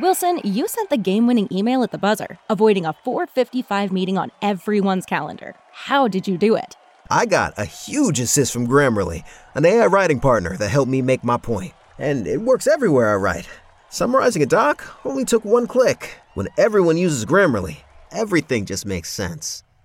Wilson, 0.00 0.40
you 0.44 0.68
sent 0.68 0.90
the 0.90 0.96
game 0.96 1.26
winning 1.26 1.48
email 1.50 1.82
at 1.82 1.90
the 1.90 1.98
buzzer, 1.98 2.38
avoiding 2.48 2.86
a 2.86 2.92
455 2.92 3.90
meeting 3.90 4.16
on 4.16 4.30
everyone's 4.40 5.04
calendar. 5.04 5.56
How 5.72 6.06
did 6.06 6.28
you 6.28 6.38
do 6.38 6.54
it? 6.54 6.76
I 7.10 7.26
got 7.26 7.54
a 7.56 7.64
huge 7.64 8.20
assist 8.20 8.52
from 8.52 8.68
Grammarly, 8.68 9.24
an 9.54 9.66
AI 9.66 9.86
writing 9.86 10.20
partner 10.20 10.56
that 10.56 10.68
helped 10.68 10.90
me 10.90 11.02
make 11.02 11.24
my 11.24 11.36
point. 11.36 11.72
And 11.98 12.28
it 12.28 12.42
works 12.42 12.68
everywhere 12.68 13.12
I 13.12 13.16
write. 13.16 13.48
Summarizing 13.88 14.42
a 14.42 14.46
doc 14.46 14.84
only 15.04 15.24
took 15.24 15.44
one 15.44 15.66
click. 15.66 16.20
When 16.34 16.46
everyone 16.56 16.96
uses 16.96 17.24
Grammarly, 17.24 17.78
everything 18.12 18.66
just 18.66 18.86
makes 18.86 19.10
sense. 19.10 19.64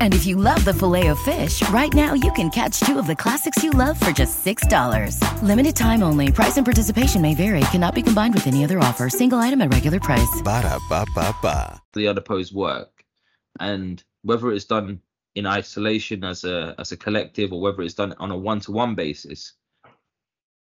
And 0.00 0.14
if 0.14 0.24
you 0.24 0.36
love 0.36 0.64
the 0.64 0.74
Filet-O-Fish, 0.74 1.68
right 1.70 1.92
now 1.92 2.14
you 2.14 2.30
can 2.32 2.50
catch 2.50 2.78
two 2.80 2.98
of 2.98 3.08
the 3.08 3.16
classics 3.16 3.64
you 3.64 3.70
love 3.70 3.98
for 3.98 4.12
just 4.12 4.44
$6. 4.44 5.18
Limited 5.42 5.74
time 5.74 6.04
only. 6.04 6.30
Price 6.30 6.56
and 6.56 6.64
participation 6.64 7.20
may 7.20 7.34
vary. 7.34 7.60
Cannot 7.72 7.94
be 7.96 8.02
combined 8.02 8.34
with 8.34 8.46
any 8.46 8.62
other 8.62 8.78
offer. 8.78 9.08
Single 9.08 9.40
item 9.40 9.60
at 9.62 9.72
regular 9.72 9.98
price. 9.98 10.42
Ba-da-ba-ba-ba. 10.44 11.80
the 11.94 12.08
unopposed 12.08 12.54
work, 12.54 13.04
and 13.60 14.02
whether 14.22 14.50
it's 14.52 14.64
done 14.64 15.00
in 15.34 15.46
isolation 15.46 16.24
as 16.24 16.44
a 16.44 16.74
as 16.78 16.92
a 16.92 16.96
collective 16.96 17.52
or 17.52 17.60
whether 17.60 17.82
it's 17.82 17.94
done 17.94 18.14
on 18.18 18.30
a 18.30 18.36
one 18.36 18.60
to 18.60 18.72
one 18.72 18.94
basis, 18.94 19.54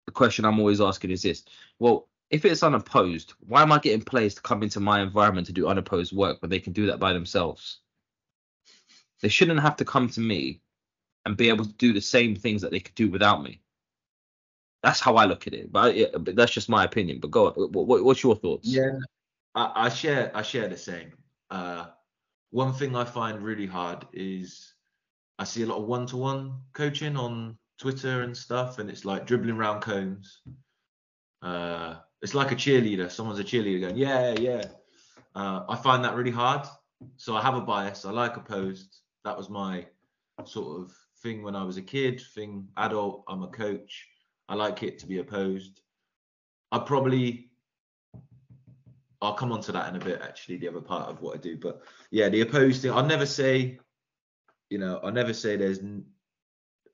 the 0.06 0.12
question 0.12 0.44
I'm 0.44 0.58
always 0.58 0.80
asking 0.80 1.10
is 1.10 1.22
this: 1.22 1.44
Well, 1.78 2.08
if 2.30 2.44
it's 2.44 2.62
unopposed, 2.62 3.34
why 3.40 3.62
am 3.62 3.72
I 3.72 3.78
getting 3.78 4.02
players 4.02 4.34
to 4.36 4.42
come 4.42 4.62
into 4.62 4.80
my 4.80 5.02
environment 5.02 5.46
to 5.48 5.52
do 5.52 5.68
unopposed 5.68 6.12
work 6.14 6.40
when 6.40 6.50
they 6.50 6.60
can 6.60 6.72
do 6.72 6.86
that 6.86 7.00
by 7.00 7.12
themselves? 7.12 7.80
They 9.22 9.28
shouldn't 9.28 9.60
have 9.60 9.76
to 9.76 9.84
come 9.84 10.08
to 10.10 10.20
me 10.20 10.60
and 11.24 11.36
be 11.36 11.48
able 11.48 11.64
to 11.64 11.72
do 11.74 11.92
the 11.92 12.00
same 12.00 12.34
things 12.34 12.60
that 12.62 12.72
they 12.72 12.80
could 12.80 12.96
do 12.96 13.08
without 13.08 13.42
me. 13.42 13.60
That's 14.82 14.98
how 14.98 15.14
I 15.14 15.26
look 15.26 15.46
at 15.46 15.54
it, 15.54 15.70
but, 15.70 15.94
yeah, 15.96 16.08
but 16.18 16.34
that's 16.34 16.50
just 16.50 16.68
my 16.68 16.84
opinion. 16.84 17.20
But 17.20 17.30
go 17.30 17.46
on, 17.46 17.52
what, 17.72 18.02
what's 18.02 18.24
your 18.24 18.34
thoughts? 18.34 18.66
Yeah, 18.68 18.98
I, 19.54 19.86
I 19.86 19.88
share 19.88 20.32
I 20.34 20.42
share 20.42 20.66
the 20.68 20.76
same. 20.76 21.12
Uh, 21.50 21.86
one 22.50 22.72
thing 22.72 22.96
I 22.96 23.04
find 23.04 23.40
really 23.40 23.66
hard 23.66 24.04
is 24.12 24.74
I 25.38 25.44
see 25.44 25.62
a 25.62 25.66
lot 25.66 25.78
of 25.78 25.84
one-to-one 25.86 26.58
coaching 26.72 27.16
on 27.16 27.56
Twitter 27.78 28.22
and 28.22 28.36
stuff, 28.36 28.80
and 28.80 28.90
it's 28.90 29.04
like 29.04 29.24
dribbling 29.24 29.54
around 29.54 29.82
cones. 29.82 30.40
Uh, 31.42 31.96
it's 32.20 32.34
like 32.34 32.50
a 32.50 32.56
cheerleader. 32.56 33.08
Someone's 33.08 33.38
a 33.38 33.44
cheerleader 33.44 33.82
going, 33.82 33.96
yeah, 33.96 34.34
yeah. 34.38 34.64
Uh, 35.34 35.64
I 35.68 35.76
find 35.76 36.04
that 36.04 36.16
really 36.16 36.30
hard. 36.32 36.66
So 37.16 37.36
I 37.36 37.42
have 37.42 37.54
a 37.54 37.60
bias. 37.60 38.04
I 38.04 38.10
like 38.10 38.36
opposed. 38.36 39.01
That 39.24 39.36
was 39.36 39.48
my 39.48 39.86
sort 40.44 40.80
of 40.80 40.92
thing 41.22 41.42
when 41.42 41.54
I 41.54 41.64
was 41.64 41.76
a 41.76 41.82
kid. 41.82 42.20
Thing 42.34 42.68
adult. 42.76 43.24
I'm 43.28 43.42
a 43.42 43.48
coach. 43.48 44.08
I 44.48 44.54
like 44.54 44.82
it 44.82 44.98
to 45.00 45.06
be 45.06 45.18
opposed. 45.18 45.80
I 46.72 46.78
probably 46.80 47.52
I'll 49.22 49.34
come 49.34 49.52
on 49.52 49.60
to 49.62 49.72
that 49.72 49.88
in 49.88 50.00
a 50.00 50.04
bit, 50.04 50.20
actually, 50.20 50.56
the 50.56 50.68
other 50.68 50.80
part 50.80 51.08
of 51.08 51.22
what 51.22 51.36
I 51.36 51.38
do. 51.38 51.56
But 51.56 51.82
yeah, 52.10 52.28
the 52.28 52.40
opposed 52.40 52.82
thing, 52.82 52.90
I'll 52.90 53.06
never 53.06 53.24
say, 53.24 53.78
you 54.68 54.78
know, 54.78 54.98
I'll 55.02 55.12
never 55.12 55.32
say 55.32 55.56
there's, 55.56 55.78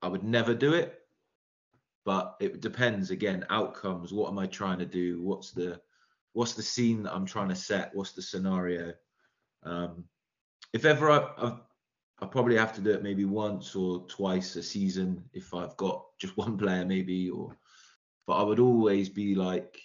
I 0.03 0.07
would 0.07 0.23
never 0.23 0.53
do 0.53 0.73
it. 0.73 0.99
But 2.05 2.35
it 2.39 2.61
depends 2.61 3.09
again, 3.09 3.45
outcomes. 3.49 4.13
What 4.13 4.29
am 4.29 4.37
I 4.37 4.45
trying 4.45 4.77
to 4.77 4.85
do? 4.85 5.23
What's 5.23 5.51
the, 5.51 5.81
what's 6.33 6.53
the 6.53 6.61
scene 6.61 7.01
that 7.03 7.15
I'm 7.15 7.25
trying 7.25 7.49
to 7.49 7.55
set? 7.55 7.95
What's 7.95 8.11
the 8.11 8.21
scenario? 8.21 8.93
Um, 9.63 10.03
if 10.71 10.85
ever 10.85 11.09
I, 11.09 11.29
I've, 11.35 11.59
I 12.21 12.25
probably 12.25 12.57
have 12.57 12.73
to 12.73 12.81
do 12.81 12.91
it 12.91 13.03
maybe 13.03 13.25
once 13.25 13.75
or 13.75 14.05
twice 14.07 14.55
a 14.55 14.63
season 14.63 15.23
if 15.33 15.53
I've 15.53 15.77
got 15.77 16.05
just 16.19 16.35
one 16.37 16.57
player 16.57 16.85
maybe, 16.85 17.29
or, 17.29 17.57
but 18.27 18.33
I 18.33 18.43
would 18.43 18.59
always 18.59 19.09
be 19.09 19.35
like, 19.35 19.79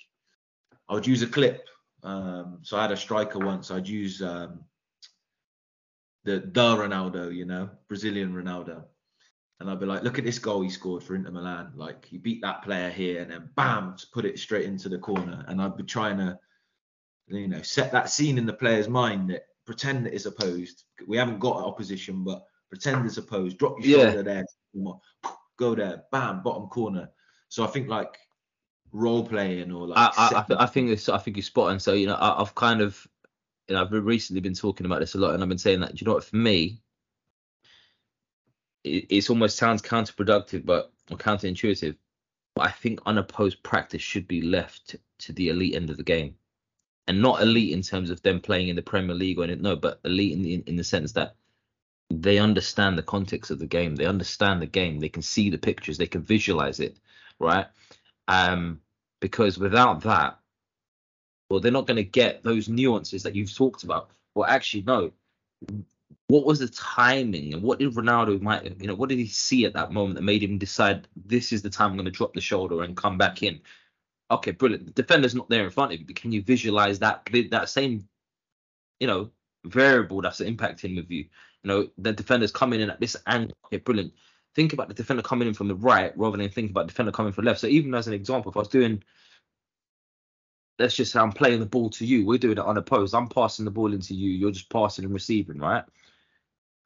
I 0.89 0.95
would 0.95 1.07
use 1.07 1.23
a 1.23 1.27
clip 1.27 1.69
um, 2.05 2.59
so 2.63 2.77
I 2.77 2.83
had 2.83 2.93
a 2.93 2.97
striker 2.97 3.39
once. 3.39 3.71
I'd 3.71 3.89
use 3.89 4.21
um, 4.23 4.61
the 6.25 6.41
the 6.41 6.77
Ronaldo, 6.77 7.35
you 7.35 7.47
know, 7.47 7.71
Brazilian 7.89 8.35
Ronaldo, 8.35 8.85
and 9.59 9.71
I'd 9.71 9.81
be 9.81 9.87
like, 9.87 10.03
look 10.03 10.19
at 10.19 10.25
this 10.25 10.39
goal 10.39 10.61
he 10.61 10.69
scored 10.69 11.03
for 11.03 11.15
Inter 11.15 11.31
Milan. 11.31 11.73
Like 11.75 12.05
he 12.05 12.19
beat 12.19 12.43
that 12.43 12.63
player 12.63 12.91
here, 12.91 13.23
and 13.23 13.31
then 13.31 13.49
bam, 13.57 13.97
to 13.97 14.07
put 14.13 14.27
it 14.27 14.39
straight 14.39 14.67
into 14.67 14.91
the 14.91 14.99
corner. 14.99 15.45
And 15.49 15.61
I'd 15.61 15.79
be 15.79 15.83
trying 15.83 16.19
to, 16.19 16.39
you 17.29 17.49
know, 17.49 17.63
set 17.63 17.91
that 17.93 18.11
scene 18.11 18.37
in 18.37 18.47
the 18.47 18.53
player's 18.53 18.89
mind 18.89 19.31
that 19.31 19.47
pretend 19.67 20.07
that 20.07 20.15
it's 20.15 20.27
opposed. 20.27 20.85
We 21.07 21.17
haven't 21.17 21.39
got 21.39 21.59
an 21.59 21.65
opposition, 21.65 22.25
but 22.25 22.45
pretend 22.69 23.07
it's 23.07 23.17
opposed. 23.17 23.59
Drop 23.59 23.77
your 23.81 23.99
Yeah. 23.99 24.05
shoulder 24.13 24.23
there, 24.23 24.45
go 25.57 25.75
there, 25.75 26.05
bam, 26.11 26.43
bottom 26.43 26.69
corner. 26.69 27.09
So 27.49 27.65
I 27.65 27.69
think 27.69 27.89
like 27.89 28.19
role 28.93 29.27
playing 29.27 29.73
or 29.73 29.89
like 29.89 29.99
I, 29.99 30.13
I, 30.17 30.41
I, 30.41 30.43
th- 30.43 30.59
I 30.61 30.67
think 30.67 30.91
it's, 30.91 31.09
I 31.09 31.19
think 31.19 31.37
you're 31.37 31.45
spot 31.45 31.71
on. 31.71 31.81
So 31.81 31.93
you 31.93 32.07
know, 32.07 32.15
I, 32.15 32.41
I've 32.41 32.55
kind 32.55 32.81
of, 32.81 33.07
you 33.69 33.75
know, 33.75 33.83
I've 33.83 33.93
recently 33.93 34.41
been 34.41 34.55
talking 34.55 34.87
about 34.87 35.01
this 35.01 35.15
a 35.15 35.19
lot, 35.19 35.35
and 35.35 35.43
I've 35.43 35.49
been 35.49 35.59
saying 35.59 35.81
that. 35.81 36.01
You 36.01 36.07
know 36.07 36.15
what? 36.15 36.25
For 36.25 36.37
me, 36.37 36.81
it, 38.83 39.07
it's 39.09 39.31
almost 39.31 39.57
sounds 39.57 39.83
counterproductive, 39.83 40.65
but 40.67 40.93
or 41.11 41.17
counterintuitive. 41.17 41.97
But 42.55 42.67
I 42.67 42.71
think 42.71 43.01
unopposed 43.07 43.63
practice 43.63 44.03
should 44.03 44.29
be 44.29 44.41
left 44.43 44.97
to 45.21 45.33
the 45.33 45.49
elite 45.49 45.75
end 45.75 45.91
of 45.91 45.97
the 45.97 46.05
game, 46.05 46.37
and 47.07 47.21
not 47.21 47.43
elite 47.43 47.73
in 47.73 47.83
terms 47.83 48.11
of 48.11 48.23
them 48.23 48.41
playing 48.41 48.69
in 48.69 48.77
the 48.77 48.83
Premier 48.83 49.15
League 49.15 49.39
or 49.39 49.45
anything. 49.45 49.63
No, 49.63 49.77
but 49.77 50.01
elite 50.05 50.33
in 50.33 50.43
the, 50.43 50.55
in 50.67 50.77
the 50.77 50.85
sense 50.85 51.13
that 51.13 51.37
they 52.11 52.39
understand 52.39 52.97
the 52.97 53.03
context 53.03 53.51
of 53.51 53.59
the 53.59 53.67
game. 53.67 53.97
They 53.97 54.07
understand 54.07 54.63
the 54.63 54.67
game. 54.67 55.01
They 55.01 55.09
can 55.09 55.23
see 55.23 55.51
the 55.51 55.59
pictures. 55.59 55.99
They 55.99 56.07
can 56.07 56.23
visualize 56.23 56.81
it, 56.81 56.97
right? 57.39 57.67
Um, 58.29 58.81
because 59.21 59.59
without 59.59 60.03
that, 60.03 60.39
well, 61.49 61.61
they're 61.61 61.73
not 61.73 61.87
going 61.87 61.97
to 61.97 62.05
get 62.05 62.43
those 62.43 62.69
nuances 62.69 63.23
that 63.23 63.35
you've 63.35 63.55
talked 63.55 63.85
about. 63.85 64.11
Well, 64.35 64.49
actually, 64.49 64.83
no. 64.83 65.13
What 66.29 66.47
was 66.47 66.59
the 66.59 66.69
timing, 66.69 67.53
and 67.53 67.63
what 67.63 67.79
did 67.79 67.95
Ronaldo 67.95 68.41
might, 68.41 68.81
you 68.81 68.87
know, 68.87 68.95
what 68.95 69.11
did 69.11 69.19
he 69.19 69.27
see 69.27 69.67
at 69.67 69.75
that 69.75 69.93
moment 69.93 70.17
that 70.17 70.23
made 70.23 70.43
him 70.43 70.57
decide 70.57 71.07
this 71.15 71.53
is 71.53 71.61
the 71.61 71.71
time 71.71 71.91
I'm 71.91 71.97
going 71.97 72.07
to 72.07 72.11
drop 72.11 72.33
the 72.33 72.41
shoulder 72.41 72.83
and 72.83 72.97
come 72.97 73.19
back 73.19 73.43
in? 73.43 73.61
Okay, 74.31 74.53
brilliant. 74.53 74.87
The 74.87 75.03
defender's 75.03 75.35
not 75.35 75.49
there 75.49 75.65
in 75.65 75.71
front 75.71 75.93
of 75.93 76.01
you, 76.01 76.07
but 76.07 76.17
can 76.17 76.33
you 76.33 76.43
visualize 76.43 76.99
that 77.01 77.29
that 77.51 77.69
same, 77.69 78.09
you 79.01 79.07
know, 79.07 79.31
variable 79.65 80.23
that's 80.23 80.41
impacting 80.41 80.97
with 80.97 81.11
you? 81.11 81.25
You 81.63 81.69
know, 81.69 81.89
the 81.99 82.13
defender's 82.13 82.53
coming 82.53 82.81
in 82.81 82.91
at 82.91 83.01
this 83.01 83.17
angle. 83.27 83.57
Okay, 83.67 83.79
brilliant. 83.79 84.13
Think 84.55 84.73
about 84.73 84.89
the 84.89 84.95
defender 84.95 85.23
coming 85.23 85.49
in 85.49 85.55
from 85.55 85.69
the 85.69 85.75
right 85.75 86.17
rather 86.17 86.37
than 86.37 86.49
think 86.49 86.71
about 86.71 86.83
the 86.83 86.93
defender 86.93 87.13
coming 87.13 87.33
from 87.33 87.45
left. 87.45 87.61
So 87.61 87.67
even 87.67 87.95
as 87.95 88.07
an 88.07 88.15
example, 88.15 88.51
if 88.51 88.57
I 88.57 88.61
was 88.61 88.69
doing 88.69 89.03
let's 90.79 90.97
just 90.97 91.13
say 91.13 91.21
I'm 91.21 91.33
playing 91.33 91.61
the 91.61 91.67
ball 91.67 91.91
to 91.91 92.07
you. 92.07 92.27
We're 92.27 92.39
doing 92.39 92.59
it 92.59 92.65
unopposed. 92.65 93.15
I'm 93.15 93.29
passing 93.29 93.65
the 93.65 93.71
ball 93.71 93.93
into 93.93 94.15
you. 94.15 94.31
You're 94.31 94.51
just 94.51 94.71
passing 94.71 95.05
and 95.05 95.15
receiving, 95.15 95.59
right? 95.59 95.85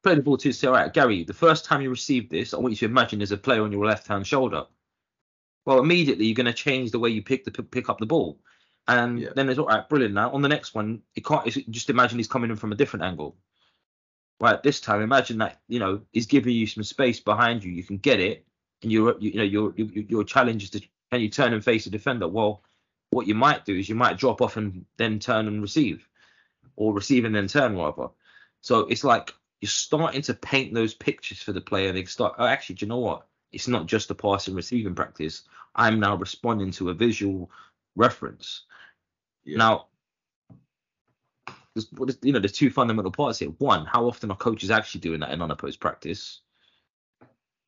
Play 0.03 0.15
the 0.15 0.21
ball 0.21 0.37
to 0.37 0.49
you. 0.49 0.53
Say, 0.53 0.67
all 0.67 0.73
right, 0.73 0.93
Gary, 0.93 1.23
the 1.23 1.33
first 1.33 1.65
time 1.65 1.81
you 1.81 1.89
receive 1.89 2.29
this, 2.29 2.53
I 2.53 2.57
want 2.57 2.71
you 2.71 2.77
to 2.77 2.85
imagine 2.85 3.19
there's 3.19 3.31
a 3.31 3.37
player 3.37 3.63
on 3.63 3.71
your 3.71 3.85
left 3.85 4.07
hand 4.07 4.25
shoulder. 4.25 4.65
Well, 5.69 5.81
immediately 5.81 6.25
you're 6.25 6.33
going 6.33 6.47
to 6.47 6.53
change 6.53 6.89
the 6.89 6.97
way 6.97 7.11
you 7.11 7.21
pick 7.21 7.45
the 7.45 7.51
pick 7.51 7.89
up 7.89 7.99
the 7.99 8.07
ball, 8.07 8.39
and 8.87 9.19
Yeah. 9.19 9.33
then 9.35 9.45
there's 9.45 9.59
all 9.59 9.67
right, 9.67 9.87
brilliant. 9.87 10.15
Now 10.15 10.31
on 10.31 10.41
the 10.41 10.49
next 10.49 10.73
one, 10.73 11.03
you 11.13 11.21
can't 11.21 11.45
just 11.69 11.91
imagine 11.91 12.17
he's 12.17 12.27
coming 12.27 12.49
in 12.49 12.55
from 12.55 12.71
a 12.71 12.75
different 12.75 13.03
angle. 13.05 13.37
Right, 14.41 14.63
this 14.63 14.81
time 14.81 15.03
imagine 15.03 15.37
that 15.37 15.61
you 15.67 15.77
know 15.77 16.01
he's 16.11 16.25
giving 16.25 16.55
you 16.55 16.65
some 16.65 16.81
space 16.83 17.19
behind 17.19 17.63
you. 17.63 17.71
You 17.71 17.83
can 17.83 17.99
get 17.99 18.19
it, 18.19 18.47
and 18.81 18.91
you're 18.91 19.15
you 19.19 19.35
know 19.35 19.43
your 19.43 19.75
your 19.75 19.89
your 19.89 20.23
challenge 20.23 20.63
is 20.63 20.71
to 20.71 20.81
can 21.11 21.21
you 21.21 21.29
turn 21.29 21.53
and 21.53 21.63
face 21.63 21.83
the 21.83 21.91
defender? 21.91 22.27
Well, 22.27 22.63
what 23.11 23.27
you 23.27 23.35
might 23.35 23.63
do 23.63 23.75
is 23.75 23.87
you 23.87 23.93
might 23.93 24.17
drop 24.17 24.41
off 24.41 24.57
and 24.57 24.87
then 24.97 25.19
turn 25.19 25.47
and 25.47 25.61
receive, 25.61 26.09
or 26.77 26.95
receive 26.95 27.25
and 27.25 27.35
then 27.35 27.45
turn 27.47 27.77
rather. 27.77 28.07
So 28.61 28.87
it's 28.87 29.03
like 29.03 29.35
you're 29.61 29.69
starting 29.69 30.23
to 30.23 30.33
paint 30.33 30.73
those 30.73 30.95
pictures 30.95 31.43
for 31.43 31.53
the 31.53 31.61
player. 31.61 31.89
And 31.89 31.97
they 31.97 32.05
start. 32.05 32.37
Oh, 32.39 32.47
actually, 32.47 32.77
do 32.77 32.87
you 32.87 32.89
know 32.89 32.97
what? 32.97 33.27
It's 33.51 33.67
not 33.67 33.87
just 33.87 34.11
a 34.11 34.15
passing 34.15 34.55
receiving 34.55 34.95
practice. 34.95 35.43
I'm 35.75 35.99
now 35.99 36.15
responding 36.15 36.71
to 36.71 36.89
a 36.89 36.93
visual 36.93 37.49
reference. 37.95 38.63
Yeah. 39.43 39.57
Now, 39.57 39.87
there's, 41.73 42.17
you 42.21 42.33
know, 42.33 42.39
there's 42.39 42.51
two 42.51 42.69
fundamental 42.69 43.11
parts 43.11 43.39
here. 43.39 43.49
One, 43.49 43.85
how 43.85 44.05
often 44.05 44.31
are 44.31 44.37
coaches 44.37 44.71
actually 44.71 45.01
doing 45.01 45.19
that 45.21 45.31
in 45.31 45.41
unopposed 45.41 45.79
practice? 45.79 46.41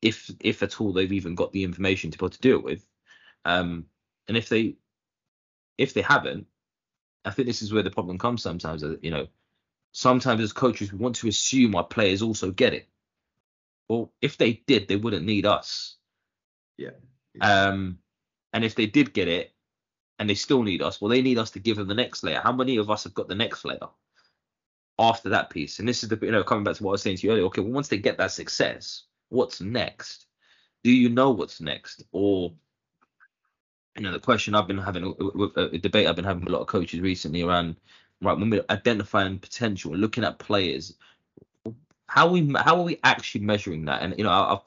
If 0.00 0.30
if 0.40 0.62
at 0.62 0.80
all 0.80 0.92
they've 0.92 1.12
even 1.12 1.34
got 1.34 1.52
the 1.52 1.62
information 1.62 2.10
to 2.10 2.18
be 2.18 2.24
able 2.24 2.30
to 2.30 2.40
do 2.40 2.56
it 2.56 2.64
with, 2.64 2.86
um, 3.44 3.86
and 4.28 4.36
if 4.36 4.48
they 4.48 4.76
if 5.78 5.94
they 5.94 6.02
haven't, 6.02 6.46
I 7.24 7.30
think 7.30 7.46
this 7.46 7.62
is 7.62 7.72
where 7.72 7.84
the 7.84 7.90
problem 7.90 8.18
comes 8.18 8.42
sometimes. 8.42 8.82
You 9.00 9.10
know, 9.10 9.28
sometimes 9.92 10.40
as 10.40 10.52
coaches 10.52 10.92
we 10.92 10.98
want 10.98 11.14
to 11.16 11.28
assume 11.28 11.76
our 11.76 11.84
players 11.84 12.20
also 12.20 12.50
get 12.50 12.74
it. 12.74 12.88
Well, 13.88 14.12
if 14.22 14.36
they 14.38 14.62
did, 14.66 14.88
they 14.88 14.96
wouldn't 14.96 15.26
need 15.26 15.46
us. 15.46 15.96
yeah. 17.34 17.66
Um, 17.68 17.98
and 18.52 18.64
if 18.64 18.74
they 18.74 18.86
did 18.86 19.12
get 19.12 19.28
it, 19.28 19.52
and 20.18 20.30
they 20.30 20.34
still 20.34 20.62
need 20.62 20.82
us, 20.82 21.00
well, 21.00 21.08
they 21.08 21.22
need 21.22 21.38
us 21.38 21.50
to 21.52 21.58
give 21.58 21.76
them 21.76 21.88
the 21.88 21.94
next 21.94 22.22
layer. 22.22 22.40
How 22.42 22.52
many 22.52 22.76
of 22.76 22.90
us 22.90 23.04
have 23.04 23.14
got 23.14 23.28
the 23.28 23.34
next 23.34 23.64
layer 23.64 23.88
after 24.98 25.30
that 25.30 25.50
piece? 25.50 25.78
And 25.78 25.88
this 25.88 26.02
is 26.02 26.08
the 26.08 26.18
you 26.22 26.30
know 26.30 26.44
coming 26.44 26.64
back 26.64 26.76
to 26.76 26.82
what 26.84 26.92
I 26.92 26.92
was 26.92 27.02
saying 27.02 27.16
to 27.18 27.26
you 27.26 27.32
earlier. 27.32 27.44
Okay, 27.46 27.60
well, 27.60 27.72
once 27.72 27.88
they 27.88 27.98
get 27.98 28.18
that 28.18 28.30
success, 28.30 29.04
what's 29.30 29.60
next? 29.60 30.26
Do 30.84 30.92
you 30.92 31.08
know 31.08 31.30
what's 31.30 31.60
next, 31.60 32.04
or 32.12 32.52
you 33.96 34.02
know 34.02 34.12
the 34.12 34.20
question 34.20 34.54
I've 34.54 34.68
been 34.68 34.78
having 34.78 35.04
a, 35.04 35.60
a, 35.60 35.64
a 35.74 35.78
debate 35.78 36.06
I've 36.06 36.16
been 36.16 36.24
having 36.24 36.44
with 36.44 36.52
a 36.52 36.56
lot 36.56 36.62
of 36.62 36.68
coaches 36.68 37.00
recently 37.00 37.42
around 37.42 37.76
right 38.20 38.38
when 38.38 38.50
we're 38.50 38.64
identifying 38.70 39.38
potential 39.38 39.94
looking 39.96 40.24
at 40.24 40.38
players, 40.38 40.94
how 42.12 42.28
we 42.28 42.52
how 42.56 42.76
are 42.76 42.82
we 42.82 43.00
actually 43.04 43.40
measuring 43.40 43.86
that? 43.86 44.02
And 44.02 44.14
you 44.18 44.24
know 44.24 44.30
I've 44.30 44.58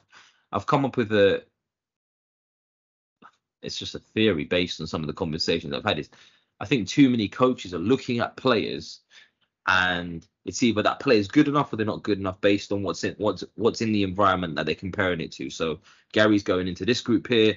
I've 0.50 0.66
come 0.66 0.84
up 0.84 0.96
with 0.96 1.12
a 1.12 1.44
it's 3.62 3.78
just 3.78 3.94
a 3.94 4.00
theory 4.00 4.44
based 4.44 4.80
on 4.80 4.88
some 4.88 5.00
of 5.00 5.06
the 5.06 5.12
conversations 5.12 5.72
I've 5.72 5.84
had. 5.84 6.00
Is 6.00 6.10
I 6.58 6.64
think 6.64 6.88
too 6.88 7.08
many 7.08 7.28
coaches 7.28 7.72
are 7.72 7.78
looking 7.78 8.18
at 8.18 8.36
players 8.36 9.02
and 9.68 10.26
it's 10.44 10.64
either 10.64 10.82
that 10.82 10.98
player 10.98 11.20
is 11.20 11.28
good 11.28 11.46
enough 11.46 11.72
or 11.72 11.76
they're 11.76 11.86
not 11.86 12.02
good 12.02 12.18
enough 12.18 12.40
based 12.40 12.72
on 12.72 12.82
what's 12.82 13.04
in 13.04 13.14
what's 13.18 13.44
what's 13.54 13.80
in 13.80 13.92
the 13.92 14.02
environment 14.02 14.56
that 14.56 14.66
they're 14.66 14.74
comparing 14.74 15.20
it 15.20 15.30
to. 15.32 15.48
So 15.48 15.78
Gary's 16.12 16.42
going 16.42 16.66
into 16.66 16.84
this 16.84 17.00
group 17.00 17.28
here. 17.28 17.54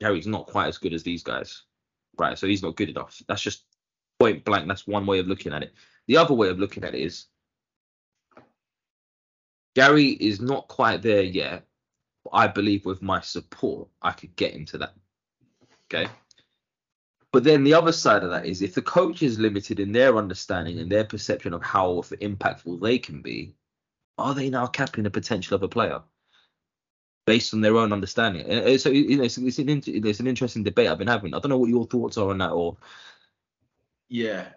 Gary's 0.00 0.26
not 0.26 0.48
quite 0.48 0.66
as 0.66 0.78
good 0.78 0.92
as 0.92 1.04
these 1.04 1.22
guys, 1.22 1.62
right? 2.18 2.36
So 2.36 2.48
he's 2.48 2.64
not 2.64 2.74
good 2.74 2.88
enough. 2.88 3.22
That's 3.28 3.42
just 3.42 3.62
point 4.18 4.44
blank. 4.44 4.66
That's 4.66 4.88
one 4.88 5.06
way 5.06 5.20
of 5.20 5.28
looking 5.28 5.52
at 5.52 5.62
it. 5.62 5.72
The 6.08 6.16
other 6.16 6.34
way 6.34 6.48
of 6.48 6.58
looking 6.58 6.82
at 6.82 6.96
it 6.96 7.02
is 7.02 7.26
Gary 9.78 10.08
is 10.08 10.40
not 10.40 10.66
quite 10.66 11.02
there 11.02 11.22
yet. 11.22 11.64
But 12.24 12.30
I 12.32 12.48
believe 12.48 12.84
with 12.84 13.00
my 13.00 13.20
support, 13.20 13.86
I 14.02 14.10
could 14.10 14.34
get 14.34 14.52
him 14.52 14.64
to 14.66 14.78
that. 14.78 14.94
Okay. 15.86 16.10
But 17.32 17.44
then 17.44 17.62
the 17.62 17.74
other 17.74 17.92
side 17.92 18.24
of 18.24 18.30
that 18.30 18.44
is 18.44 18.60
if 18.60 18.74
the 18.74 18.82
coach 18.82 19.22
is 19.22 19.38
limited 19.38 19.78
in 19.78 19.92
their 19.92 20.16
understanding 20.16 20.80
and 20.80 20.90
their 20.90 21.04
perception 21.04 21.54
of 21.54 21.62
how 21.62 22.02
impactful 22.20 22.80
they 22.80 22.98
can 22.98 23.22
be, 23.22 23.54
are 24.18 24.34
they 24.34 24.50
now 24.50 24.66
capping 24.66 25.04
the 25.04 25.10
potential 25.10 25.54
of 25.54 25.62
a 25.62 25.68
player 25.68 26.00
based 27.24 27.54
on 27.54 27.60
their 27.60 27.76
own 27.76 27.92
understanding? 27.92 28.50
And, 28.50 28.66
uh, 28.66 28.78
so 28.78 28.88
you 28.90 29.18
know, 29.18 29.22
it's, 29.22 29.38
it's 29.38 29.60
an 29.60 29.68
it's 29.86 30.18
an 30.18 30.26
interesting 30.26 30.64
debate 30.64 30.88
I've 30.88 30.98
been 30.98 31.06
having. 31.06 31.34
I 31.34 31.38
don't 31.38 31.50
know 31.50 31.58
what 31.58 31.70
your 31.70 31.86
thoughts 31.86 32.18
are 32.18 32.30
on 32.30 32.38
that, 32.38 32.50
or 32.50 32.76
Yeah. 34.08 34.48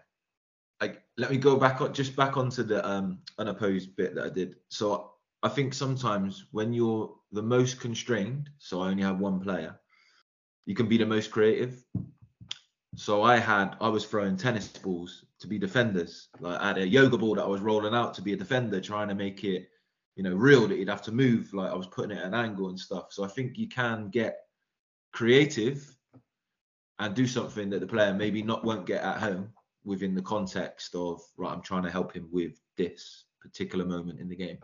Let 1.21 1.29
me 1.29 1.37
go 1.37 1.55
back 1.55 1.81
on 1.81 1.93
just 1.93 2.15
back 2.15 2.35
onto 2.35 2.63
the 2.63 2.83
um 2.83 3.19
unopposed 3.37 3.95
bit 3.95 4.15
that 4.15 4.25
I 4.25 4.29
did. 4.29 4.55
So 4.69 5.11
I 5.43 5.49
think 5.49 5.75
sometimes 5.75 6.45
when 6.49 6.73
you're 6.73 7.13
the 7.31 7.43
most 7.43 7.79
constrained, 7.79 8.49
so 8.57 8.81
I 8.81 8.89
only 8.89 9.03
have 9.03 9.19
one 9.19 9.39
player, 9.39 9.79
you 10.65 10.73
can 10.73 10.87
be 10.87 10.97
the 10.97 11.05
most 11.05 11.29
creative. 11.29 11.85
So 12.95 13.21
I 13.21 13.37
had 13.37 13.75
I 13.79 13.87
was 13.87 14.03
throwing 14.03 14.35
tennis 14.35 14.67
balls 14.69 15.25
to 15.41 15.47
be 15.47 15.59
defenders. 15.59 16.29
Like 16.39 16.59
I 16.59 16.69
had 16.69 16.79
a 16.79 16.87
yoga 16.87 17.19
ball 17.19 17.35
that 17.35 17.43
I 17.43 17.53
was 17.55 17.61
rolling 17.61 17.93
out 17.93 18.15
to 18.15 18.23
be 18.23 18.33
a 18.33 18.43
defender, 18.43 18.81
trying 18.81 19.09
to 19.09 19.15
make 19.15 19.43
it, 19.43 19.69
you 20.15 20.23
know, 20.23 20.33
real 20.33 20.67
that 20.67 20.77
you'd 20.79 20.89
have 20.89 21.03
to 21.03 21.11
move. 21.11 21.53
Like 21.53 21.69
I 21.69 21.75
was 21.75 21.85
putting 21.85 22.17
it 22.17 22.21
at 22.21 22.25
an 22.25 22.33
angle 22.33 22.69
and 22.69 22.79
stuff. 22.79 23.13
So 23.13 23.23
I 23.23 23.27
think 23.27 23.59
you 23.59 23.69
can 23.69 24.09
get 24.09 24.39
creative 25.13 25.87
and 26.97 27.13
do 27.13 27.27
something 27.27 27.69
that 27.69 27.79
the 27.79 27.85
player 27.85 28.11
maybe 28.11 28.41
not 28.41 28.65
won't 28.65 28.87
get 28.87 29.03
at 29.03 29.17
home 29.17 29.53
within 29.83 30.15
the 30.15 30.21
context 30.21 30.95
of 30.95 31.21
right 31.37 31.51
i'm 31.51 31.61
trying 31.61 31.83
to 31.83 31.91
help 31.91 32.13
him 32.13 32.27
with 32.31 32.59
this 32.77 33.25
particular 33.39 33.85
moment 33.85 34.19
in 34.19 34.29
the 34.29 34.35
game. 34.35 34.59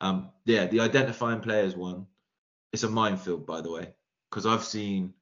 Um 0.00 0.30
yeah 0.44 0.66
the 0.66 0.80
identifying 0.80 1.40
players 1.40 1.76
one. 1.76 2.06
It's 2.72 2.84
a 2.84 2.90
minefield 2.90 3.46
by 3.46 3.60
the 3.60 3.70
way 3.70 3.94
because 4.30 4.46
i've 4.46 4.64
seen 4.64 5.14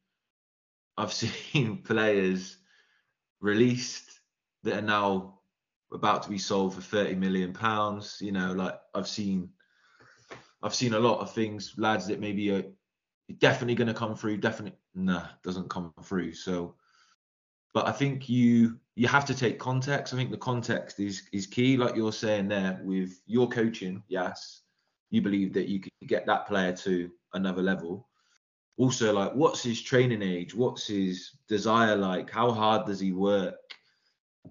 i've 0.96 1.12
seen 1.22 1.78
players 1.78 2.58
released 3.40 4.20
that 4.62 4.78
are 4.78 4.86
now 4.86 5.38
about 5.92 6.22
to 6.22 6.30
be 6.30 6.38
sold 6.38 6.74
for 6.74 6.80
30 6.80 7.16
million 7.16 7.52
pounds 7.52 8.18
you 8.22 8.32
know 8.32 8.52
like 8.52 8.80
i've 8.94 9.08
seen 9.08 9.50
i've 10.62 10.74
seen 10.74 10.94
a 10.94 10.98
lot 10.98 11.20
of 11.20 11.34
things 11.34 11.74
lads 11.76 12.06
that 12.06 12.20
maybe 12.20 12.50
are 12.50 12.64
definitely 13.38 13.74
going 13.74 13.88
to 13.88 13.94
come 13.94 14.14
through 14.14 14.36
definitely 14.38 14.78
nah 14.94 15.26
doesn't 15.42 15.70
come 15.70 15.92
through. 16.02 16.34
So 16.34 16.74
but 17.74 17.86
I 17.86 17.92
think 17.92 18.28
you 18.28 18.78
you 18.94 19.08
have 19.08 19.24
to 19.24 19.34
take 19.34 19.58
context. 19.58 20.12
I 20.12 20.16
think 20.16 20.30
the 20.30 20.36
context 20.36 21.00
is 21.00 21.22
is 21.32 21.46
key, 21.46 21.76
like 21.76 21.96
you're 21.96 22.12
saying 22.12 22.48
there 22.48 22.80
with 22.84 23.20
your 23.26 23.48
coaching. 23.48 24.02
Yes, 24.08 24.62
you 25.10 25.22
believe 25.22 25.52
that 25.54 25.68
you 25.68 25.80
can 25.80 25.90
get 26.06 26.26
that 26.26 26.46
player 26.46 26.72
to 26.78 27.10
another 27.34 27.62
level. 27.62 28.08
Also, 28.78 29.12
like, 29.12 29.32
what's 29.34 29.62
his 29.62 29.80
training 29.80 30.22
age? 30.22 30.54
What's 30.54 30.86
his 30.86 31.32
desire 31.48 31.96
like? 31.96 32.30
How 32.30 32.50
hard 32.50 32.86
does 32.86 33.00
he 33.00 33.12
work? 33.12 33.54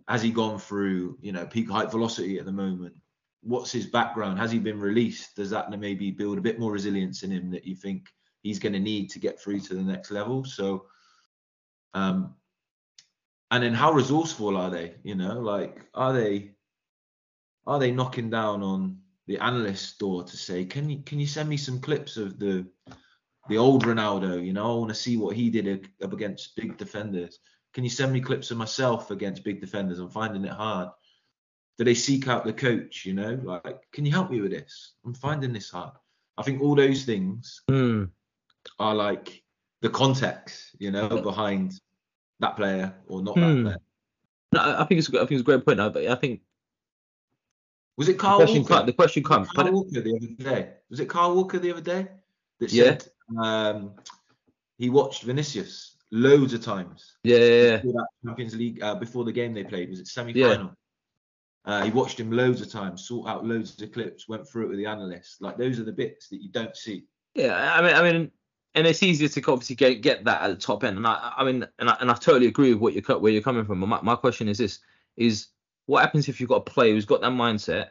Has 0.07 0.21
he 0.21 0.31
gone 0.31 0.57
through, 0.57 1.17
you 1.21 1.31
know, 1.31 1.45
peak 1.45 1.69
height 1.69 1.91
velocity 1.91 2.39
at 2.39 2.45
the 2.45 2.51
moment? 2.51 2.93
What's 3.41 3.71
his 3.71 3.87
background? 3.87 4.39
Has 4.39 4.51
he 4.51 4.59
been 4.59 4.79
released? 4.79 5.35
Does 5.35 5.49
that 5.49 5.71
maybe 5.71 6.11
build 6.11 6.37
a 6.37 6.41
bit 6.41 6.59
more 6.59 6.71
resilience 6.71 7.23
in 7.23 7.31
him 7.31 7.49
that 7.51 7.65
you 7.65 7.75
think 7.75 8.07
he's 8.43 8.59
going 8.59 8.73
to 8.73 8.79
need 8.79 9.09
to 9.09 9.19
get 9.19 9.39
through 9.39 9.59
to 9.61 9.73
the 9.73 9.81
next 9.81 10.11
level? 10.11 10.45
So, 10.45 10.85
um, 11.95 12.35
and 13.51 13.61
then 13.61 13.73
how 13.73 13.91
resourceful 13.91 14.57
are 14.57 14.69
they? 14.69 14.95
You 15.03 15.15
know, 15.15 15.39
like, 15.39 15.81
are 15.93 16.13
they 16.13 16.51
are 17.67 17.79
they 17.79 17.91
knocking 17.91 18.29
down 18.29 18.63
on 18.63 18.97
the 19.27 19.37
analyst 19.37 19.99
door 19.99 20.23
to 20.23 20.37
say, 20.37 20.65
can 20.65 20.89
you 20.89 21.03
can 21.05 21.19
you 21.19 21.27
send 21.27 21.47
me 21.47 21.57
some 21.57 21.79
clips 21.79 22.17
of 22.17 22.39
the 22.39 22.65
the 23.49 23.57
old 23.57 23.83
Ronaldo? 23.83 24.43
You 24.43 24.53
know, 24.53 24.71
I 24.71 24.79
want 24.79 24.89
to 24.89 24.95
see 24.95 25.17
what 25.17 25.35
he 25.35 25.49
did 25.49 25.89
up 26.01 26.13
against 26.13 26.55
big 26.55 26.77
defenders. 26.77 27.39
Can 27.73 27.83
you 27.83 27.89
send 27.89 28.11
me 28.11 28.21
clips 28.21 28.51
of 28.51 28.57
myself 28.57 29.11
against 29.11 29.43
big 29.43 29.61
defenders? 29.61 29.99
I'm 29.99 30.09
finding 30.09 30.45
it 30.45 30.51
hard. 30.51 30.89
Do 31.77 31.85
they 31.85 31.93
seek 31.93 32.27
out 32.27 32.45
the 32.45 32.53
coach? 32.53 33.05
You 33.05 33.13
know, 33.13 33.39
like, 33.43 33.79
can 33.91 34.05
you 34.05 34.11
help 34.11 34.31
me 34.31 34.41
with 34.41 34.51
this? 34.51 34.93
I'm 35.05 35.13
finding 35.13 35.53
this 35.53 35.71
hard. 35.71 35.93
I 36.37 36.43
think 36.43 36.61
all 36.61 36.75
those 36.75 37.03
things 37.03 37.61
Mm. 37.69 38.09
are 38.79 38.95
like 38.95 39.43
the 39.81 39.89
context, 39.89 40.75
you 40.79 40.91
know, 40.91 41.21
behind 41.21 41.79
that 42.41 42.57
player 42.57 42.93
or 43.07 43.21
not 43.21 43.35
Hmm. 43.35 43.41
that 43.41 43.63
player. 43.63 43.77
No, 44.53 44.79
I 44.79 44.83
think 44.83 44.99
it's 44.99 45.09
a 45.09 45.15
I 45.15 45.19
think 45.19 45.31
it's 45.31 45.41
a 45.41 45.45
great 45.45 45.65
point. 45.65 45.79
I, 45.79 45.89
but 45.89 46.05
I 46.05 46.15
think 46.15 46.41
Was 47.97 48.09
it 48.09 48.13
the 48.13 48.17
Kyle 48.19 48.37
question, 48.37 48.61
Walker? 48.63 48.73
comes, 48.75 48.85
the 48.87 48.93
question 48.93 49.23
comes. 49.23 49.47
Kyle 49.49 49.63
But 49.65 49.73
Walker 49.73 50.01
the 50.01 50.15
other 50.15 50.55
day. 50.55 50.73
Was 50.89 50.99
it 50.99 51.07
Kyle 51.09 51.33
Walker 51.35 51.59
the 51.59 51.71
other 51.71 51.81
day 51.81 52.07
that 52.59 52.71
Yeah. 52.73 52.83
said 52.83 53.07
um, 53.39 53.93
he 54.77 54.89
watched 54.89 55.23
Vinicius 55.23 55.95
loads 56.11 56.53
of 56.53 56.61
times 56.61 57.15
yeah, 57.23 57.37
yeah, 57.37 57.45
yeah. 57.63 57.77
before 57.77 57.93
that 57.93 58.07
Champions 58.25 58.55
League 58.55 58.83
uh, 58.83 58.95
before 58.95 59.23
the 59.23 59.31
game 59.31 59.53
they 59.53 59.63
played? 59.63 59.89
Was 59.89 59.99
it 59.99 60.07
semi-final? 60.07 60.75
Uh, 61.63 61.83
he 61.85 61.91
watched 61.91 62.19
him 62.19 62.31
loads 62.31 62.59
of 62.61 62.69
times, 62.71 63.07
sought 63.07 63.27
out 63.27 63.45
loads 63.45 63.79
of 63.81 63.91
clips, 63.91 64.27
went 64.27 64.45
through 64.49 64.65
it 64.65 64.69
with 64.69 64.79
the 64.79 64.85
analysts. 64.87 65.39
Like 65.39 65.57
those 65.57 65.79
are 65.79 65.83
the 65.83 65.91
bits 65.93 66.27
that 66.29 66.41
you 66.41 66.49
don't 66.49 66.75
see. 66.75 67.05
Yeah, 67.35 67.73
I 67.75 67.81
mean, 67.81 67.95
I 67.95 68.01
mean, 68.11 68.31
and 68.75 68.87
it's 68.87 69.03
easier 69.03 69.27
to 69.27 69.51
obviously 69.51 69.75
get 69.75 70.01
get 70.01 70.23
that 70.25 70.41
at 70.41 70.47
the 70.49 70.55
top 70.55 70.83
end. 70.83 70.97
And 70.97 71.07
I, 71.07 71.33
I 71.37 71.43
mean, 71.43 71.67
and 71.79 71.89
I, 71.89 71.97
and 71.99 72.09
I 72.09 72.13
totally 72.13 72.47
agree 72.47 72.73
with 72.73 72.81
what 72.81 72.93
you're 72.93 73.19
where 73.19 73.31
you're 73.31 73.41
coming 73.41 73.65
from. 73.65 73.79
My, 73.79 74.01
my 74.01 74.15
question 74.15 74.47
is 74.47 74.57
this: 74.57 74.79
is 75.17 75.47
what 75.85 76.01
happens 76.01 76.29
if 76.29 76.39
you've 76.39 76.49
got 76.49 76.67
a 76.67 76.71
player 76.71 76.93
who's 76.93 77.05
got 77.05 77.21
that 77.21 77.31
mindset? 77.31 77.89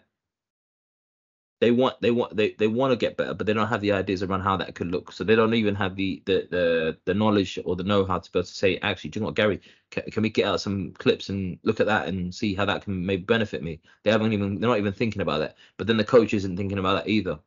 They 1.61 1.71
want 1.73 2.01
they 2.01 2.11
want 2.11 2.35
they, 2.35 2.53
they 2.53 2.69
want 2.69 2.93
to 2.93 2.97
get 2.97 3.19
better, 3.19 3.35
but 3.35 3.47
they 3.47 3.53
don't 3.53 3.69
have 3.69 3.83
the 3.83 3.93
ideas 3.93 4.23
around 4.23 4.41
how 4.41 4.57
that 4.57 4.75
could 4.75 4.91
look. 4.91 5.13
So 5.13 5.25
they 5.25 5.37
don't 5.37 5.53
even 5.53 5.75
have 5.75 5.95
the 5.97 6.23
the 6.25 6.49
the, 6.51 6.99
the 7.05 7.15
knowledge 7.15 7.59
or 7.67 7.77
the 7.77 7.85
know 7.85 8.07
how 8.07 8.19
to 8.19 8.33
be 8.33 8.39
able 8.39 8.47
to 8.47 8.55
say, 8.55 8.79
actually, 8.79 9.11
do 9.11 9.19
you 9.19 9.23
know 9.23 9.27
what, 9.27 9.37
Gary? 9.37 9.61
Can, 9.91 10.05
can 10.05 10.23
we 10.23 10.31
get 10.31 10.47
out 10.47 10.63
some 10.63 10.93
clips 10.93 11.29
and 11.29 11.59
look 11.63 11.81
at 11.81 11.87
that 11.87 12.09
and 12.09 12.35
see 12.35 12.55
how 12.55 12.65
that 12.65 12.85
can 12.85 13.05
maybe 13.05 13.25
benefit 13.25 13.63
me? 13.63 13.83
They 14.05 14.11
haven't 14.11 14.33
even 14.33 14.59
they're 14.59 14.71
not 14.71 14.79
even 14.79 14.95
thinking 14.95 15.21
about 15.21 15.41
that. 15.41 15.57
But 15.77 15.87
then 15.87 15.99
the 15.99 16.05
coach 16.05 16.33
isn't 16.33 16.57
thinking 16.57 16.79
about 16.79 17.05
that 17.05 17.11
either. 17.11 17.39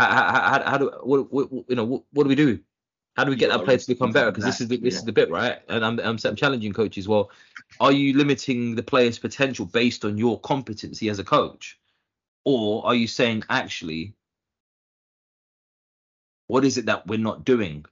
How, 0.00 0.10
how, 0.10 0.40
how, 0.40 0.70
how 0.70 0.78
do 0.78 0.90
what, 1.02 1.32
what 1.32 1.50
you 1.68 1.76
know 1.76 1.84
what, 1.84 2.02
what 2.12 2.24
do 2.24 2.28
we 2.28 2.34
do? 2.34 2.60
How 3.16 3.24
do 3.24 3.30
we 3.30 3.36
You 3.36 3.40
get 3.40 3.50
that 3.50 3.64
player 3.64 3.78
to 3.78 3.86
become 3.86 4.12
better? 4.12 4.30
Because 4.30 4.44
this 4.44 4.60
is 4.60 4.68
the 4.68 4.76
this 4.78 4.94
yeah. 4.94 4.98
is 5.00 5.04
the 5.04 5.12
bit, 5.12 5.30
right? 5.30 5.58
And 5.68 5.84
I'm, 5.84 5.98
I'm 6.00 6.18
I'm 6.24 6.36
challenging 6.36 6.72
coaches. 6.72 7.08
Well, 7.08 7.30
are 7.80 7.92
you 7.92 8.16
limiting 8.16 8.76
the 8.76 8.82
player's 8.82 9.18
potential 9.18 9.66
based 9.66 10.04
on 10.04 10.16
your 10.16 10.40
competency 10.40 11.10
as 11.10 11.18
a 11.18 11.24
coach, 11.24 11.78
or 12.44 12.86
are 12.86 12.94
you 12.94 13.06
saying 13.06 13.44
actually, 13.50 14.14
what 16.46 16.64
is 16.64 16.78
it 16.78 16.86
that 16.86 17.06
we're 17.06 17.18
not 17.18 17.44
doing? 17.44 17.84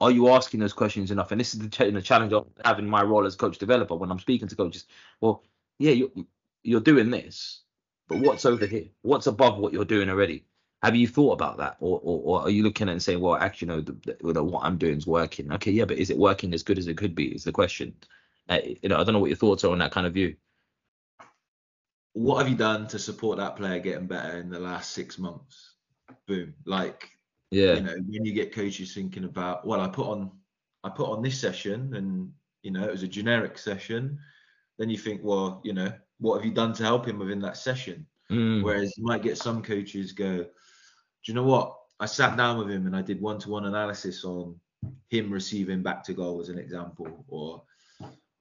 Are 0.00 0.10
you 0.10 0.30
asking 0.30 0.60
those 0.60 0.72
questions 0.72 1.10
enough? 1.10 1.30
And 1.30 1.40
this 1.40 1.54
is 1.54 1.60
the, 1.60 1.68
ch- 1.68 1.92
the 1.92 2.02
challenge 2.02 2.32
of 2.32 2.48
having 2.64 2.88
my 2.88 3.02
role 3.02 3.26
as 3.26 3.36
coach 3.36 3.58
developer 3.58 3.94
when 3.94 4.10
I'm 4.10 4.18
speaking 4.18 4.48
to 4.48 4.56
coaches. 4.56 4.86
Well, 5.20 5.44
yeah, 5.78 5.92
you're 5.92 6.10
you're 6.62 6.80
doing 6.80 7.10
this, 7.10 7.62
but 8.08 8.18
what's 8.18 8.46
over 8.46 8.66
here? 8.66 8.86
What's 9.02 9.26
above 9.28 9.58
what 9.58 9.72
you're 9.72 9.84
doing 9.84 10.10
already? 10.10 10.44
Have 10.82 10.96
you 10.96 11.06
thought 11.06 11.32
about 11.32 11.58
that, 11.58 11.76
or 11.80 12.00
or, 12.02 12.20
or 12.24 12.42
are 12.42 12.50
you 12.50 12.62
looking 12.62 12.88
at 12.88 12.90
it 12.90 12.92
and 12.92 13.02
saying, 13.02 13.20
well, 13.20 13.36
actually, 13.36 13.68
no, 13.68 13.80
the, 13.80 13.92
the, 13.92 14.16
you 14.24 14.32
know, 14.32 14.44
what 14.44 14.64
I'm 14.64 14.78
doing 14.78 14.96
is 14.96 15.06
working. 15.06 15.52
Okay, 15.52 15.70
yeah, 15.72 15.84
but 15.84 15.98
is 15.98 16.10
it 16.10 16.16
working 16.16 16.54
as 16.54 16.62
good 16.62 16.78
as 16.78 16.86
it 16.86 16.96
could 16.96 17.14
be? 17.14 17.34
Is 17.34 17.44
the 17.44 17.52
question. 17.52 17.94
Uh, 18.48 18.60
you 18.82 18.88
know, 18.88 18.96
I 18.96 19.04
don't 19.04 19.12
know 19.12 19.20
what 19.20 19.30
your 19.30 19.36
thoughts 19.36 19.62
are 19.64 19.72
on 19.72 19.78
that 19.78 19.92
kind 19.92 20.06
of 20.06 20.14
view. 20.14 20.36
What 22.14 22.38
have 22.38 22.48
you 22.48 22.56
done 22.56 22.88
to 22.88 22.98
support 22.98 23.38
that 23.38 23.56
player 23.56 23.78
getting 23.78 24.06
better 24.06 24.38
in 24.38 24.50
the 24.50 24.58
last 24.58 24.92
six 24.92 25.18
months? 25.18 25.74
Boom. 26.26 26.54
Like 26.64 27.10
Yeah, 27.50 27.74
you 27.74 27.82
know 27.82 27.94
when 28.06 28.24
you 28.24 28.32
get 28.32 28.54
coaches 28.54 28.94
thinking 28.94 29.24
about 29.24 29.66
well 29.66 29.80
i 29.80 29.88
put 29.88 30.06
on 30.06 30.30
i 30.84 30.88
put 30.88 31.08
on 31.08 31.22
this 31.22 31.38
session 31.38 31.94
and 31.94 32.32
you 32.62 32.70
know 32.70 32.84
it 32.84 32.90
was 32.90 33.02
a 33.02 33.08
generic 33.08 33.58
session 33.58 34.18
then 34.78 34.88
you 34.88 34.96
think 34.96 35.20
well 35.24 35.60
you 35.64 35.72
know 35.72 35.92
what 36.18 36.36
have 36.36 36.44
you 36.44 36.52
done 36.52 36.72
to 36.72 36.82
help 36.82 37.06
him 37.06 37.18
within 37.18 37.40
that 37.40 37.56
session 37.56 38.06
Mm, 38.30 38.62
whereas 38.62 38.96
you 38.96 39.04
might 39.04 39.22
get 39.22 39.36
some 39.36 39.60
coaches 39.60 40.12
go 40.12 40.46
you 41.26 41.34
know 41.34 41.44
what 41.44 41.76
i 41.98 42.06
sat 42.06 42.36
down 42.36 42.58
with 42.58 42.70
him 42.70 42.86
and 42.86 42.96
i 42.96 43.02
did 43.02 43.20
one-to-one 43.20 43.66
analysis 43.66 44.24
on 44.24 44.58
him 45.08 45.30
receiving 45.30 45.82
back 45.82 46.02
to 46.04 46.14
goal 46.14 46.40
as 46.40 46.48
an 46.48 46.58
example 46.58 47.24
or 47.28 47.62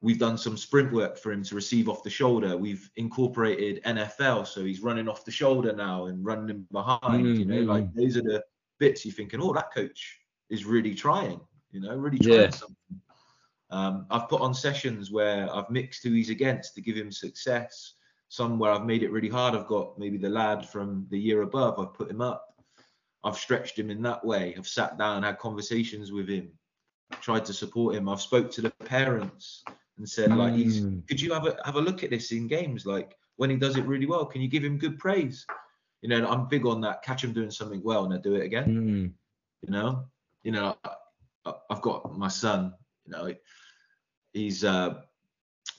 we've 0.02 0.20
done 0.20 0.38
some 0.38 0.56
sprint 0.56 0.94
work 0.94 1.18
for 1.18 1.32
him 1.32 1.44
to 1.44 1.56
receive 1.56 1.90
off 1.90 2.04
the 2.04 2.10
shoulder 2.10 2.56
we've 2.56 2.90
incorporated 2.96 3.84
nfl 3.84 4.48
so 4.48 4.64
he's 4.64 4.82
running 4.82 5.10
off 5.10 5.26
the 5.26 5.32
shoulder 5.32 5.74
now 5.74 6.06
and 6.06 6.24
running 6.24 6.66
behind 6.72 7.38
you 7.38 7.46
know 7.46 7.56
Mm, 7.56 7.68
like 7.68 7.84
mm. 7.84 7.94
those 7.96 8.16
are 8.16 8.22
the 8.22 8.44
bits 8.80 9.06
you're 9.06 9.14
thinking, 9.14 9.42
oh, 9.42 9.54
that 9.54 9.72
coach 9.74 10.20
is 10.50 10.66
really 10.66 10.96
trying, 10.96 11.40
you 11.72 11.82
know, 11.82 11.96
really 11.96 12.18
trying 12.18 12.42
Yeah. 12.42 12.50
something. 12.50 13.02
Um, 13.70 14.08
I've 14.10 14.28
put 14.30 14.42
on 14.42 14.54
sessions 14.54 15.12
where 15.12 15.54
I've 15.54 15.70
mixed 15.70 16.02
who 16.04 16.12
he's 16.12 16.32
against 16.32 16.74
to 16.76 16.82
give 16.82 16.98
him 16.98 17.12
success. 17.12 17.96
Some 18.30 18.58
where 18.58 18.72
I've 18.72 18.86
made 18.86 19.04
it 19.04 19.12
really 19.12 19.30
hard. 19.30 19.54
I've 19.54 19.68
got 19.68 20.00
maybe 20.00 20.18
the 20.18 20.30
lad 20.30 20.68
from 20.68 21.06
the 21.12 21.20
year 21.20 21.44
above. 21.44 21.80
I've 21.80 21.94
put 21.94 22.10
him 22.10 22.22
up. 22.22 22.49
I've 23.24 23.38
stretched 23.38 23.78
him 23.78 23.90
in 23.90 24.02
that 24.04 24.24
way. 24.24 24.56
I've 24.58 24.68
sat 24.68 24.98
down, 24.98 25.24
had 25.24 25.40
conversations 25.40 26.12
with 26.12 26.30
him, 26.30 26.50
tried 27.22 27.46
to 27.46 27.54
support 27.54 27.96
him. 27.96 28.08
I've 28.08 28.22
spoke 28.22 28.50
to 28.52 28.62
the 28.62 28.72
parents 28.72 29.64
and 29.98 30.08
said, 30.08 30.32
like, 30.32 30.54
he's 30.54 30.82
Mm. 30.82 31.08
could 31.08 31.20
you 31.20 31.34
have 31.34 31.46
a 31.46 31.58
have 31.66 31.76
a 31.76 31.82
look 31.82 32.04
at 32.04 32.10
this 32.12 32.32
in 32.32 32.48
games? 32.48 32.86
Like 32.86 33.18
when 33.36 33.50
he 33.50 33.58
does 33.58 33.76
it 33.78 33.86
really 33.86 34.06
well, 34.06 34.26
can 34.26 34.42
you 34.42 34.48
give 34.48 34.64
him 34.64 34.78
good 34.78 34.98
praise? 35.00 35.46
You 36.02 36.10
know, 36.10 36.26
I'm 36.28 36.48
big 36.48 36.66
on 36.66 36.80
that. 36.82 37.04
Catch 37.04 37.24
him 37.26 37.34
doing 37.34 37.52
something 37.52 37.84
well 37.84 38.06
and 38.06 38.14
I 38.14 38.18
do 38.18 38.36
it 38.36 38.44
again 38.46 38.66
mm, 38.66 39.12
you 39.66 39.72
know 39.74 40.06
you 40.44 40.52
know 40.54 40.78
I, 41.46 41.54
i've 41.70 41.82
got 41.82 42.18
my 42.18 42.30
son 42.30 42.74
you 43.06 43.12
know 43.12 43.34
he's 44.34 44.64
uh 44.64 45.02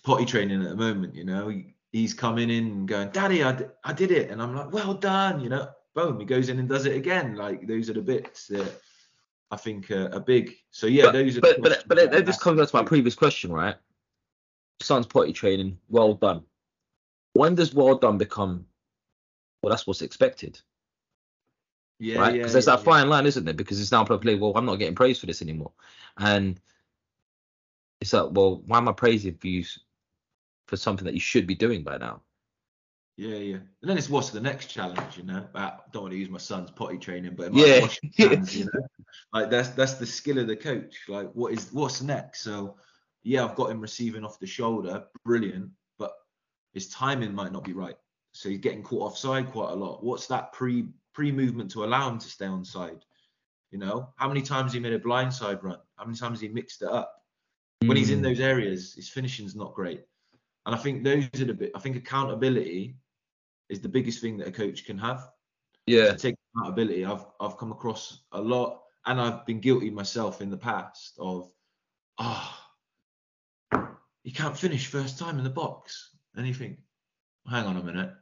potty 0.05 0.27
training 0.27 0.63
at 0.63 0.69
the 0.69 0.77
moment 0.77 1.15
you 1.15 1.25
know 1.25 1.49
he, 1.49 1.75
he's 1.93 2.13
coming 2.13 2.51
in 2.51 2.67
and 2.67 2.89
going 2.89 3.09
daddy 3.11 3.43
I, 3.43 3.53
d- 3.53 3.65
I 3.85 3.93
did 3.95 4.11
it 4.11 4.31
and 4.31 4.43
i'm 4.43 4.55
like 4.55 4.71
well 4.73 4.93
done 4.95 5.41
you 5.41 5.49
know 5.49 5.69
boom 5.95 6.19
he 6.21 6.25
goes 6.27 6.49
in 6.49 6.59
and 6.59 6.69
does 6.69 6.87
it 6.87 6.97
again 6.97 7.35
like 7.37 7.67
those 7.67 7.91
are 7.91 7.95
the 7.95 8.01
bits 8.01 8.47
that 8.47 8.81
i 9.51 9.57
think 9.57 9.91
are, 9.91 10.13
are 10.15 10.21
big 10.21 10.55
so 10.71 10.87
yeah 10.87 11.07
but, 11.07 11.13
those 11.13 11.37
are 11.37 11.41
but 11.41 11.57
the 11.57 11.63
but 11.63 11.85
but 11.89 11.99
it, 11.99 12.11
that 12.13 12.27
just 12.27 12.41
comes 12.41 12.59
back 12.59 12.69
to 12.69 12.77
my 12.77 12.85
previous 12.85 13.15
question, 13.15 13.53
right? 13.53 13.77
Son's 14.83 15.07
potty 15.07 15.33
training, 15.33 15.79
well 15.89 16.15
done. 16.15 16.43
When 17.35 17.55
does 17.55 17.75
well 17.75 17.97
done 17.97 18.17
become? 18.19 18.67
Well, 19.63 19.71
that's 19.71 19.87
what's 19.87 20.01
expected. 20.03 20.59
yeah 21.99 22.19
right? 22.21 22.35
yeah, 22.35 22.39
Because 22.39 22.53
there's 22.55 22.67
yeah, 22.67 22.77
that 22.77 22.81
yeah. 22.81 22.85
fine 22.85 23.09
line, 23.09 23.27
isn't 23.27 23.45
there? 23.45 23.55
Because 23.55 23.81
it's 23.81 23.93
now 23.93 24.05
probably, 24.05 24.37
well, 24.37 24.53
I'm 24.57 24.65
not 24.65 24.77
getting 24.77 24.95
praised 24.95 25.21
for 25.21 25.27
this 25.27 25.43
anymore, 25.43 25.73
and 26.17 26.59
it's 28.01 28.13
like, 28.15 28.29
well, 28.31 28.63
why 28.67 28.79
am 28.79 28.89
I 28.89 28.93
praising 28.93 29.35
for 29.35 29.49
you 29.49 29.65
for 30.67 30.77
something 30.77 31.05
that 31.05 31.15
you 31.15 31.21
should 31.21 31.47
be 31.47 31.55
doing 31.55 31.83
by 31.83 31.99
now? 31.99 32.23
Yeah, 33.21 33.37
yeah. 33.37 33.57
And 33.57 33.91
then 33.91 33.99
it's 33.99 34.09
what's 34.09 34.31
the 34.31 34.41
next 34.41 34.69
challenge, 34.69 35.19
you 35.19 35.25
know? 35.25 35.47
I 35.55 35.73
don't 35.93 36.05
want 36.05 36.13
to 36.13 36.19
use 36.19 36.31
my 36.31 36.39
son's 36.39 36.71
potty 36.71 36.97
training, 36.97 37.35
but 37.37 37.49
it 37.49 37.53
Yeah. 37.53 37.73
might 37.75 37.83
wash 37.83 38.01
his 38.03 38.17
hands, 38.17 38.57
you 38.57 38.65
know. 38.73 38.81
Like 39.35 39.51
that's 39.51 39.69
that's 39.71 39.95
the 39.95 40.07
skill 40.07 40.39
of 40.39 40.47
the 40.47 40.57
coach. 40.57 40.97
Like 41.07 41.31
what 41.35 41.53
is 41.53 41.71
what's 41.71 42.01
next? 42.01 42.41
So 42.41 42.77
yeah, 43.23 43.45
I've 43.45 43.57
got 43.57 43.71
him 43.71 43.79
receiving 43.79 44.25
off 44.25 44.41
the 44.41 44.47
shoulder, 44.47 45.05
brilliant, 45.23 45.71
but 45.99 46.13
his 46.73 46.89
timing 46.89 47.35
might 47.35 47.53
not 47.53 47.63
be 47.63 47.75
right. 47.75 47.97
So 48.33 48.49
he's 48.49 48.61
getting 48.61 48.83
caught 48.83 49.03
offside 49.13 49.51
quite 49.53 49.73
a 49.73 49.75
lot. 49.75 50.03
What's 50.03 50.27
that 50.29 50.55
pre 50.55 50.87
pre 51.13 51.31
movement 51.31 51.71
to 51.73 51.85
allow 51.85 52.09
him 52.09 52.19
to 52.21 52.27
stay 52.27 52.47
on 52.47 52.65
side? 52.65 53.05
You 53.71 53.81
know, 53.81 54.15
how 54.17 54.29
many 54.29 54.41
times 54.41 54.73
he 54.73 54.81
made 54.81 54.95
a 54.95 54.99
blind 54.99 55.35
side 55.35 55.63
run? 55.63 55.79
How 55.97 56.07
many 56.07 56.17
times 56.17 56.41
he 56.41 56.49
mixed 56.49 56.81
it 56.81 56.89
up? 56.89 57.13
When 57.85 57.99
he's 57.99 58.09
in 58.11 58.21
Mm. 58.21 58.23
those 58.23 58.41
areas, 58.41 58.95
his 58.95 59.11
finishing's 59.11 59.55
not 59.55 59.75
great. 59.75 60.07
And 60.65 60.75
I 60.75 60.79
think 60.79 61.05
those 61.05 61.25
are 61.39 61.45
the 61.45 61.53
bit. 61.55 61.73
I 61.75 61.81
think 61.81 61.97
accountability 61.97 62.97
is 63.71 63.81
the 63.81 63.89
biggest 63.89 64.21
thing 64.21 64.37
that 64.39 64.49
a 64.49 64.53
coach 64.53 64.85
can 64.85 64.99
have. 64.99 65.29
Yeah, 65.87 66.13
To 66.13 66.17
take 66.17 66.37
accountability. 66.55 67.05
I've 67.05 67.25
I've 67.41 67.57
come 67.57 67.73
across 67.73 68.23
a 68.33 68.41
lot, 68.41 68.83
and 69.07 69.21
I've 69.21 69.47
been 69.47 69.61
guilty 69.61 69.91
myself 69.91 70.41
in 70.43 70.51
the 70.51 70.57
past 70.57 71.15
of, 71.19 71.51
ah, 72.19 72.71
you 74.23 74.33
can't 74.33 74.57
finish 74.57 74.87
first 74.87 75.19
time 75.19 75.39
in 75.39 75.45
the 75.45 75.51
box. 75.51 76.11
And 76.35 76.47
you 76.47 76.55
think, 76.55 76.79
hang 77.49 77.65
on 77.67 77.77
a 77.77 77.83
minute, 77.83 78.13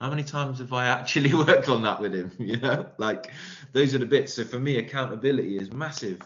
How 0.00 0.10
many 0.10 0.24
times 0.24 0.58
have 0.60 0.72
I 0.72 0.86
actually 0.86 1.34
worked 1.46 1.68
on 1.68 1.82
that 1.82 2.00
with 2.00 2.14
him? 2.14 2.32
You 2.38 2.56
know, 2.58 2.86
like 2.98 3.30
those 3.72 3.94
are 3.94 3.98
the 3.98 4.06
bits. 4.06 4.34
So 4.34 4.44
for 4.44 4.58
me, 4.58 4.78
accountability 4.78 5.56
is 5.58 5.72
massive. 5.72 6.20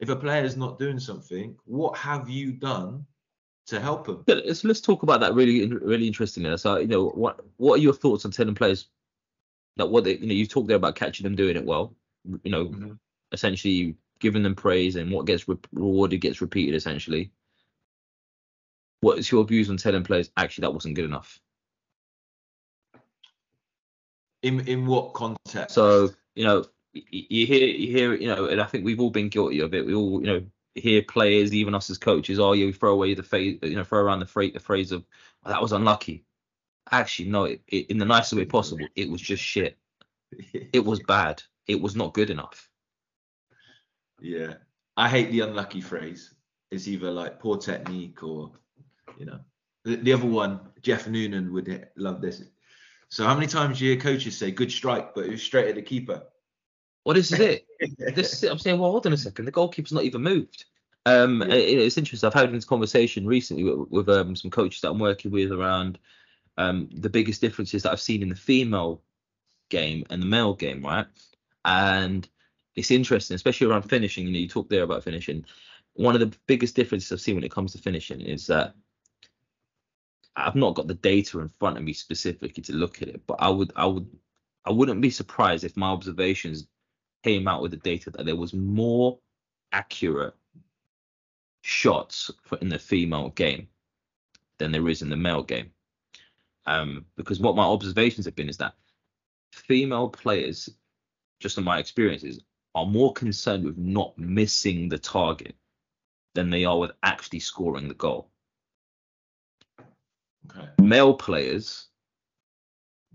If 0.00 0.08
a 0.10 0.16
player 0.16 0.44
is 0.44 0.56
not 0.56 0.78
doing 0.78 1.00
something, 1.00 1.56
what 1.64 1.96
have 1.98 2.28
you 2.28 2.52
done 2.52 3.04
to 3.68 3.80
help 3.80 4.06
them? 4.06 4.24
Let's 4.26 4.64
let's 4.64 4.80
talk 4.80 5.02
about 5.02 5.20
that 5.20 5.34
really 5.34 5.66
really 5.66 6.06
interestingly. 6.06 6.56
So 6.56 6.78
you 6.78 6.86
know 6.86 7.10
what 7.10 7.40
what 7.56 7.74
are 7.74 7.82
your 7.82 7.92
thoughts 7.92 8.24
on 8.24 8.30
telling 8.30 8.54
players 8.54 8.88
that 9.76 9.86
what 9.88 10.04
they 10.04 10.16
you 10.16 10.26
know 10.26 10.34
you 10.34 10.46
talked 10.46 10.68
there 10.68 10.76
about 10.76 10.96
catching 10.96 11.24
them 11.24 11.36
doing 11.36 11.56
it 11.56 11.64
well. 11.64 11.94
You 12.42 12.50
know, 12.50 12.66
mm-hmm. 12.66 12.92
essentially 13.32 13.96
giving 14.20 14.42
them 14.42 14.54
praise 14.54 14.96
and 14.96 15.10
what 15.12 15.26
gets 15.26 15.48
re- 15.48 15.56
rewarded 15.72 16.20
gets 16.20 16.40
repeated 16.40 16.74
essentially. 16.74 17.30
What 19.00 19.18
is 19.18 19.30
your 19.30 19.44
views 19.44 19.70
on 19.70 19.76
telling 19.76 20.02
players 20.02 20.30
actually 20.36 20.62
that 20.62 20.74
wasn't 20.74 20.96
good 20.96 21.04
enough? 21.04 21.38
In 24.42 24.66
in 24.66 24.86
what 24.86 25.12
context? 25.12 25.74
So 25.74 26.10
you 26.34 26.44
know 26.44 26.64
you 26.92 27.46
hear 27.46 27.66
you 27.66 27.92
hear 27.92 28.14
you 28.14 28.28
know, 28.28 28.46
and 28.46 28.60
I 28.60 28.64
think 28.64 28.84
we've 28.84 29.00
all 29.00 29.10
been 29.10 29.28
guilty 29.28 29.60
of 29.60 29.74
it. 29.74 29.84
We 29.84 29.94
all 29.94 30.20
you 30.20 30.26
know 30.26 30.42
hear 30.80 31.02
players, 31.02 31.54
even 31.54 31.74
us 31.74 31.90
as 31.90 31.98
coaches, 31.98 32.38
oh, 32.38 32.52
you 32.52 32.72
throw 32.72 32.92
away 32.92 33.14
the 33.14 33.22
phrase, 33.22 33.58
you 33.62 33.76
know, 33.76 33.84
throw 33.84 34.00
around 34.00 34.20
the 34.20 34.26
phrase, 34.26 34.52
the 34.52 34.60
phrase 34.60 34.92
of 34.92 35.04
oh, 35.44 35.50
that 35.50 35.62
was 35.62 35.72
unlucky. 35.72 36.24
Actually, 36.90 37.28
no, 37.28 37.44
it, 37.44 37.60
it, 37.68 37.90
in 37.90 37.98
the 37.98 38.04
nicest 38.04 38.34
way 38.34 38.44
possible, 38.44 38.86
it 38.96 39.10
was 39.10 39.20
just 39.20 39.42
shit. 39.42 39.76
It 40.52 40.84
was 40.84 41.00
bad. 41.02 41.42
It 41.66 41.80
was 41.80 41.96
not 41.96 42.14
good 42.14 42.30
enough. 42.30 42.68
Yeah, 44.20 44.54
I 44.96 45.08
hate 45.08 45.30
the 45.30 45.40
unlucky 45.40 45.80
phrase. 45.80 46.34
It's 46.70 46.88
either 46.88 47.10
like 47.10 47.40
poor 47.40 47.56
technique 47.56 48.22
or, 48.22 48.52
you 49.18 49.26
know, 49.26 49.40
the, 49.84 49.96
the 49.96 50.12
other 50.12 50.26
one. 50.26 50.60
Jeff 50.82 51.08
Noonan 51.08 51.52
would 51.52 51.88
love 51.96 52.20
this. 52.20 52.42
So 53.10 53.24
how 53.24 53.34
many 53.34 53.46
times 53.46 53.78
do 53.78 53.86
you 53.86 53.92
hear 53.92 54.00
coaches 54.00 54.36
say 54.36 54.50
good 54.50 54.70
strike, 54.70 55.14
but 55.14 55.24
it 55.24 55.30
was 55.30 55.42
straight 55.42 55.68
at 55.68 55.76
the 55.76 55.82
keeper? 55.82 56.24
Well, 57.08 57.14
this 57.14 57.32
is 57.32 57.40
it. 57.40 57.66
this 58.14 58.34
is 58.34 58.42
it. 58.42 58.50
I'm 58.50 58.58
saying, 58.58 58.78
well, 58.78 58.90
hold 58.90 59.06
on 59.06 59.14
a 59.14 59.16
second. 59.16 59.46
The 59.46 59.50
goalkeeper's 59.50 59.94
not 59.94 60.04
even 60.04 60.20
moved. 60.20 60.66
Um, 61.06 61.40
yeah. 61.40 61.54
it, 61.54 61.78
it's 61.78 61.96
interesting. 61.96 62.26
I've 62.26 62.34
had 62.34 62.52
this 62.52 62.66
conversation 62.66 63.26
recently 63.26 63.64
with, 63.64 63.88
with 63.88 64.08
um, 64.10 64.36
some 64.36 64.50
coaches 64.50 64.82
that 64.82 64.90
I'm 64.90 64.98
working 64.98 65.30
with 65.30 65.50
around 65.50 65.98
um, 66.58 66.90
the 66.92 67.08
biggest 67.08 67.40
differences 67.40 67.84
that 67.84 67.92
I've 67.92 68.00
seen 68.02 68.22
in 68.22 68.28
the 68.28 68.34
female 68.34 69.00
game 69.70 70.04
and 70.10 70.20
the 70.20 70.26
male 70.26 70.52
game, 70.52 70.84
right? 70.84 71.06
And 71.64 72.28
it's 72.76 72.90
interesting, 72.90 73.36
especially 73.36 73.68
around 73.68 73.88
finishing. 73.88 74.26
You 74.26 74.32
know, 74.34 74.40
you 74.40 74.46
talk 74.46 74.68
there 74.68 74.82
about 74.82 75.02
finishing. 75.02 75.46
One 75.94 76.14
of 76.14 76.20
the 76.20 76.36
biggest 76.46 76.76
differences 76.76 77.10
I've 77.10 77.22
seen 77.22 77.36
when 77.36 77.44
it 77.44 77.50
comes 77.50 77.72
to 77.72 77.78
finishing 77.78 78.20
is 78.20 78.46
that 78.48 78.74
I've 80.36 80.56
not 80.56 80.74
got 80.74 80.88
the 80.88 80.92
data 80.92 81.40
in 81.40 81.48
front 81.58 81.78
of 81.78 81.84
me 81.84 81.94
specifically 81.94 82.62
to 82.64 82.74
look 82.74 83.00
at 83.00 83.08
it, 83.08 83.22
but 83.26 83.38
I 83.40 83.48
would, 83.48 83.72
I 83.76 83.86
would, 83.86 84.06
I 84.66 84.72
wouldn't 84.72 85.00
be 85.00 85.08
surprised 85.08 85.64
if 85.64 85.74
my 85.74 85.88
observations 85.88 86.66
came 87.24 87.48
out 87.48 87.62
with 87.62 87.70
the 87.70 87.76
data 87.78 88.10
that 88.10 88.24
there 88.24 88.36
was 88.36 88.54
more 88.54 89.18
accurate 89.72 90.34
shots 91.62 92.30
for, 92.42 92.58
in 92.58 92.68
the 92.68 92.78
female 92.78 93.30
game 93.30 93.68
than 94.58 94.72
there 94.72 94.88
is 94.88 95.02
in 95.02 95.10
the 95.10 95.16
male 95.16 95.42
game. 95.42 95.70
Um, 96.66 97.06
because 97.16 97.40
what 97.40 97.56
my 97.56 97.64
observations 97.64 98.26
have 98.26 98.36
been 98.36 98.48
is 98.48 98.58
that 98.58 98.74
female 99.52 100.08
players, 100.08 100.68
just 101.40 101.58
in 101.58 101.64
my 101.64 101.78
experiences, 101.78 102.40
are 102.74 102.86
more 102.86 103.12
concerned 103.12 103.64
with 103.64 103.78
not 103.78 104.16
missing 104.18 104.88
the 104.88 104.98
target 104.98 105.54
than 106.34 106.50
they 106.50 106.64
are 106.64 106.78
with 106.78 106.92
actually 107.02 107.40
scoring 107.40 107.88
the 107.88 107.94
goal. 107.94 108.30
Okay. 110.50 110.68
Male 110.80 111.14
players, 111.14 111.88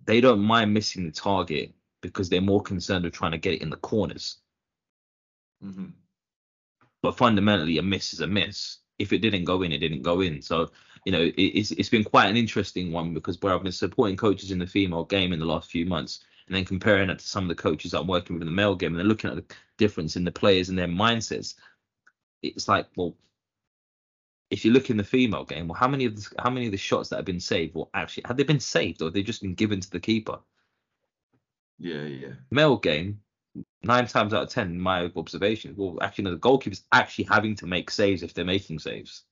they 0.05 0.19
don't 0.19 0.41
mind 0.41 0.73
missing 0.73 1.05
the 1.05 1.11
target 1.11 1.73
because 2.03 2.29
they're 2.29 2.41
more 2.41 2.61
concerned 2.61 3.03
with 3.05 3.13
trying 3.13 3.31
to 3.31 3.39
get 3.39 3.55
it 3.55 3.63
in 3.63 3.71
the 3.71 3.77
corners. 3.77 4.37
Mm-hmm. 5.63 5.87
But 7.01 7.17
fundamentally, 7.17 7.79
a 7.79 7.81
miss 7.81 8.13
is 8.13 8.19
a 8.19 8.27
miss. 8.27 8.77
If 8.99 9.11
it 9.11 9.19
didn't 9.19 9.45
go 9.45 9.63
in, 9.63 9.71
it 9.71 9.79
didn't 9.79 10.03
go 10.03 10.21
in. 10.21 10.43
So, 10.43 10.69
you 11.05 11.11
know, 11.11 11.21
it, 11.21 11.33
it's 11.35 11.71
it's 11.71 11.89
been 11.89 12.03
quite 12.03 12.29
an 12.29 12.37
interesting 12.37 12.91
one 12.91 13.15
because 13.15 13.41
where 13.41 13.55
I've 13.55 13.63
been 13.63 13.71
supporting 13.71 14.17
coaches 14.17 14.51
in 14.51 14.59
the 14.59 14.67
female 14.67 15.05
game 15.05 15.33
in 15.33 15.39
the 15.39 15.45
last 15.45 15.71
few 15.71 15.87
months, 15.87 16.23
and 16.45 16.55
then 16.55 16.65
comparing 16.65 17.09
it 17.09 17.17
to 17.19 17.27
some 17.27 17.45
of 17.45 17.49
the 17.49 17.63
coaches 17.63 17.91
that 17.91 18.01
I'm 18.01 18.07
working 18.07 18.35
with 18.35 18.43
in 18.43 18.47
the 18.47 18.53
male 18.53 18.75
game, 18.75 18.91
and 18.91 18.99
then 18.99 19.07
looking 19.07 19.31
at 19.31 19.35
the 19.35 19.55
difference 19.77 20.15
in 20.15 20.23
the 20.23 20.31
players 20.31 20.69
and 20.69 20.77
their 20.77 20.87
mindsets, 20.87 21.55
it's 22.43 22.67
like, 22.67 22.87
well, 22.95 23.15
if 24.49 24.63
you 24.63 24.71
look 24.71 24.89
in 24.89 24.97
the 24.97 25.03
female 25.03 25.45
game, 25.45 25.67
well, 25.67 25.79
how 25.79 25.87
many 25.87 26.05
of 26.05 26.15
the, 26.15 26.29
how 26.39 26.49
many 26.49 26.67
of 26.67 26.71
the 26.71 26.77
shots 26.77 27.09
that 27.09 27.15
have 27.15 27.25
been 27.25 27.39
saved, 27.39 27.73
well, 27.73 27.89
actually, 27.93 28.23
have 28.27 28.37
they 28.37 28.43
been 28.43 28.59
saved 28.59 29.01
or 29.01 29.05
have 29.05 29.13
they 29.13 29.23
just 29.23 29.41
been 29.41 29.55
given 29.55 29.79
to 29.79 29.89
the 29.89 29.99
keeper? 29.99 30.39
Yeah, 31.79 32.03
yeah. 32.03 32.33
Male 32.51 32.77
game, 32.77 33.19
nine 33.83 34.07
times 34.07 34.33
out 34.33 34.43
of 34.43 34.49
ten, 34.49 34.79
my 34.79 35.11
observation, 35.15 35.75
well, 35.77 35.97
actually, 36.01 36.25
no, 36.25 36.31
the 36.31 36.37
goalkeeper's 36.37 36.83
actually 36.91 37.25
having 37.25 37.55
to 37.57 37.67
make 37.67 37.89
saves 37.89 38.23
if 38.23 38.33
they're 38.33 38.45
making 38.45 38.79
saves. 38.79 39.23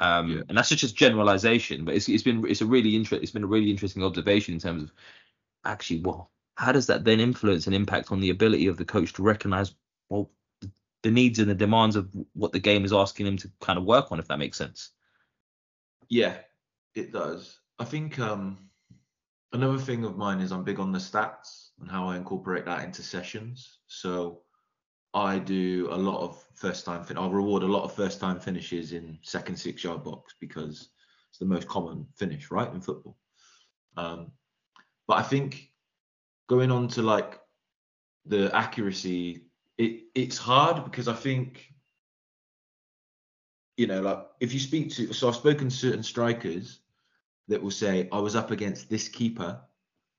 Um, 0.00 0.30
yeah. 0.30 0.42
and 0.48 0.56
that's 0.56 0.68
just 0.68 0.96
generalization, 0.96 1.84
but 1.84 1.94
it's 1.94 2.08
it's 2.08 2.22
been 2.22 2.46
it's 2.46 2.60
a 2.60 2.66
really 2.66 2.94
interesting 2.94 3.22
it's 3.22 3.32
been 3.32 3.42
a 3.42 3.48
really 3.48 3.70
interesting 3.70 4.04
observation 4.04 4.54
in 4.54 4.60
terms 4.60 4.84
of 4.84 4.92
actually, 5.64 6.00
well, 6.00 6.30
how 6.54 6.70
does 6.70 6.86
that 6.86 7.04
then 7.04 7.18
influence 7.18 7.66
and 7.66 7.74
impact 7.74 8.12
on 8.12 8.20
the 8.20 8.30
ability 8.30 8.68
of 8.68 8.76
the 8.76 8.84
coach 8.84 9.12
to 9.14 9.22
recognize 9.22 9.74
well 10.08 10.30
the 11.02 11.10
needs 11.10 11.38
and 11.38 11.50
the 11.50 11.54
demands 11.54 11.96
of 11.96 12.08
what 12.34 12.52
the 12.52 12.58
game 12.58 12.84
is 12.84 12.92
asking 12.92 13.26
him 13.26 13.36
to 13.38 13.50
kind 13.60 13.78
of 13.78 13.84
work 13.84 14.10
on, 14.12 14.18
if 14.18 14.28
that 14.28 14.38
makes 14.38 14.58
sense. 14.58 14.90
Yeah, 16.08 16.36
it 16.94 17.12
does. 17.12 17.58
I 17.78 17.84
think 17.84 18.18
um, 18.18 18.67
another 19.52 19.78
thing 19.78 20.04
of 20.04 20.16
mine 20.16 20.40
is 20.40 20.52
I'm 20.52 20.64
big 20.64 20.78
on 20.78 20.92
the 20.92 20.98
stats 20.98 21.70
and 21.80 21.90
how 21.90 22.08
I 22.08 22.16
incorporate 22.16 22.64
that 22.66 22.84
into 22.84 23.02
sessions. 23.02 23.78
So 23.86 24.42
I 25.14 25.38
do 25.38 25.88
a 25.90 25.96
lot 25.96 26.22
of 26.22 26.44
first 26.54 26.84
time 26.84 27.02
fin- 27.02 27.18
I'll 27.18 27.30
reward 27.30 27.62
a 27.62 27.66
lot 27.66 27.84
of 27.84 27.94
first 27.94 28.20
time 28.20 28.38
finishes 28.38 28.92
in 28.92 29.18
second 29.22 29.56
six 29.56 29.82
yard 29.82 30.04
box 30.04 30.34
because 30.40 30.90
it's 31.30 31.38
the 31.38 31.46
most 31.46 31.68
common 31.68 32.06
finish, 32.14 32.50
right, 32.50 32.72
in 32.72 32.80
football. 32.80 33.16
Um, 33.96 34.32
but 35.06 35.18
I 35.18 35.22
think 35.22 35.72
going 36.48 36.70
on 36.70 36.88
to 36.88 37.02
like 37.02 37.40
the 38.26 38.54
accuracy, 38.54 39.46
it 39.78 40.02
it's 40.14 40.36
hard 40.36 40.84
because 40.84 41.08
I 41.08 41.14
think 41.14 41.72
you 43.78 43.86
know, 43.86 44.02
like 44.02 44.26
if 44.40 44.52
you 44.52 44.60
speak 44.60 44.90
to 44.94 45.12
so 45.12 45.28
I've 45.28 45.36
spoken 45.36 45.68
to 45.68 45.74
certain 45.74 46.02
strikers 46.02 46.80
that 47.48 47.62
will 47.62 47.70
say, 47.70 48.08
I 48.12 48.18
was 48.18 48.36
up 48.36 48.50
against 48.50 48.88
this 48.88 49.08
keeper 49.08 49.60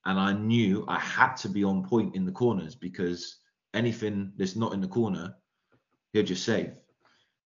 and 0.05 0.19
I 0.19 0.33
knew 0.33 0.85
I 0.87 0.99
had 0.99 1.35
to 1.37 1.49
be 1.49 1.63
on 1.63 1.83
point 1.83 2.15
in 2.15 2.25
the 2.25 2.31
corners 2.31 2.75
because 2.75 3.37
anything 3.73 4.33
that's 4.37 4.55
not 4.55 4.73
in 4.73 4.81
the 4.81 4.87
corner, 4.87 5.35
he'll 6.13 6.23
just 6.23 6.43
save. 6.43 6.71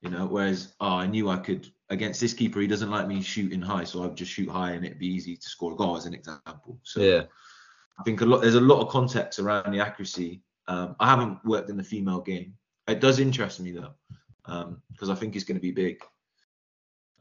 You 0.01 0.09
know, 0.09 0.25
whereas 0.25 0.73
oh, 0.81 0.95
I 0.95 1.07
knew 1.07 1.29
I 1.29 1.37
could 1.37 1.67
against 1.89 2.19
this 2.19 2.33
keeper, 2.33 2.59
he 2.59 2.67
doesn't 2.67 2.91
like 2.91 3.07
me 3.07 3.21
shooting 3.21 3.61
high, 3.61 3.85
so 3.85 4.03
I'd 4.03 4.17
just 4.17 4.31
shoot 4.31 4.49
high 4.49 4.71
and 4.71 4.85
it'd 4.85 4.99
be 4.99 5.07
easy 5.07 5.37
to 5.37 5.49
score 5.49 5.73
a 5.73 5.75
goal 5.75 5.95
as 5.95 6.05
an 6.05 6.13
example. 6.13 6.79
So 6.83 6.99
yeah. 6.99 7.23
I 7.99 8.03
think 8.03 8.21
a 8.21 8.25
lot 8.25 8.41
there's 8.41 8.55
a 8.55 8.61
lot 8.61 8.81
of 8.81 8.89
context 8.89 9.39
around 9.39 9.71
the 9.71 9.79
accuracy. 9.79 10.41
Um, 10.67 10.95
I 10.99 11.09
haven't 11.09 11.39
worked 11.45 11.69
in 11.69 11.77
the 11.77 11.83
female 11.83 12.21
game. 12.21 12.53
It 12.87 12.99
does 12.99 13.19
interest 13.19 13.59
me 13.59 13.71
though, 13.71 13.93
because 14.45 15.09
um, 15.09 15.11
I 15.11 15.15
think 15.15 15.35
it's 15.35 15.45
going 15.45 15.57
to 15.57 15.61
be 15.61 15.71
big. 15.71 16.01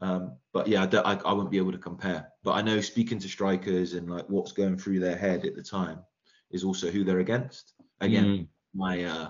Um, 0.03 0.35
but 0.51 0.67
yeah, 0.67 0.85
I, 0.91 1.13
I, 1.13 1.15
I 1.15 1.33
won't 1.33 1.49
be 1.49 1.57
able 1.57 1.71
to 1.71 1.77
compare. 1.77 2.27
But 2.43 2.51
I 2.53 2.61
know 2.61 2.81
speaking 2.81 3.19
to 3.19 3.29
strikers 3.29 3.93
and 3.93 4.09
like 4.09 4.29
what's 4.29 4.51
going 4.51 4.77
through 4.77 4.99
their 4.99 5.15
head 5.15 5.45
at 5.45 5.55
the 5.55 5.63
time 5.63 5.99
is 6.51 6.65
also 6.65 6.91
who 6.91 7.05
they're 7.05 7.21
against. 7.21 7.73
Again, 8.01 8.25
mm. 8.25 8.47
my 8.75 9.05
uh, 9.05 9.29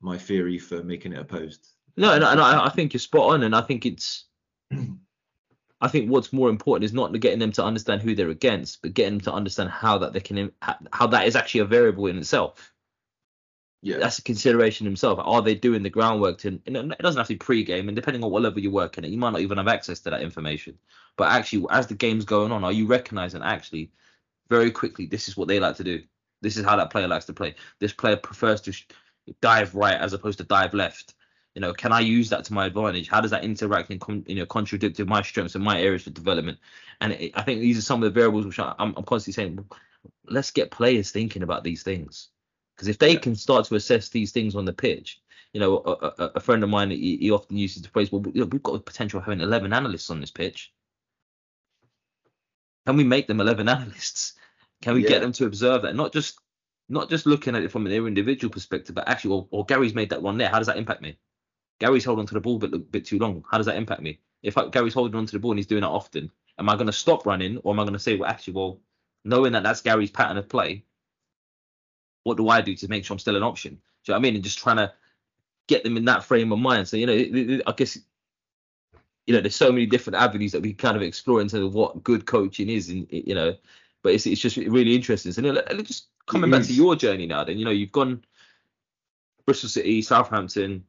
my 0.00 0.16
theory 0.16 0.58
for 0.58 0.84
making 0.84 1.12
it 1.12 1.18
opposed. 1.18 1.66
No, 1.96 2.12
and, 2.12 2.22
and 2.22 2.40
I, 2.40 2.66
I 2.66 2.68
think 2.70 2.92
you're 2.92 3.00
spot 3.00 3.34
on, 3.34 3.42
and 3.42 3.54
I 3.54 3.62
think 3.62 3.84
it's. 3.84 4.26
I 5.80 5.88
think 5.88 6.08
what's 6.08 6.32
more 6.32 6.48
important 6.48 6.84
is 6.84 6.94
not 6.94 7.12
getting 7.20 7.40
them 7.40 7.52
to 7.52 7.64
understand 7.64 8.00
who 8.00 8.14
they're 8.14 8.30
against, 8.30 8.80
but 8.80 8.94
getting 8.94 9.14
them 9.14 9.24
to 9.24 9.32
understand 9.32 9.70
how 9.70 9.98
that 9.98 10.12
they 10.12 10.20
can 10.20 10.52
how 10.92 11.08
that 11.08 11.26
is 11.26 11.34
actually 11.36 11.60
a 11.60 11.66
variable 11.66 12.06
in 12.06 12.16
itself 12.16 12.72
yeah. 13.84 13.98
that's 13.98 14.18
a 14.18 14.22
consideration 14.22 14.86
himself. 14.86 15.20
Are 15.22 15.42
they 15.42 15.54
doing 15.54 15.82
the 15.82 15.90
groundwork 15.90 16.38
to? 16.38 16.58
it 16.64 16.72
doesn't 16.72 17.18
have 17.18 17.26
to 17.26 17.34
be 17.34 17.38
pre-game, 17.38 17.88
and 17.88 17.94
depending 17.94 18.24
on 18.24 18.30
what 18.30 18.42
level 18.42 18.60
you're 18.60 18.72
working 18.72 19.04
at, 19.04 19.10
you 19.10 19.18
might 19.18 19.30
not 19.30 19.42
even 19.42 19.58
have 19.58 19.68
access 19.68 20.00
to 20.00 20.10
that 20.10 20.22
information. 20.22 20.78
But 21.16 21.30
actually, 21.30 21.66
as 21.70 21.86
the 21.86 21.94
game's 21.94 22.24
going 22.24 22.50
on, 22.50 22.64
are 22.64 22.72
you 22.72 22.86
recognizing 22.86 23.42
actually 23.42 23.90
very 24.48 24.70
quickly 24.70 25.04
this 25.04 25.28
is 25.28 25.36
what 25.36 25.48
they 25.48 25.60
like 25.60 25.76
to 25.76 25.84
do? 25.84 26.02
This 26.40 26.56
is 26.56 26.64
how 26.64 26.76
that 26.76 26.90
player 26.90 27.06
likes 27.06 27.26
to 27.26 27.34
play. 27.34 27.54
This 27.78 27.92
player 27.92 28.16
prefers 28.16 28.62
to 28.62 28.72
dive 29.42 29.74
right 29.74 30.00
as 30.00 30.14
opposed 30.14 30.38
to 30.38 30.44
dive 30.44 30.72
left. 30.72 31.14
You 31.54 31.60
know, 31.60 31.74
can 31.74 31.92
I 31.92 32.00
use 32.00 32.30
that 32.30 32.44
to 32.44 32.54
my 32.54 32.66
advantage? 32.66 33.08
How 33.08 33.20
does 33.20 33.30
that 33.30 33.44
interact 33.44 33.90
and 33.90 34.00
con- 34.00 34.24
you 34.26 34.36
know 34.36 34.46
contradict 34.46 34.98
with 34.98 35.08
my 35.08 35.20
strengths 35.20 35.54
and 35.54 35.62
my 35.64 35.78
areas 35.78 36.04
for 36.04 36.10
development? 36.10 36.58
And 37.02 37.12
it, 37.12 37.32
I 37.34 37.42
think 37.42 37.60
these 37.60 37.76
are 37.76 37.82
some 37.82 38.02
of 38.02 38.06
the 38.06 38.18
variables 38.18 38.46
which 38.46 38.58
I, 38.58 38.74
I'm 38.78 38.94
constantly 38.94 39.34
saying. 39.34 39.64
Let's 40.26 40.50
get 40.50 40.70
players 40.70 41.10
thinking 41.10 41.42
about 41.42 41.64
these 41.64 41.82
things 41.82 42.28
because 42.74 42.88
if 42.88 42.98
they 42.98 43.12
yeah. 43.12 43.18
can 43.20 43.34
start 43.36 43.66
to 43.66 43.74
assess 43.76 44.08
these 44.08 44.32
things 44.32 44.54
on 44.54 44.64
the 44.64 44.72
pitch, 44.72 45.20
you 45.52 45.60
know, 45.60 45.78
a, 45.78 46.22
a, 46.22 46.32
a 46.36 46.40
friend 46.40 46.62
of 46.64 46.70
mine, 46.70 46.90
he, 46.90 47.16
he, 47.16 47.30
often 47.30 47.56
uses 47.56 47.82
the 47.82 47.88
phrase, 47.88 48.10
well, 48.10 48.22
you 48.34 48.40
know, 48.40 48.46
we've 48.46 48.62
got 48.62 48.72
the 48.72 48.80
potential 48.80 49.18
of 49.18 49.24
having 49.24 49.40
11 49.40 49.72
analysts 49.72 50.10
on 50.10 50.20
this 50.20 50.30
pitch. 50.30 50.72
can 52.86 52.96
we 52.96 53.04
make 53.04 53.28
them 53.28 53.40
11 53.40 53.68
analysts? 53.76 54.34
Can 54.82 54.94
we 54.94 55.02
Yeah. 55.02 55.10
get 55.10 55.22
them 55.22 55.32
to 55.32 55.46
observe 55.46 55.82
that? 55.82 55.94
Not 55.94 56.12
just 56.12 56.38
not 56.88 57.08
just 57.08 57.24
looking 57.24 57.56
at 57.56 57.62
it 57.62 57.70
from 57.70 57.84
their 57.84 58.06
individual 58.06 58.52
perspective, 58.52 58.94
but 58.94 59.08
actually, 59.08 59.30
well, 59.30 59.48
or 59.50 59.64
Gary's 59.64 59.94
made 59.94 60.10
that 60.10 60.22
run 60.22 60.36
there. 60.36 60.50
How 60.50 60.58
does 60.58 60.66
that 60.66 60.76
impact 60.76 61.00
me? 61.00 61.18
Gary's 61.80 62.04
holding 62.04 62.26
to 62.26 62.34
the 62.34 62.40
ball 62.40 62.56
a 62.56 62.68
bit, 62.68 62.92
bit 62.92 63.04
too 63.06 63.18
long. 63.18 63.42
How 63.50 63.56
does 63.56 63.66
that 63.66 63.76
impact 63.76 64.02
me? 64.02 64.20
If 64.42 64.58
I, 64.58 64.68
Gary's 64.68 64.92
holding 64.92 65.16
onto 65.16 65.32
the 65.32 65.38
ball 65.38 65.52
and 65.52 65.58
he's 65.58 65.66
doing 65.66 65.80
that 65.80 65.88
often, 65.88 66.30
am 66.58 66.68
I 66.68 66.74
going 66.74 66.86
to 66.86 66.92
stop 66.92 67.24
running 67.24 67.56
or 67.58 67.72
am 67.72 67.80
I 67.80 67.84
going 67.84 67.94
to 67.94 67.98
say, 67.98 68.16
well, 68.16 68.28
actually, 68.28 68.54
well, 68.54 68.80
knowing 69.24 69.52
that 69.52 69.62
that's 69.62 69.80
Gary's 69.80 70.10
pattern 70.10 70.36
of 70.36 70.48
play, 70.48 70.84
what 72.24 72.36
do 72.36 72.48
I 72.48 72.60
do 72.60 72.74
to 72.74 72.88
make 72.88 73.04
sure 73.04 73.14
I'm 73.14 73.18
still 73.18 73.36
an 73.36 73.42
option? 73.42 73.74
Do 73.74 73.78
you 73.78 74.12
know 74.12 74.14
what 74.14 74.18
I 74.18 74.22
mean? 74.22 74.34
And 74.34 74.44
just 74.44 74.58
trying 74.58 74.76
to 74.76 74.92
get 75.68 75.84
them 75.84 75.96
in 75.96 76.04
that 76.06 76.24
frame 76.24 76.52
of 76.52 76.58
mind. 76.58 76.88
So, 76.88 76.96
you 76.96 77.06
know, 77.06 77.60
I 77.66 77.72
guess, 77.72 77.98
you 79.26 79.34
know, 79.34 79.40
there's 79.40 79.56
so 79.56 79.72
many 79.72 79.86
different 79.86 80.16
avenues 80.16 80.52
that 80.52 80.62
we 80.62 80.74
kind 80.74 80.96
of 80.96 81.02
explore 81.02 81.40
into 81.40 81.68
what 81.68 82.02
good 82.02 82.26
coaching 82.26 82.68
is, 82.68 82.90
and 82.90 83.06
you 83.10 83.34
know, 83.34 83.54
but 84.02 84.12
it's 84.12 84.26
it's 84.26 84.40
just 84.40 84.56
really 84.56 84.94
interesting. 84.94 85.32
So, 85.32 85.40
you 85.40 85.52
know, 85.52 85.62
just 85.82 86.08
coming 86.26 86.50
back 86.50 86.64
to 86.64 86.74
your 86.74 86.96
journey 86.96 87.26
now, 87.26 87.44
then, 87.44 87.58
you 87.58 87.64
know, 87.64 87.70
you've 87.70 87.92
gone 87.92 88.24
Bristol 89.46 89.70
City, 89.70 90.02
Southampton, 90.02 90.84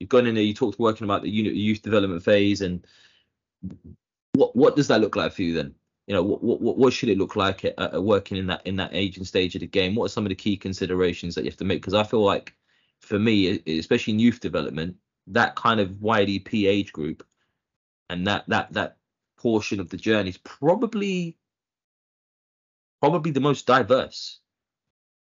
you've 0.00 0.10
gone 0.10 0.26
in 0.26 0.34
there, 0.34 0.44
you 0.44 0.54
talked 0.54 0.78
working 0.78 1.04
about 1.04 1.22
the 1.22 1.30
unit 1.30 1.54
youth 1.54 1.82
development 1.82 2.22
phase, 2.22 2.60
and 2.60 2.86
what 4.34 4.54
what 4.54 4.76
does 4.76 4.88
that 4.88 5.00
look 5.00 5.16
like 5.16 5.32
for 5.32 5.42
you 5.42 5.54
then? 5.54 5.74
You 6.08 6.14
know, 6.14 6.22
what 6.22 6.42
what 6.42 6.76
what 6.78 6.92
should 6.92 7.10
it 7.10 7.18
look 7.18 7.36
like 7.36 7.64
at, 7.64 7.78
at 7.78 8.02
working 8.02 8.38
in 8.38 8.46
that 8.46 8.66
in 8.66 8.76
that 8.76 8.90
age 8.92 9.18
and 9.18 9.26
stage 9.26 9.54
of 9.54 9.60
the 9.60 9.66
game? 9.66 9.94
What 9.94 10.06
are 10.06 10.08
some 10.08 10.24
of 10.24 10.30
the 10.30 10.34
key 10.34 10.56
considerations 10.56 11.34
that 11.34 11.44
you 11.44 11.50
have 11.50 11.58
to 11.58 11.64
make? 11.64 11.80
Because 11.80 11.94
I 11.94 12.02
feel 12.02 12.24
like 12.24 12.54
for 13.00 13.18
me, 13.18 13.62
especially 13.66 14.14
in 14.14 14.18
youth 14.18 14.40
development, 14.40 14.96
that 15.28 15.54
kind 15.54 15.80
of 15.80 15.90
YDP 15.90 16.66
age 16.66 16.92
group 16.92 17.24
and 18.10 18.26
that 18.26 18.44
that 18.48 18.72
that 18.72 18.96
portion 19.36 19.80
of 19.80 19.88
the 19.90 19.96
journey 19.96 20.30
is 20.30 20.38
probably 20.38 21.36
probably 23.00 23.30
the 23.30 23.40
most 23.40 23.66
diverse 23.66 24.40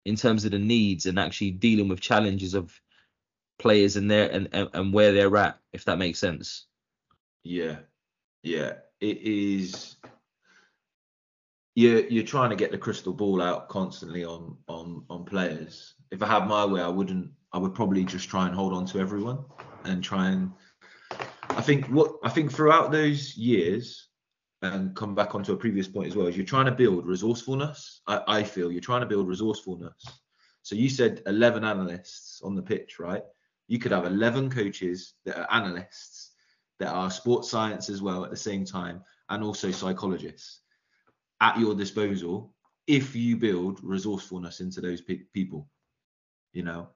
in 0.05 0.17
terms 0.17 0.45
of 0.45 0.53
the 0.53 0.59
needs 0.59 1.07
and 1.07 1.19
actually 1.19 1.51
dealing 1.51 1.89
with 1.89 2.01
challenges 2.01 2.55
of 2.55 2.81
players 3.59 3.97
and 3.97 4.11
their 4.11 4.31
and, 4.31 4.49
and, 4.53 4.71
and 4.73 4.93
where 4.93 5.13
they're 5.13 5.37
at, 5.37 5.59
if 5.73 5.85
that 5.85 5.99
makes 5.99 6.19
sense. 6.19 6.67
Yeah, 7.43 7.79
yeah, 8.43 8.75
it 9.01 9.19
is. 9.19 9.97
You're 11.79 12.09
you're 12.09 12.25
trying 12.25 12.51
to 12.51 12.57
get 12.57 12.73
the 12.73 12.85
crystal 12.87 13.13
ball 13.13 13.41
out 13.41 13.69
constantly 13.69 14.25
on 14.25 14.57
on 14.67 15.05
on 15.09 15.25
players. 15.25 15.95
If 16.11 16.25
I 16.25 16.27
had 16.27 16.49
my 16.49 16.65
way, 16.65 16.81
I 16.81 16.89
wouldn't. 16.89 17.31
I 17.53 17.59
would 17.59 17.73
probably 17.73 18.05
just 18.05 18.29
try 18.29 18.47
and 18.47 18.55
hold 18.55 18.73
on 18.73 18.85
to 18.87 18.99
everyone 18.99 19.45
and 19.85 20.03
try 20.03 20.31
and. 20.31 20.51
I 21.51 21.63
think 21.63 21.87
what 21.87 22.17
I 22.25 22.31
think 22.31 22.51
throughout 22.51 22.91
those 22.91 23.37
years, 23.37 24.09
and 24.61 24.93
come 24.97 25.15
back 25.15 25.37
onto 25.37 25.53
a 25.53 25.57
previous 25.57 25.87
point 25.87 26.09
as 26.09 26.17
well, 26.17 26.27
is 26.27 26.37
you're 26.37 26.45
trying 26.45 26.67
to 26.67 26.73
build 26.73 27.07
resourcefulness. 27.07 28.01
I, 28.09 28.23
I 28.27 28.43
feel 28.43 28.73
you're 28.73 28.81
trying 28.81 29.03
to 29.03 29.13
build 29.15 29.29
resourcefulness. 29.29 30.05
So 30.63 30.75
you 30.75 30.89
said 30.89 31.23
11 31.27 31.63
analysts 31.63 32.43
on 32.43 32.57
the 32.57 32.63
pitch, 32.63 32.99
right? 32.99 33.23
You 33.69 33.79
could 33.79 33.93
have 33.93 34.05
11 34.05 34.51
coaches 34.51 35.15
that 35.27 35.39
are 35.39 35.47
analysts 35.53 36.33
that 36.81 36.93
are 36.93 37.09
sports 37.09 37.49
science 37.49 37.89
as 37.89 38.03
well 38.03 38.25
at 38.25 38.33
the 38.33 38.37
same 38.37 38.65
time, 38.65 39.05
and 39.29 39.45
also 39.45 39.71
psychologists 39.71 40.63
at 41.41 41.59
your 41.59 41.75
disposal 41.75 42.55
if 42.87 43.15
you 43.15 43.37
build 43.37 43.81
resourcefulness 43.83 44.61
into 44.61 44.81
those 44.81 45.01
pe- 45.01 45.25
people. 45.35 45.69
You 46.53 46.65
know, 46.65 46.89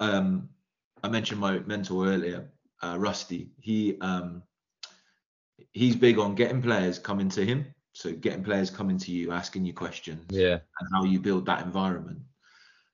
um, 0.00 0.48
I 1.02 1.08
mentioned 1.08 1.40
my 1.40 1.60
mentor 1.60 2.06
earlier, 2.08 2.50
uh, 2.82 2.96
Rusty. 2.98 3.52
He 3.60 3.98
um, 4.00 4.42
he's 5.72 5.96
big 5.96 6.18
on 6.18 6.34
getting 6.34 6.60
players 6.62 6.98
coming 6.98 7.28
to 7.30 7.44
him. 7.44 7.66
So 7.94 8.12
getting 8.12 8.42
players 8.42 8.70
coming 8.70 8.96
to 8.98 9.12
you, 9.12 9.32
asking 9.32 9.66
you 9.66 9.74
questions, 9.74 10.24
Yeah. 10.30 10.54
and 10.80 10.88
how 10.94 11.04
you 11.04 11.20
build 11.20 11.44
that 11.46 11.62
environment. 11.62 12.20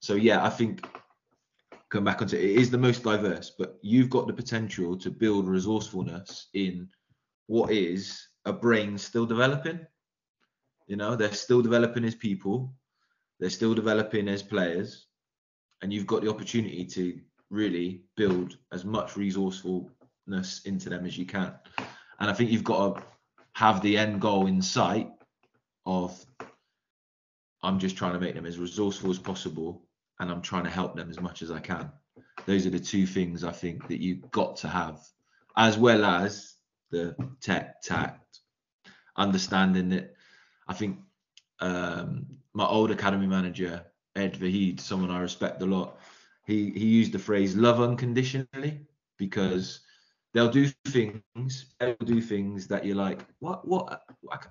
So 0.00 0.14
yeah, 0.14 0.44
I 0.44 0.50
think 0.50 0.84
come 1.88 2.04
back 2.04 2.20
onto 2.20 2.36
it, 2.36 2.42
it 2.42 2.56
is 2.56 2.70
the 2.70 2.78
most 2.78 3.04
diverse, 3.04 3.52
but 3.56 3.78
you've 3.80 4.10
got 4.10 4.26
the 4.26 4.32
potential 4.32 4.96
to 4.98 5.10
build 5.10 5.48
resourcefulness 5.48 6.48
in 6.54 6.88
what 7.46 7.70
is 7.70 8.26
a 8.44 8.52
brain 8.52 8.98
still 8.98 9.24
developing. 9.24 9.86
You 10.88 10.96
know, 10.96 11.14
they're 11.14 11.32
still 11.32 11.60
developing 11.60 12.04
as 12.04 12.14
people, 12.14 12.74
they're 13.38 13.50
still 13.50 13.74
developing 13.74 14.26
as 14.26 14.42
players, 14.42 15.06
and 15.82 15.92
you've 15.92 16.06
got 16.06 16.22
the 16.22 16.30
opportunity 16.30 16.84
to 16.86 17.20
really 17.50 18.02
build 18.16 18.56
as 18.72 18.86
much 18.86 19.16
resourcefulness 19.16 20.62
into 20.64 20.88
them 20.88 21.04
as 21.04 21.16
you 21.16 21.26
can. 21.26 21.52
And 22.20 22.30
I 22.30 22.32
think 22.32 22.50
you've 22.50 22.64
got 22.64 22.96
to 22.96 23.02
have 23.52 23.82
the 23.82 23.98
end 23.98 24.20
goal 24.20 24.46
in 24.46 24.62
sight 24.62 25.10
of 25.84 26.24
I'm 27.62 27.78
just 27.78 27.96
trying 27.96 28.14
to 28.14 28.20
make 28.20 28.34
them 28.34 28.46
as 28.46 28.58
resourceful 28.58 29.10
as 29.10 29.18
possible 29.18 29.82
and 30.20 30.30
I'm 30.30 30.42
trying 30.42 30.64
to 30.64 30.70
help 30.70 30.96
them 30.96 31.10
as 31.10 31.20
much 31.20 31.42
as 31.42 31.50
I 31.50 31.60
can. 31.60 31.92
Those 32.46 32.66
are 32.66 32.70
the 32.70 32.80
two 32.80 33.06
things 33.06 33.44
I 33.44 33.52
think 33.52 33.88
that 33.88 34.00
you've 34.00 34.30
got 34.30 34.56
to 34.58 34.68
have, 34.68 35.00
as 35.56 35.76
well 35.76 36.04
as 36.04 36.54
the 36.90 37.14
tech 37.40 37.82
tact, 37.82 38.40
understanding 39.16 39.90
that 39.90 40.14
I 40.68 40.74
think 40.74 40.98
um, 41.60 42.26
my 42.52 42.66
old 42.66 42.90
academy 42.90 43.26
manager, 43.26 43.84
Ed 44.14 44.34
Vahid, 44.34 44.80
someone 44.80 45.10
I 45.10 45.20
respect 45.20 45.62
a 45.62 45.66
lot, 45.66 45.98
he, 46.46 46.70
he 46.70 46.86
used 46.86 47.12
the 47.12 47.18
phrase 47.18 47.56
love 47.56 47.80
unconditionally 47.80 48.80
because 49.16 49.80
they'll 50.34 50.50
do 50.50 50.68
things, 50.86 51.66
they'll 51.80 51.94
do 52.04 52.20
things 52.20 52.66
that 52.68 52.84
you're 52.84 52.96
like, 52.96 53.24
what, 53.38 53.66
what, 53.66 54.02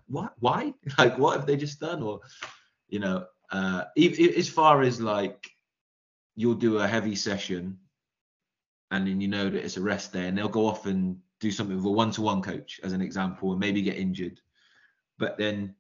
what, 0.08 0.34
why? 0.40 0.74
Like, 0.98 1.18
what 1.18 1.38
have 1.38 1.46
they 1.46 1.56
just 1.56 1.80
done? 1.80 2.02
Or, 2.02 2.20
you 2.90 3.00
know, 3.00 3.26
uh, 3.52 3.84
as 3.98 4.50
far 4.50 4.82
as 4.82 5.00
like 5.00 5.50
you'll 6.36 6.54
do 6.54 6.78
a 6.78 6.88
heavy 6.88 7.16
session 7.16 7.78
and 8.92 9.08
then 9.08 9.22
you 9.22 9.28
know 9.28 9.50
that 9.50 9.64
it's 9.64 9.78
a 9.78 9.82
rest 9.82 10.14
day 10.14 10.28
and 10.28 10.38
they'll 10.38 10.48
go 10.48 10.68
off 10.68 10.86
and 10.86 11.18
do 11.40 11.52
something 11.52 11.76
with 11.76 11.86
a 11.86 11.90
one-to-one 11.90 12.42
coach 12.42 12.80
as 12.84 12.94
an 12.94 13.02
example 13.02 13.52
and 13.52 13.60
maybe 13.60 13.82
get 13.82 13.98
injured 13.98 14.40
but 15.18 15.38
then 15.38 15.74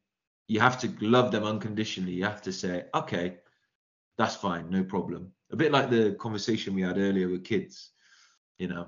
you 0.48 0.60
have 0.60 0.80
to 0.80 0.93
love 1.02 1.32
them 1.32 1.43
unconditionally. 1.43 2.14
You 2.14 2.24
have 2.24 2.41
to 2.43 2.52
say 2.52 2.86
okay 2.93 3.38
that's 4.18 4.36
fine 4.36 4.70
no 4.70 4.84
problem. 4.84 5.32
A 5.52 5.56
bit 5.56 5.72
like 5.72 5.89
the 5.89 6.16
conversation 6.20 6.74
we 6.74 6.82
had 6.82 6.98
earlier 6.98 7.30
with 7.30 7.43
kids 7.43 7.91
you 8.58 8.68
know. 8.68 8.88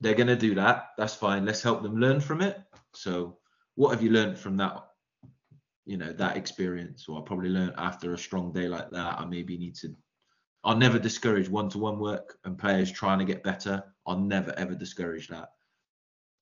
They're 0.00 0.14
going 0.14 0.26
to 0.28 0.36
do 0.36 0.54
that 0.56 0.90
that's 0.98 1.14
fine 1.14 1.44
let's 1.44 1.62
help 1.62 1.82
them 1.82 1.98
learn 1.98 2.20
from 2.20 2.40
it. 2.40 2.60
So 2.94 3.38
what 3.74 3.90
have 3.90 4.02
you 4.02 4.10
learned 4.10 4.38
from 4.38 4.56
that 4.58 4.86
you 5.86 5.96
know 5.96 6.12
that 6.12 6.36
experience? 6.36 7.08
Or 7.08 7.20
i 7.20 7.22
probably 7.24 7.50
learned 7.50 7.74
after 7.76 8.12
a 8.12 8.18
strong 8.18 8.52
day 8.52 8.68
like 8.68 8.90
that 8.90 9.18
i 9.20 9.24
maybe 9.24 9.56
need 9.58 9.74
to 9.76 9.94
I'll 10.64 10.76
never 10.76 10.98
discourage 10.98 11.48
one-to-one 11.48 11.98
work 11.98 12.38
and 12.44 12.58
players 12.58 12.90
trying 12.90 13.18
to 13.18 13.24
get 13.26 13.44
better. 13.44 13.84
I'll 14.06 14.18
never 14.18 14.52
ever 14.56 14.74
discourage 14.74 15.28
that. 15.28 15.50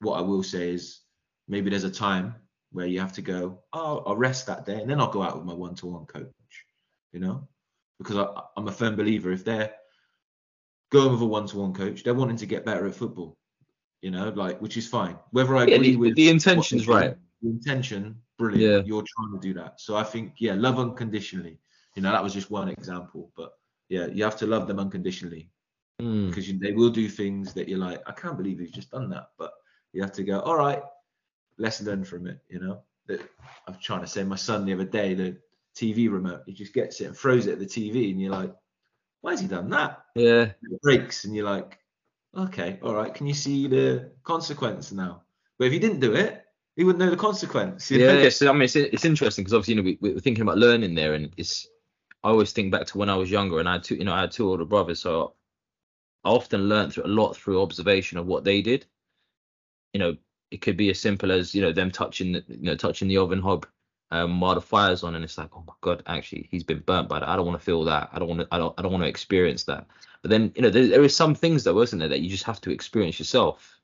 What 0.00 0.18
I 0.18 0.20
will 0.20 0.44
say 0.44 0.70
is 0.70 1.00
maybe 1.48 1.70
there's 1.70 1.82
a 1.82 1.90
time 1.90 2.36
where 2.72 2.86
you 2.86 3.00
have 3.00 3.12
to 3.14 3.22
go, 3.22 3.60
oh, 3.72 4.02
I'll 4.06 4.16
rest 4.16 4.46
that 4.46 4.64
day 4.66 4.80
and 4.80 4.88
then 4.90 5.00
I'll 5.00 5.10
go 5.12 5.22
out 5.22 5.36
with 5.36 5.44
my 5.44 5.54
one-to-one 5.54 6.06
coach, 6.06 6.32
you 7.12 7.20
know, 7.20 7.46
because 7.98 8.16
I, 8.16 8.26
I'm 8.56 8.68
a 8.68 8.72
firm 8.72 8.96
believer 8.96 9.30
if 9.30 9.44
they're 9.44 9.72
going 10.90 11.12
with 11.12 11.22
a 11.22 11.26
one-to-one 11.26 11.74
coach, 11.74 12.02
they're 12.02 12.14
wanting 12.14 12.36
to 12.38 12.46
get 12.46 12.64
better 12.64 12.86
at 12.86 12.94
football, 12.94 13.36
you 14.00 14.10
know, 14.10 14.30
like 14.30 14.60
which 14.60 14.76
is 14.76 14.88
fine. 14.88 15.16
Whether 15.30 15.56
I 15.56 15.66
Yeah, 15.66 15.76
agree 15.76 15.90
the- 15.92 15.96
with 15.96 16.16
the 16.16 16.28
intention's 16.30 16.86
doing, 16.86 16.98
right. 16.98 17.16
The 17.42 17.50
intention, 17.50 18.16
brilliant. 18.38 18.62
Yeah. 18.62 18.88
You're 18.88 19.02
trying 19.06 19.32
to 19.32 19.40
do 19.40 19.52
that. 19.54 19.80
So 19.80 19.96
I 19.96 20.04
think, 20.04 20.34
yeah, 20.38 20.54
love 20.54 20.78
unconditionally. 20.78 21.58
You 21.96 22.02
know, 22.02 22.12
that 22.12 22.22
was 22.22 22.32
just 22.32 22.50
one 22.50 22.68
example, 22.68 23.32
but 23.36 23.52
yeah, 23.88 24.06
you 24.06 24.24
have 24.24 24.36
to 24.38 24.46
love 24.46 24.66
them 24.66 24.78
unconditionally 24.78 25.50
Mm. 26.00 26.28
because 26.28 26.48
you, 26.48 26.58
they 26.58 26.72
will 26.72 26.88
do 26.88 27.06
things 27.08 27.52
that 27.52 27.68
you're 27.68 27.78
like, 27.78 28.02
I 28.08 28.12
can't 28.12 28.36
believe 28.38 28.60
you've 28.60 28.72
just 28.72 28.90
done 28.90 29.10
that. 29.10 29.28
But 29.38 29.52
you 29.92 30.00
have 30.00 30.12
to 30.12 30.24
go, 30.24 30.40
all 30.40 30.56
right, 30.56 30.82
let's 31.58 31.80
learn 31.82 32.04
from 32.04 32.26
it. 32.26 32.38
You 32.48 32.60
know, 32.60 32.82
that 33.06 33.20
I'm 33.66 33.76
trying 33.80 34.00
to 34.00 34.06
say 34.06 34.24
my 34.24 34.36
son 34.36 34.64
the 34.64 34.74
other 34.74 34.84
day, 34.84 35.14
the 35.14 35.36
TV 35.76 36.10
remote, 36.10 36.42
he 36.46 36.52
just 36.52 36.74
gets 36.74 37.00
it 37.00 37.06
and 37.06 37.16
throws 37.16 37.46
it 37.46 37.52
at 37.52 37.58
the 37.58 37.66
TV, 37.66 38.10
and 38.10 38.20
you're 38.20 38.32
like, 38.32 38.54
why 39.20 39.32
has 39.32 39.40
he 39.40 39.46
done 39.46 39.70
that? 39.70 40.02
Yeah. 40.14 40.50
It 40.62 40.82
breaks, 40.82 41.24
and 41.24 41.34
you're 41.34 41.46
like, 41.46 41.78
okay, 42.36 42.78
all 42.82 42.94
right, 42.94 43.12
can 43.12 43.26
you 43.26 43.34
see 43.34 43.68
the 43.68 44.10
consequence 44.24 44.92
now? 44.92 45.22
But 45.58 45.66
if 45.66 45.72
he 45.72 45.78
didn't 45.78 46.00
do 46.00 46.14
it, 46.14 46.44
he 46.76 46.84
wouldn't 46.84 47.04
know 47.04 47.10
the 47.10 47.16
consequence. 47.16 47.90
you 47.90 47.98
know? 47.98 48.18
Yeah, 48.18 48.28
so 48.30 48.48
I 48.48 48.52
mean, 48.52 48.62
it's, 48.62 48.76
it's 48.76 49.04
interesting 49.04 49.44
because 49.44 49.54
obviously, 49.54 49.74
you 49.74 49.82
know, 49.82 49.84
we, 49.84 49.98
we 50.00 50.14
we're 50.14 50.20
thinking 50.20 50.42
about 50.42 50.58
learning 50.58 50.94
there, 50.94 51.14
and 51.14 51.32
it's. 51.36 51.68
I 52.24 52.28
always 52.28 52.52
think 52.52 52.70
back 52.70 52.86
to 52.86 52.98
when 52.98 53.10
I 53.10 53.16
was 53.16 53.30
younger, 53.30 53.58
and 53.58 53.68
I 53.68 53.72
had 53.72 53.84
two, 53.84 53.96
you 53.96 54.04
know, 54.04 54.14
I 54.14 54.20
had 54.20 54.30
two 54.30 54.48
older 54.48 54.64
brothers, 54.64 55.00
so 55.00 55.34
I 56.24 56.30
often 56.30 56.68
learned 56.68 56.92
through, 56.92 57.04
a 57.04 57.08
lot 57.08 57.36
through 57.36 57.60
observation 57.60 58.16
of 58.16 58.26
what 58.26 58.44
they 58.44 58.62
did. 58.62 58.86
You 59.92 60.00
know, 60.00 60.16
it 60.52 60.60
could 60.60 60.76
be 60.76 60.90
as 60.90 61.00
simple 61.00 61.32
as 61.32 61.54
you 61.54 61.62
know 61.62 61.72
them 61.72 61.90
touching, 61.90 62.32
the, 62.32 62.44
you 62.46 62.62
know, 62.62 62.76
touching 62.76 63.08
the 63.08 63.16
oven 63.16 63.40
hob 63.40 63.66
um, 64.10 64.38
while 64.40 64.54
the 64.54 64.60
fire's 64.60 65.02
on, 65.02 65.14
and 65.14 65.24
it's 65.24 65.38
like, 65.38 65.48
oh 65.56 65.64
my 65.66 65.72
god, 65.80 66.02
actually, 66.06 66.46
he's 66.50 66.62
been 66.62 66.80
burnt 66.80 67.08
by 67.08 67.18
that. 67.18 67.28
I 67.28 67.36
don't 67.36 67.46
want 67.46 67.58
to 67.58 67.64
feel 67.64 67.82
that. 67.84 68.10
I 68.12 68.18
don't 68.18 68.28
want 68.28 68.40
to. 68.40 68.48
I 68.52 68.58
don't. 68.58 68.74
I 68.78 68.82
don't 68.82 68.92
want 68.92 69.02
to 69.02 69.08
experience 69.08 69.64
that. 69.64 69.86
But 70.20 70.30
then, 70.30 70.52
you 70.54 70.62
know, 70.62 70.70
there, 70.70 70.86
there 70.86 71.02
is 71.02 71.16
some 71.16 71.34
things 71.34 71.64
though, 71.64 71.80
isn't 71.80 71.98
there, 71.98 72.08
that 72.08 72.20
you 72.20 72.28
just 72.28 72.44
have 72.44 72.60
to 72.60 72.70
experience 72.70 73.18
yourself. 73.18 73.80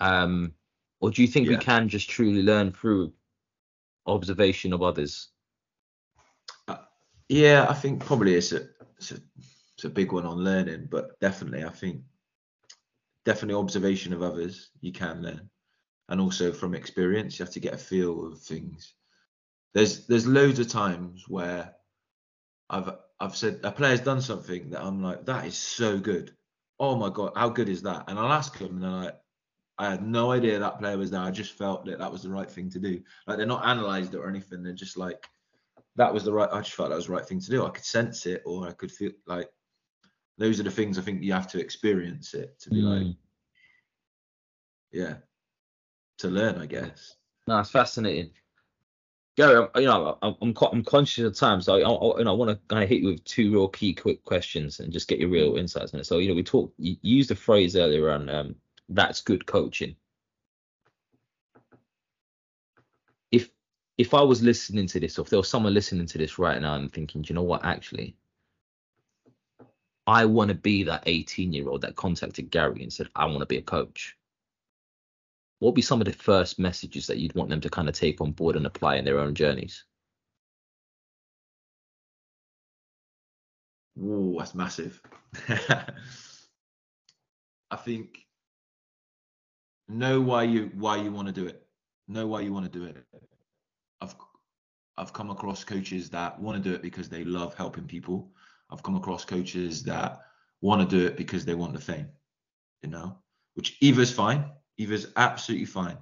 Um, 0.00 0.54
or 1.00 1.10
do 1.10 1.20
you 1.20 1.28
think 1.28 1.48
we 1.48 1.58
can 1.58 1.88
just 1.88 2.08
truly 2.08 2.42
learn 2.42 2.72
through 2.72 3.12
observation 4.06 4.72
of 4.72 4.82
others? 4.82 5.28
Uh, 6.66 6.78
yeah, 7.28 7.66
I 7.68 7.74
think 7.74 8.04
probably 8.04 8.34
it's 8.34 8.52
a, 8.52 8.66
it's 8.96 9.12
a 9.12 9.18
it's 9.74 9.84
a 9.84 9.90
big 9.90 10.12
one 10.12 10.26
on 10.26 10.38
learning, 10.38 10.88
but 10.90 11.20
definitely 11.20 11.64
I 11.64 11.70
think 11.70 12.00
definitely 13.24 13.60
observation 13.60 14.12
of 14.14 14.22
others 14.22 14.70
you 14.80 14.92
can 14.92 15.22
learn, 15.22 15.50
and 16.10 16.20
also 16.20 16.52
from 16.52 16.74
experience 16.74 17.38
you 17.38 17.44
have 17.44 17.54
to 17.54 17.60
get 17.60 17.74
a 17.74 17.78
feel 17.78 18.26
of 18.26 18.38
things. 18.40 18.94
There's 19.72 20.06
there's 20.06 20.26
loads 20.26 20.58
of 20.58 20.68
times 20.68 21.24
where 21.28 21.74
I've 22.68 22.90
I've 23.20 23.36
said 23.36 23.60
a 23.62 23.70
player's 23.70 24.00
done 24.00 24.20
something 24.20 24.70
that 24.70 24.82
I'm 24.82 25.02
like 25.02 25.24
that 25.26 25.46
is 25.46 25.56
so 25.56 25.98
good. 25.98 26.34
Oh 26.78 26.96
my 26.96 27.10
god, 27.10 27.32
how 27.36 27.48
good 27.48 27.68
is 27.68 27.82
that? 27.82 28.04
And 28.08 28.18
I'll 28.18 28.32
ask 28.32 28.58
them, 28.58 28.74
and 28.74 28.82
they're 28.82 28.90
like, 28.90 29.16
I 29.78 29.90
had 29.90 30.06
no 30.06 30.32
idea 30.32 30.58
that 30.58 30.78
player 30.78 30.98
was 30.98 31.10
there. 31.10 31.20
I 31.20 31.30
just 31.30 31.56
felt 31.56 31.84
that 31.86 31.98
that 31.98 32.12
was 32.12 32.22
the 32.22 32.30
right 32.30 32.50
thing 32.50 32.68
to 32.70 32.78
do. 32.78 33.00
Like 33.26 33.36
they're 33.36 33.46
not 33.46 33.64
analysed 33.64 34.14
or 34.14 34.28
anything. 34.28 34.62
They're 34.62 34.72
just 34.72 34.96
like 34.96 35.26
that 35.96 36.12
was 36.12 36.24
the 36.24 36.32
right. 36.32 36.48
I 36.52 36.60
just 36.60 36.74
felt 36.74 36.88
that 36.88 36.96
was 36.96 37.06
the 37.06 37.12
right 37.12 37.26
thing 37.26 37.40
to 37.40 37.50
do. 37.50 37.64
I 37.64 37.70
could 37.70 37.84
sense 37.84 38.26
it, 38.26 38.42
or 38.44 38.66
I 38.66 38.72
could 38.72 38.90
feel 38.90 39.12
like 39.26 39.48
those 40.38 40.58
are 40.58 40.64
the 40.64 40.70
things 40.70 40.98
I 40.98 41.02
think 41.02 41.22
you 41.22 41.32
have 41.32 41.48
to 41.48 41.60
experience 41.60 42.34
it 42.34 42.58
to 42.60 42.70
be 42.70 42.82
mm. 42.82 43.06
like, 43.06 43.16
yeah, 44.90 45.16
to 46.20 46.28
learn, 46.28 46.58
I 46.58 46.66
guess. 46.66 47.16
No, 47.46 47.58
it's 47.58 47.70
fascinating. 47.70 48.30
Gary, 49.36 49.56
I'm, 49.56 49.80
you 49.80 49.86
know, 49.88 50.18
I'm 50.22 50.36
I'm, 50.42 50.54
I'm 50.72 50.84
conscious 50.84 51.24
of 51.24 51.34
time, 51.34 51.60
so 51.60 51.74
I, 51.74 51.78
I, 51.78 52.18
you 52.18 52.24
know, 52.24 52.32
I 52.32 52.36
want 52.36 52.50
to 52.50 52.58
kind 52.68 52.82
of 52.82 52.88
hit 52.88 53.00
you 53.02 53.08
with 53.08 53.24
two 53.24 53.52
real 53.52 53.68
key 53.68 53.94
quick 53.94 54.24
questions 54.24 54.80
and 54.80 54.92
just 54.92 55.08
get 55.08 55.18
your 55.18 55.30
real 55.30 55.56
insights 55.56 55.94
on 55.94 56.00
it. 56.00 56.06
So, 56.06 56.18
you 56.18 56.28
know, 56.28 56.34
we 56.34 56.42
talked, 56.42 56.74
you 56.78 56.96
used 57.02 57.30
the 57.30 57.34
phrase 57.34 57.76
earlier 57.76 58.10
on, 58.10 58.28
um, 58.28 58.54
that's 58.88 59.20
good 59.20 59.46
coaching. 59.46 59.96
If 63.30 63.50
if 63.98 64.14
I 64.14 64.22
was 64.22 64.42
listening 64.42 64.86
to 64.88 65.00
this, 65.00 65.18
or 65.18 65.22
if 65.22 65.30
there 65.30 65.38
was 65.38 65.48
someone 65.48 65.74
listening 65.74 66.06
to 66.06 66.18
this 66.18 66.38
right 66.38 66.60
now 66.60 66.74
and 66.74 66.92
thinking, 66.92 67.24
you 67.28 67.34
know 67.34 67.42
what, 67.42 67.64
actually, 67.64 68.16
I 70.06 70.24
want 70.24 70.48
to 70.48 70.54
be 70.54 70.82
that 70.84 71.04
18 71.06 71.52
year 71.52 71.68
old 71.68 71.82
that 71.82 71.96
contacted 71.96 72.50
Gary 72.50 72.82
and 72.82 72.92
said, 72.92 73.08
I 73.14 73.26
want 73.26 73.40
to 73.40 73.46
be 73.46 73.58
a 73.58 73.62
coach. 73.62 74.16
What 75.60 75.68
would 75.70 75.76
be 75.76 75.82
some 75.82 76.00
of 76.00 76.06
the 76.06 76.12
first 76.12 76.58
messages 76.58 77.06
that 77.06 77.18
you'd 77.18 77.34
want 77.34 77.50
them 77.50 77.60
to 77.60 77.70
kind 77.70 77.88
of 77.88 77.94
take 77.94 78.20
on 78.20 78.32
board 78.32 78.56
and 78.56 78.66
apply 78.66 78.96
in 78.96 79.04
their 79.04 79.20
own 79.20 79.34
journeys? 79.34 79.84
Oh, 84.02 84.36
that's 84.38 84.54
massive. 84.54 85.00
I 87.70 87.76
think 87.76 88.26
know 89.88 90.20
why 90.20 90.42
you 90.42 90.70
why 90.74 90.96
you 90.96 91.12
want 91.12 91.28
to 91.28 91.32
do 91.32 91.46
it. 91.46 91.66
Know 92.08 92.26
why 92.26 92.40
you 92.40 92.52
want 92.52 92.72
to 92.72 92.78
do 92.78 92.86
it. 92.86 92.96
I've 94.00 94.14
I've 94.96 95.12
come 95.12 95.30
across 95.30 95.62
coaches 95.62 96.10
that 96.10 96.40
want 96.40 96.62
to 96.62 96.68
do 96.68 96.74
it 96.74 96.82
because 96.82 97.08
they 97.08 97.24
love 97.24 97.54
helping 97.54 97.84
people 97.84 98.32
I've 98.70 98.82
come 98.82 98.96
across 98.96 99.24
coaches 99.24 99.82
that 99.84 100.20
want 100.60 100.88
to 100.88 100.96
do 100.96 101.06
it 101.06 101.16
because 101.16 101.44
they 101.44 101.54
want 101.54 101.72
the 101.72 101.80
fame, 101.80 102.08
you 102.82 102.90
know, 102.90 103.18
which 103.54 103.76
either's 103.80 104.12
fine, 104.12 104.44
either's 104.80 105.08
absolutely 105.16 105.66
fine. 105.66 105.98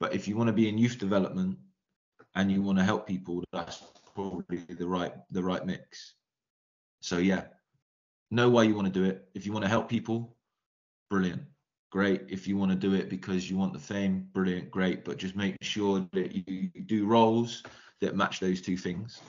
But 0.00 0.14
if 0.14 0.26
you 0.26 0.36
want 0.36 0.48
to 0.48 0.52
be 0.52 0.68
in 0.68 0.78
youth 0.78 0.98
development 0.98 1.58
and 2.34 2.50
you 2.50 2.62
want 2.62 2.78
to 2.78 2.84
help 2.84 3.06
people, 3.06 3.44
that's 3.52 3.82
probably 4.14 4.58
the 4.68 4.86
right 4.86 5.12
the 5.30 5.42
right 5.42 5.64
mix. 5.64 6.14
So 7.02 7.18
yeah, 7.18 7.44
know 8.30 8.48
why 8.48 8.62
you 8.62 8.74
want 8.74 8.92
to 8.92 9.00
do 9.00 9.04
it. 9.04 9.28
If 9.34 9.44
you 9.44 9.52
want 9.52 9.64
to 9.64 9.68
help 9.68 9.88
people, 9.88 10.36
brilliant, 11.10 11.42
great. 11.90 12.22
If 12.28 12.48
you 12.48 12.56
want 12.56 12.70
to 12.72 12.76
do 12.76 12.94
it 12.94 13.10
because 13.10 13.50
you 13.50 13.58
want 13.58 13.74
the 13.74 13.78
fame, 13.78 14.26
brilliant, 14.32 14.70
great. 14.70 15.04
But 15.04 15.18
just 15.18 15.36
make 15.36 15.56
sure 15.60 16.08
that 16.12 16.32
you 16.34 16.70
do 16.86 17.06
roles 17.06 17.62
that 18.00 18.16
match 18.16 18.40
those 18.40 18.62
two 18.62 18.76
things. 18.76 19.20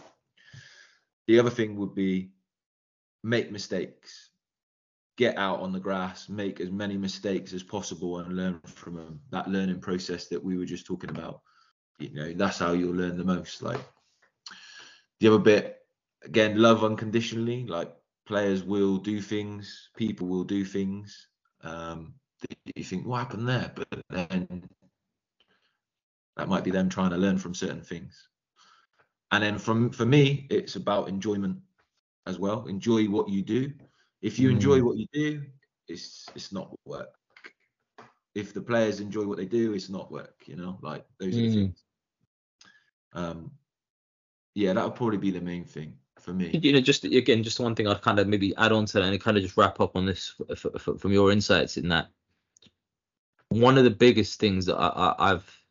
The 1.27 1.37
other 1.37 1.49
thing 1.49 1.75
would 1.75 1.93
be 1.93 2.31
make 3.23 3.51
mistakes, 3.51 4.29
get 5.17 5.37
out 5.37 5.59
on 5.59 5.71
the 5.71 5.79
grass, 5.79 6.29
make 6.29 6.59
as 6.59 6.71
many 6.71 6.97
mistakes 6.97 7.53
as 7.53 7.63
possible, 7.63 8.19
and 8.19 8.35
learn 8.35 8.59
from 8.65 8.95
them. 8.95 9.19
That 9.31 9.49
learning 9.49 9.79
process 9.79 10.27
that 10.27 10.43
we 10.43 10.57
were 10.57 10.65
just 10.65 10.85
talking 10.85 11.09
about, 11.09 11.41
you 11.99 12.13
know, 12.13 12.33
that's 12.33 12.59
how 12.59 12.73
you'll 12.73 12.95
learn 12.95 13.17
the 13.17 13.23
most. 13.23 13.61
Like 13.61 13.79
the 15.19 15.27
other 15.27 15.39
bit, 15.39 15.77
again, 16.23 16.57
love 16.57 16.83
unconditionally. 16.83 17.65
Like 17.65 17.93
players 18.25 18.63
will 18.63 18.97
do 18.97 19.21
things, 19.21 19.89
people 19.95 20.27
will 20.27 20.43
do 20.43 20.65
things. 20.65 21.27
Um, 21.61 22.15
you 22.75 22.83
think, 22.83 23.05
what 23.05 23.19
happened 23.19 23.47
there? 23.47 23.71
But 23.75 23.87
then 24.09 24.67
that 26.35 26.49
might 26.49 26.63
be 26.63 26.71
them 26.71 26.89
trying 26.89 27.11
to 27.11 27.17
learn 27.17 27.37
from 27.37 27.53
certain 27.53 27.81
things. 27.81 28.27
And 29.31 29.43
then 29.43 29.57
from 29.57 29.91
for 29.91 30.05
me, 30.05 30.47
it's 30.49 30.75
about 30.75 31.07
enjoyment 31.07 31.57
as 32.25 32.39
well. 32.39 32.65
Enjoy 32.67 33.05
what 33.05 33.29
you 33.29 33.41
do. 33.41 33.71
If 34.23 34.39
you 34.39 34.49
enjoy 34.49 34.81
what 34.81 34.97
you 34.97 35.05
do, 35.13 35.43
it's 35.89 36.27
it's 36.33 36.53
not 36.53 36.73
work. 36.85 37.13
If 38.33 38.53
the 38.53 38.61
players 38.61 39.01
enjoy 39.01 39.25
what 39.25 39.37
they 39.37 39.45
do, 39.45 39.73
it's 39.73 39.89
not 39.89 40.11
work. 40.11 40.35
You 40.45 40.55
know, 40.55 40.79
like 40.81 41.05
those 41.19 41.35
mm. 41.35 41.37
are 41.37 41.41
the 41.41 41.47
mm. 41.47 41.53
things. 41.53 41.83
Um, 43.11 43.51
yeah, 44.55 44.73
that 44.73 44.83
would 44.83 44.95
probably 44.95 45.17
be 45.17 45.29
the 45.29 45.41
main 45.41 45.65
thing 45.65 45.97
for 46.19 46.33
me. 46.33 46.57
You 46.63 46.71
know, 46.71 46.79
just 46.79 47.03
again, 47.03 47.43
just 47.43 47.59
one 47.59 47.75
thing 47.75 47.85
I'd 47.85 48.01
kind 48.01 48.17
of 48.17 48.27
maybe 48.27 48.55
add 48.55 48.71
on 48.71 48.85
to 48.85 48.93
that 48.93 49.03
and 49.03 49.21
kind 49.21 49.35
of 49.35 49.43
just 49.43 49.57
wrap 49.57 49.81
up 49.81 49.97
on 49.97 50.05
this 50.05 50.33
f- 50.49 50.65
f- 50.73 50.99
from 50.99 51.11
your 51.11 51.31
insights 51.31 51.75
in 51.75 51.89
that. 51.89 52.07
One 53.49 53.77
of 53.77 53.83
the 53.83 53.91
biggest 53.91 54.39
things 54.39 54.65
that 54.67 54.77
I, 54.77 54.87
I, 54.87 55.31
I've 55.31 55.63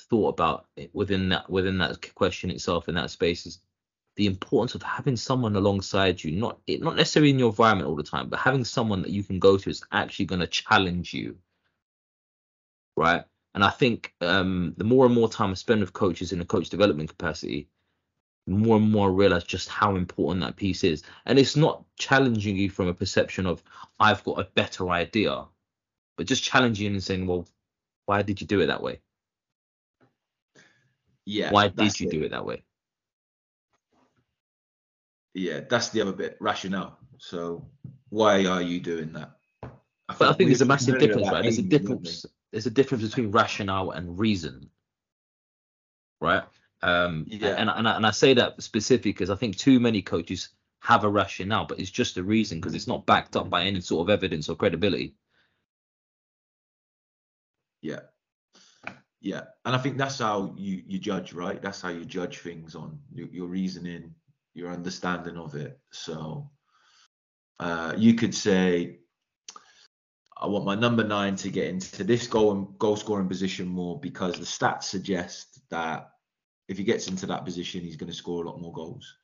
thought 0.00 0.30
about 0.30 0.66
within 0.92 1.28
that 1.28 1.48
within 1.48 1.78
that 1.78 2.14
question 2.16 2.50
itself 2.50 2.88
in 2.88 2.96
that 2.96 3.10
space 3.10 3.46
is 3.46 3.60
the 4.16 4.26
importance 4.26 4.74
of 4.74 4.82
having 4.82 5.16
someone 5.16 5.56
alongside 5.56 6.22
you, 6.22 6.32
not 6.32 6.58
not 6.68 6.96
necessarily 6.96 7.30
in 7.30 7.38
your 7.38 7.48
environment 7.50 7.88
all 7.88 7.96
the 7.96 8.02
time, 8.02 8.28
but 8.28 8.38
having 8.38 8.64
someone 8.64 9.02
that 9.02 9.10
you 9.10 9.24
can 9.24 9.38
go 9.38 9.56
to 9.56 9.70
is 9.70 9.82
actually 9.92 10.26
going 10.26 10.40
to 10.40 10.46
challenge 10.46 11.14
you, 11.14 11.36
right? 12.96 13.24
And 13.54 13.64
I 13.64 13.70
think 13.70 14.14
um, 14.20 14.74
the 14.76 14.84
more 14.84 15.06
and 15.06 15.14
more 15.14 15.28
time 15.28 15.50
I 15.50 15.54
spend 15.54 15.80
with 15.80 15.92
coaches 15.92 16.32
in 16.32 16.40
a 16.40 16.44
coach 16.44 16.70
development 16.70 17.10
capacity, 17.10 17.68
more 18.46 18.76
and 18.76 18.90
more 18.90 19.08
I 19.08 19.12
realize 19.12 19.44
just 19.44 19.68
how 19.68 19.96
important 19.96 20.44
that 20.44 20.56
piece 20.56 20.84
is. 20.84 21.02
And 21.26 21.38
it's 21.38 21.56
not 21.56 21.84
challenging 21.96 22.56
you 22.56 22.70
from 22.70 22.88
a 22.88 22.94
perception 22.94 23.46
of 23.46 23.62
I've 24.00 24.24
got 24.24 24.40
a 24.40 24.48
better 24.54 24.90
idea, 24.90 25.44
but 26.16 26.26
just 26.26 26.44
challenging 26.44 26.86
you 26.86 26.92
and 26.92 27.02
saying, 27.02 27.26
well, 27.26 27.46
why 28.06 28.22
did 28.22 28.40
you 28.40 28.46
do 28.46 28.60
it 28.60 28.66
that 28.66 28.82
way? 28.82 29.00
Yeah. 31.24 31.50
Why 31.50 31.68
did 31.68 31.98
you 32.00 32.08
it. 32.08 32.10
do 32.10 32.22
it 32.22 32.30
that 32.30 32.44
way? 32.44 32.64
Yeah, 35.34 35.60
that's 35.68 35.90
the 35.90 36.00
other 36.00 36.12
bit 36.12 36.36
rationale. 36.40 36.98
So 37.18 37.66
why 38.10 38.44
are 38.46 38.62
you 38.62 38.80
doing 38.80 39.12
that? 39.14 39.32
I 39.62 40.14
but 40.18 40.28
I 40.28 40.32
think 40.34 40.48
there's 40.48 40.60
a 40.60 40.66
massive 40.66 40.98
difference, 40.98 41.28
right? 41.30 41.42
There's 41.42 41.58
a 41.58 41.62
difference. 41.62 42.26
There's 42.50 42.66
a 42.66 42.70
difference 42.70 43.04
between 43.04 43.30
rationale 43.30 43.92
and 43.92 44.18
reason, 44.18 44.68
right? 46.20 46.42
Um, 46.82 47.24
yeah. 47.28 47.54
And 47.56 47.70
and 47.70 47.88
I, 47.88 47.96
and 47.96 48.06
I 48.06 48.10
say 48.10 48.34
that 48.34 48.62
specifically 48.62 49.12
because 49.12 49.30
I 49.30 49.36
think 49.36 49.56
too 49.56 49.80
many 49.80 50.02
coaches 50.02 50.50
have 50.80 51.04
a 51.04 51.08
rationale, 51.08 51.64
but 51.64 51.78
it's 51.78 51.90
just 51.90 52.16
a 52.16 52.22
reason 52.22 52.58
because 52.58 52.74
it's 52.74 52.88
not 52.88 53.06
backed 53.06 53.36
up 53.36 53.48
by 53.48 53.64
any 53.64 53.80
sort 53.80 54.06
of 54.06 54.10
evidence 54.12 54.48
or 54.48 54.56
credibility. 54.56 55.14
Yeah, 57.80 58.00
yeah, 59.20 59.42
and 59.64 59.74
I 59.74 59.78
think 59.78 59.96
that's 59.96 60.18
how 60.18 60.54
you 60.58 60.82
you 60.86 60.98
judge, 60.98 61.32
right? 61.32 61.62
That's 61.62 61.80
how 61.80 61.90
you 61.90 62.04
judge 62.04 62.40
things 62.40 62.74
on 62.74 62.98
your, 63.14 63.28
your 63.28 63.46
reasoning, 63.46 64.14
your 64.54 64.70
understanding 64.70 65.36
of 65.36 65.54
it. 65.54 65.78
So 65.90 66.50
uh, 67.58 67.94
you 67.96 68.14
could 68.14 68.34
say, 68.34 68.98
I 70.36 70.46
want 70.46 70.64
my 70.64 70.74
number 70.74 71.04
nine 71.04 71.36
to 71.36 71.50
get 71.50 71.68
into 71.68 72.02
this 72.02 72.26
goal 72.26 72.52
and 72.52 72.78
goal 72.78 72.96
scoring 72.96 73.28
position 73.28 73.68
more 73.68 74.00
because 74.00 74.34
the 74.34 74.44
stats 74.44 74.84
suggest 74.84 75.60
that 75.70 76.10
if 76.68 76.78
he 76.78 76.84
gets 76.84 77.08
into 77.08 77.26
that 77.26 77.44
position, 77.44 77.82
he's 77.82 77.96
going 77.96 78.10
to 78.10 78.16
score 78.16 78.42
a 78.44 78.48
lot 78.48 78.60
more 78.60 78.72
goals. 78.72 79.14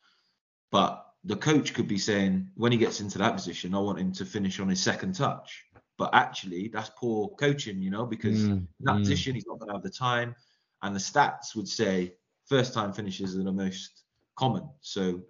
But 0.70 1.04
the 1.24 1.36
coach 1.36 1.74
could 1.74 1.88
be 1.88 1.98
saying, 1.98 2.48
when 2.54 2.72
he 2.72 2.78
gets 2.78 3.00
into 3.00 3.18
that 3.18 3.34
position, 3.34 3.74
I 3.74 3.78
want 3.78 3.98
him 3.98 4.12
to 4.12 4.24
finish 4.24 4.60
on 4.60 4.68
his 4.68 4.80
second 4.80 5.14
touch. 5.14 5.64
But 5.96 6.14
actually, 6.14 6.68
that's 6.68 6.90
poor 6.96 7.30
coaching, 7.30 7.82
you 7.82 7.90
know, 7.90 8.06
because 8.06 8.38
mm, 8.38 8.52
in 8.52 8.68
that 8.80 8.96
mm. 8.96 9.00
position, 9.00 9.34
he's 9.34 9.46
not 9.46 9.58
going 9.58 9.68
to 9.68 9.74
have 9.74 9.82
the 9.82 9.90
time. 9.90 10.36
And 10.82 10.94
the 10.94 11.00
stats 11.00 11.56
would 11.56 11.66
say 11.66 12.14
first 12.46 12.72
time 12.72 12.92
finishes 12.92 13.36
are 13.36 13.42
the 13.42 13.52
most 13.52 14.04
common. 14.38 14.68
So 14.80 15.20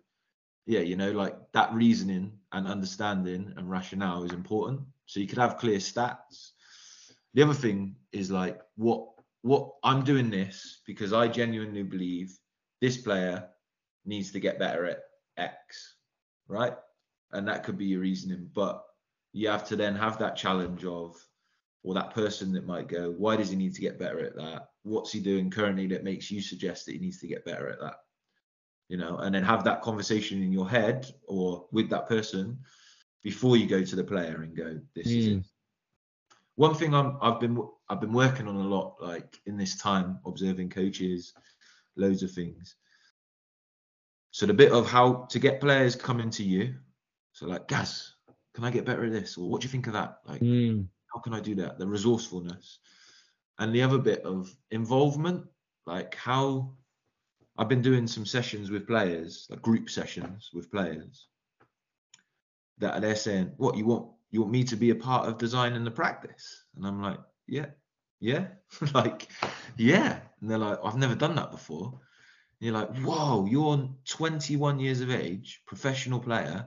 yeah, 0.66 0.80
you 0.80 0.96
know, 0.96 1.12
like 1.12 1.34
that 1.52 1.72
reasoning 1.72 2.32
and 2.52 2.66
understanding 2.66 3.54
and 3.56 3.70
rationale 3.70 4.24
is 4.24 4.32
important. 4.32 4.80
So 5.06 5.18
you 5.18 5.26
could 5.26 5.38
have 5.38 5.56
clear 5.56 5.78
stats. 5.78 6.50
The 7.32 7.42
other 7.42 7.54
thing 7.54 7.96
is 8.12 8.30
like 8.30 8.60
what 8.76 9.06
what 9.42 9.72
I'm 9.82 10.04
doing 10.04 10.30
this 10.30 10.82
because 10.86 11.12
I 11.12 11.26
genuinely 11.28 11.82
believe 11.82 12.38
this 12.80 12.98
player 12.98 13.48
needs 14.04 14.30
to 14.32 14.40
get 14.40 14.58
better 14.58 14.84
at 14.86 15.00
X, 15.38 15.94
right? 16.48 16.74
And 17.32 17.48
that 17.48 17.64
could 17.64 17.78
be 17.78 17.86
your 17.86 18.00
reasoning, 18.00 18.50
but 18.54 18.84
you 19.32 19.48
have 19.48 19.66
to 19.68 19.76
then 19.76 19.94
have 19.94 20.18
that 20.18 20.36
challenge 20.36 20.84
of 20.84 21.16
or 21.82 21.94
that 21.94 22.14
person 22.14 22.52
that 22.52 22.66
might 22.66 22.88
go, 22.88 23.12
why 23.12 23.36
does 23.36 23.50
he 23.50 23.56
need 23.56 23.74
to 23.74 23.80
get 23.80 23.98
better 23.98 24.20
at 24.20 24.36
that? 24.36 24.68
What's 24.82 25.12
he 25.12 25.20
doing 25.20 25.50
currently 25.50 25.86
that 25.88 26.04
makes 26.04 26.30
you 26.30 26.42
suggest 26.42 26.86
that 26.86 26.92
he 26.92 26.98
needs 26.98 27.20
to 27.20 27.28
get 27.28 27.44
better 27.44 27.68
at 27.68 27.80
that? 27.80 27.94
You 28.88 28.96
know, 28.96 29.18
and 29.18 29.34
then 29.34 29.42
have 29.42 29.64
that 29.64 29.82
conversation 29.82 30.42
in 30.42 30.50
your 30.50 30.68
head 30.68 31.12
or 31.26 31.66
with 31.72 31.90
that 31.90 32.08
person 32.08 32.58
before 33.22 33.56
you 33.56 33.66
go 33.66 33.84
to 33.84 33.96
the 33.96 34.04
player 34.04 34.42
and 34.42 34.56
go, 34.56 34.80
this 34.94 35.08
mm. 35.08 35.18
is 35.18 35.26
it. 35.26 35.44
One 36.54 36.74
thing 36.74 36.94
I'm, 36.94 37.18
I've 37.20 37.38
been 37.38 37.62
I've 37.88 38.00
been 38.00 38.12
working 38.12 38.48
on 38.48 38.56
a 38.56 38.66
lot, 38.66 38.96
like 39.00 39.38
in 39.46 39.56
this 39.56 39.76
time, 39.76 40.18
observing 40.26 40.70
coaches, 40.70 41.32
loads 41.96 42.22
of 42.22 42.32
things. 42.32 42.76
So 44.30 44.46
the 44.46 44.54
bit 44.54 44.72
of 44.72 44.88
how 44.90 45.26
to 45.30 45.38
get 45.38 45.60
players 45.60 45.94
coming 45.94 46.30
to 46.30 46.42
you. 46.42 46.74
So 47.32 47.46
like, 47.46 47.68
Gaz, 47.68 48.14
can 48.54 48.64
I 48.64 48.70
get 48.70 48.84
better 48.84 49.04
at 49.04 49.12
this? 49.12 49.36
Or 49.38 49.48
what 49.48 49.60
do 49.60 49.66
you 49.66 49.70
think 49.70 49.86
of 49.86 49.92
that? 49.92 50.18
Like, 50.26 50.40
mm 50.40 50.86
how 51.12 51.20
can 51.20 51.34
I 51.34 51.40
do 51.40 51.54
that? 51.56 51.78
The 51.78 51.86
resourcefulness. 51.86 52.78
And 53.58 53.74
the 53.74 53.82
other 53.82 53.98
bit 53.98 54.22
of 54.22 54.54
involvement, 54.70 55.44
like 55.86 56.14
how 56.14 56.74
I've 57.58 57.68
been 57.68 57.82
doing 57.82 58.06
some 58.06 58.24
sessions 58.24 58.70
with 58.70 58.86
players, 58.86 59.46
like 59.50 59.62
group 59.62 59.90
sessions 59.90 60.50
with 60.54 60.70
players, 60.70 61.26
that 62.78 63.00
they're 63.02 63.16
saying, 63.16 63.52
What 63.56 63.76
you 63.76 63.86
want 63.86 64.10
you 64.30 64.40
want 64.40 64.52
me 64.52 64.64
to 64.64 64.76
be 64.76 64.90
a 64.90 64.94
part 64.94 65.26
of 65.26 65.38
designing 65.38 65.84
the 65.84 65.90
practice? 65.90 66.64
And 66.76 66.86
I'm 66.86 67.02
like, 67.02 67.18
Yeah, 67.46 67.66
yeah. 68.20 68.46
like, 68.94 69.28
yeah. 69.76 70.20
And 70.40 70.50
they're 70.50 70.58
like, 70.58 70.78
I've 70.84 70.96
never 70.96 71.14
done 71.14 71.34
that 71.36 71.50
before. 71.50 72.00
And 72.60 72.66
you're 72.66 72.74
like, 72.74 72.96
whoa, 72.98 73.46
you're 73.46 73.88
21 74.04 74.80
years 74.80 75.00
of 75.00 75.10
age, 75.10 75.62
professional 75.66 76.20
player. 76.20 76.66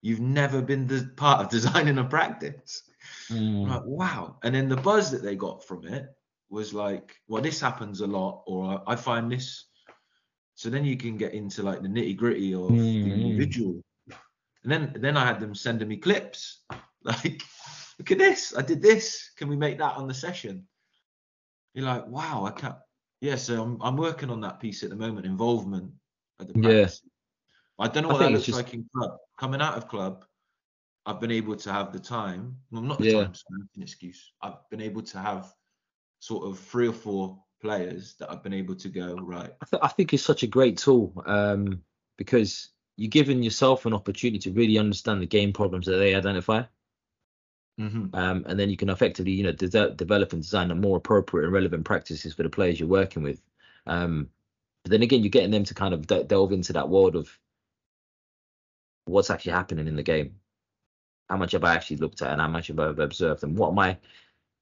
You've 0.00 0.20
never 0.20 0.62
been 0.62 0.86
the 0.86 1.10
part 1.16 1.40
of 1.40 1.50
designing 1.50 1.98
a 1.98 2.04
practice. 2.04 2.82
Mm. 3.30 3.68
Like, 3.68 3.82
wow. 3.84 4.36
And 4.42 4.54
then 4.54 4.68
the 4.68 4.76
buzz 4.76 5.10
that 5.10 5.22
they 5.22 5.34
got 5.34 5.64
from 5.64 5.86
it 5.86 6.06
was 6.50 6.72
like, 6.72 7.16
well, 7.26 7.42
this 7.42 7.60
happens 7.60 8.00
a 8.00 8.06
lot, 8.06 8.42
or 8.46 8.82
I, 8.86 8.92
I 8.92 8.96
find 8.96 9.30
this. 9.30 9.64
So 10.58 10.70
then 10.70 10.84
you 10.84 10.96
can 10.96 11.16
get 11.16 11.34
into 11.34 11.62
like 11.62 11.82
the 11.82 11.88
nitty 11.88 12.16
gritty 12.16 12.52
of 12.52 12.62
mm. 12.62 13.04
the 13.04 13.12
individual. 13.12 13.80
And 14.64 14.72
then 14.72 14.92
then 14.96 15.16
I 15.16 15.24
had 15.24 15.38
them 15.38 15.54
sending 15.54 15.88
me 15.88 15.96
clips. 15.96 16.64
Like, 17.04 17.42
look 17.98 18.10
at 18.10 18.18
this. 18.18 18.54
I 18.56 18.60
did 18.60 18.82
this. 18.82 19.30
Can 19.36 19.48
we 19.48 19.56
make 19.56 19.78
that 19.78 19.96
on 19.96 20.08
the 20.08 20.12
session? 20.12 20.66
You're 21.72 21.86
like, 21.86 22.08
wow, 22.08 22.44
I 22.44 22.50
can't. 22.50 22.74
Yeah, 23.20 23.36
so 23.36 23.62
I'm 23.62 23.78
I'm 23.80 23.96
working 23.96 24.30
on 24.30 24.40
that 24.40 24.58
piece 24.58 24.82
at 24.82 24.90
the 24.90 24.96
moment, 24.96 25.24
involvement 25.24 25.92
at 26.40 26.48
the 26.48 26.54
practice. 26.54 27.02
Yeah. 27.04 27.84
I 27.84 27.88
don't 27.88 28.02
know 28.02 28.08
what 28.08 28.18
that 28.18 28.32
looks 28.32 28.46
just... 28.46 28.58
like 28.58 28.74
in 28.74 28.84
club. 28.92 29.16
Coming 29.38 29.62
out 29.62 29.76
of 29.76 29.86
club, 29.86 30.24
I've 31.06 31.20
been 31.20 31.30
able 31.30 31.54
to 31.54 31.72
have 31.72 31.92
the 31.92 32.00
time. 32.00 32.56
Well, 32.72 32.82
not 32.82 32.98
the 32.98 33.06
yeah. 33.06 33.22
time, 33.22 33.34
sorry, 33.34 33.62
an 33.76 33.82
excuse. 33.82 34.32
I've 34.42 34.68
been 34.70 34.82
able 34.82 35.02
to 35.02 35.18
have 35.20 35.54
sort 36.18 36.48
of 36.48 36.58
three 36.58 36.88
or 36.88 36.92
four 36.92 37.38
players 37.60 38.14
that 38.14 38.30
I've 38.30 38.42
been 38.42 38.54
able 38.54 38.74
to 38.76 38.88
go 38.88 39.14
right. 39.14 39.52
I, 39.60 39.66
th- 39.70 39.82
I 39.82 39.88
think 39.88 40.14
it's 40.14 40.22
such 40.22 40.42
a 40.42 40.46
great 40.46 40.78
tool 40.78 41.12
um, 41.26 41.82
because 42.16 42.70
you're 42.96 43.08
giving 43.08 43.42
yourself 43.42 43.86
an 43.86 43.94
opportunity 43.94 44.38
to 44.38 44.52
really 44.52 44.78
understand 44.78 45.22
the 45.22 45.26
game 45.26 45.52
problems 45.52 45.86
that 45.86 45.96
they 45.98 46.14
identify. 46.14 46.62
Mm-hmm. 47.80 48.14
Um, 48.14 48.44
and 48.48 48.58
then 48.58 48.70
you 48.70 48.76
can 48.76 48.90
effectively, 48.90 49.32
you 49.32 49.44
know, 49.44 49.52
de- 49.52 49.94
develop 49.94 50.32
and 50.32 50.42
design 50.42 50.70
a 50.70 50.74
more 50.74 50.96
appropriate 50.96 51.44
and 51.44 51.52
relevant 51.52 51.84
practices 51.84 52.34
for 52.34 52.42
the 52.42 52.50
players 52.50 52.80
you're 52.80 52.88
working 52.88 53.22
with. 53.22 53.40
Um, 53.86 54.30
but 54.82 54.90
then 54.90 55.02
again, 55.02 55.22
you're 55.22 55.30
getting 55.30 55.52
them 55.52 55.64
to 55.64 55.74
kind 55.74 55.94
of 55.94 56.06
de- 56.06 56.24
delve 56.24 56.52
into 56.52 56.72
that 56.72 56.88
world 56.88 57.14
of 57.14 57.38
what's 59.04 59.30
actually 59.30 59.52
happening 59.52 59.86
in 59.86 59.96
the 59.96 60.02
game 60.02 60.34
how 61.28 61.36
much 61.36 61.52
have 61.52 61.64
I 61.64 61.74
actually 61.74 61.98
looked 61.98 62.22
at 62.22 62.32
and 62.32 62.40
how 62.40 62.48
much 62.48 62.68
have 62.68 62.78
I 62.78 62.88
observed 62.88 63.42
and 63.42 63.56
what 63.56 63.70
am 63.70 63.78
I 63.78 63.98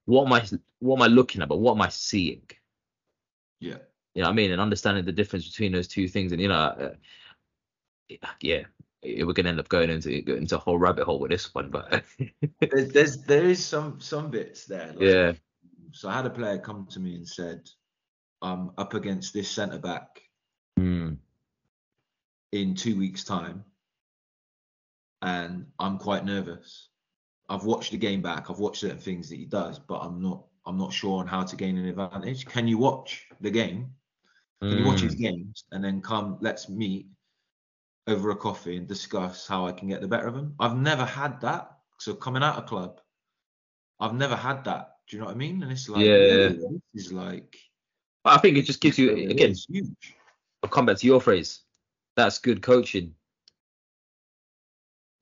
what 0.05 0.27
am 0.27 0.33
I 0.33 0.45
what 0.81 0.97
am 0.97 1.03
I 1.03 1.07
looking 1.07 1.43
at 1.43 1.49
but 1.49 1.59
what 1.59 1.75
am 1.75 1.83
I 1.83 1.89
seeing 1.89 2.43
yeah 3.67 3.79
you 4.15 4.23
know 4.23 4.29
what 4.29 4.33
I 4.33 4.37
mean 4.37 4.53
and 4.53 4.61
understanding 4.61 5.05
the 5.05 5.13
difference 5.13 5.49
between 5.49 5.73
those 5.73 5.89
two 5.89 6.09
things 6.09 6.33
and 6.33 6.41
you 6.41 6.49
know 6.49 6.55
uh, 6.55 6.95
yeah 8.41 8.63
we're 9.03 9.33
gonna 9.33 9.51
end 9.51 9.61
up 9.61 9.69
going 9.69 9.91
into 9.91 10.11
into 10.11 10.57
a 10.57 10.61
whole 10.61 10.79
rabbit 10.79 11.05
hole 11.05 11.21
with 11.21 11.31
this 11.31 11.55
one 11.55 11.71
but 11.71 12.03
there's, 12.61 12.93
there's 12.93 13.17
there 13.25 13.45
is 13.45 13.65
some 13.65 14.01
some 14.01 14.31
bits 14.31 14.65
there 14.65 14.89
like, 14.89 15.01
yeah 15.01 15.33
so 15.93 16.09
I 16.09 16.15
had 16.15 16.27
a 16.27 16.31
player 16.31 16.59
come 16.59 16.87
to 16.91 17.01
me 17.01 17.15
and 17.15 17.27
said 17.27 17.69
I'm 18.43 18.71
up 18.77 18.95
against 18.95 19.33
this 19.33 19.49
centre 19.49 19.79
back 19.79 20.21
mm. 20.79 21.17
in 22.53 22.75
two 22.75 22.99
weeks 22.99 23.25
time 23.25 23.65
and 25.23 25.67
I'm 25.79 25.99
quite 25.99 26.25
nervous. 26.25 26.89
I've 27.49 27.65
watched 27.65 27.93
the 27.93 27.99
game 27.99 28.23
back. 28.23 28.51
I've 28.51 28.59
watched 28.59 28.81
certain 28.81 28.99
things 28.99 29.29
that 29.29 29.37
he 29.37 29.45
does, 29.45 29.79
but 29.79 29.99
I'm 29.99 30.21
not. 30.21 30.45
I'm 30.67 30.77
not 30.77 30.93
sure 30.93 31.21
on 31.21 31.27
how 31.27 31.45
to 31.45 31.57
gain 31.57 31.79
an 31.79 31.87
advantage. 31.87 32.45
Can 32.47 32.67
you 32.67 32.79
watch 32.79 33.27
the 33.41 33.51
game? 33.51 33.91
Can 34.61 34.71
mm. 34.71 34.79
you 34.81 34.87
watch 34.87 35.01
his 35.01 35.15
hmm. 35.15 35.23
games 35.23 35.65
and 35.71 35.85
then 35.85 36.01
come? 36.01 36.39
Let's 36.41 36.69
meet 36.69 37.07
over 38.07 38.31
a 38.31 38.37
coffee 38.37 38.77
and 38.77 38.87
discuss 38.87 39.47
how 39.47 39.67
I 39.67 39.73
can 39.73 39.89
get 39.89 40.01
the 40.01 40.09
better 40.09 40.29
of 40.29 40.35
him. 40.35 40.55
I've 40.59 40.77
never 40.77 41.05
had 41.05 41.41
that. 41.43 41.71
So 41.99 42.15
coming 42.15 42.43
out 42.43 42.57
of 42.57 42.67
club, 42.67 43.01
I've 44.01 44.15
never 44.15 44.37
had 44.37 44.65
that. 44.65 44.97
Do 45.09 45.17
you 45.17 45.21
know 45.21 45.27
what 45.27 45.35
I 45.35 45.39
mean? 45.39 45.63
And 45.63 45.71
it's 45.71 45.89
like, 45.89 46.05
yeah, 46.05 46.51
it's 46.95 47.13
like. 47.13 47.57
I 48.25 48.39
think 48.39 48.57
it 48.57 48.63
just 48.63 48.81
gives 48.81 48.99
you 48.99 49.13
again. 49.13 49.55
Huge. 49.69 50.15
I'll 50.63 50.71
come 50.71 50.87
back 50.87 50.99
to 50.99 51.07
your 51.07 51.21
phrase. 51.21 51.61
That's 52.17 52.39
good 52.39 52.61
coaching. 52.61 53.15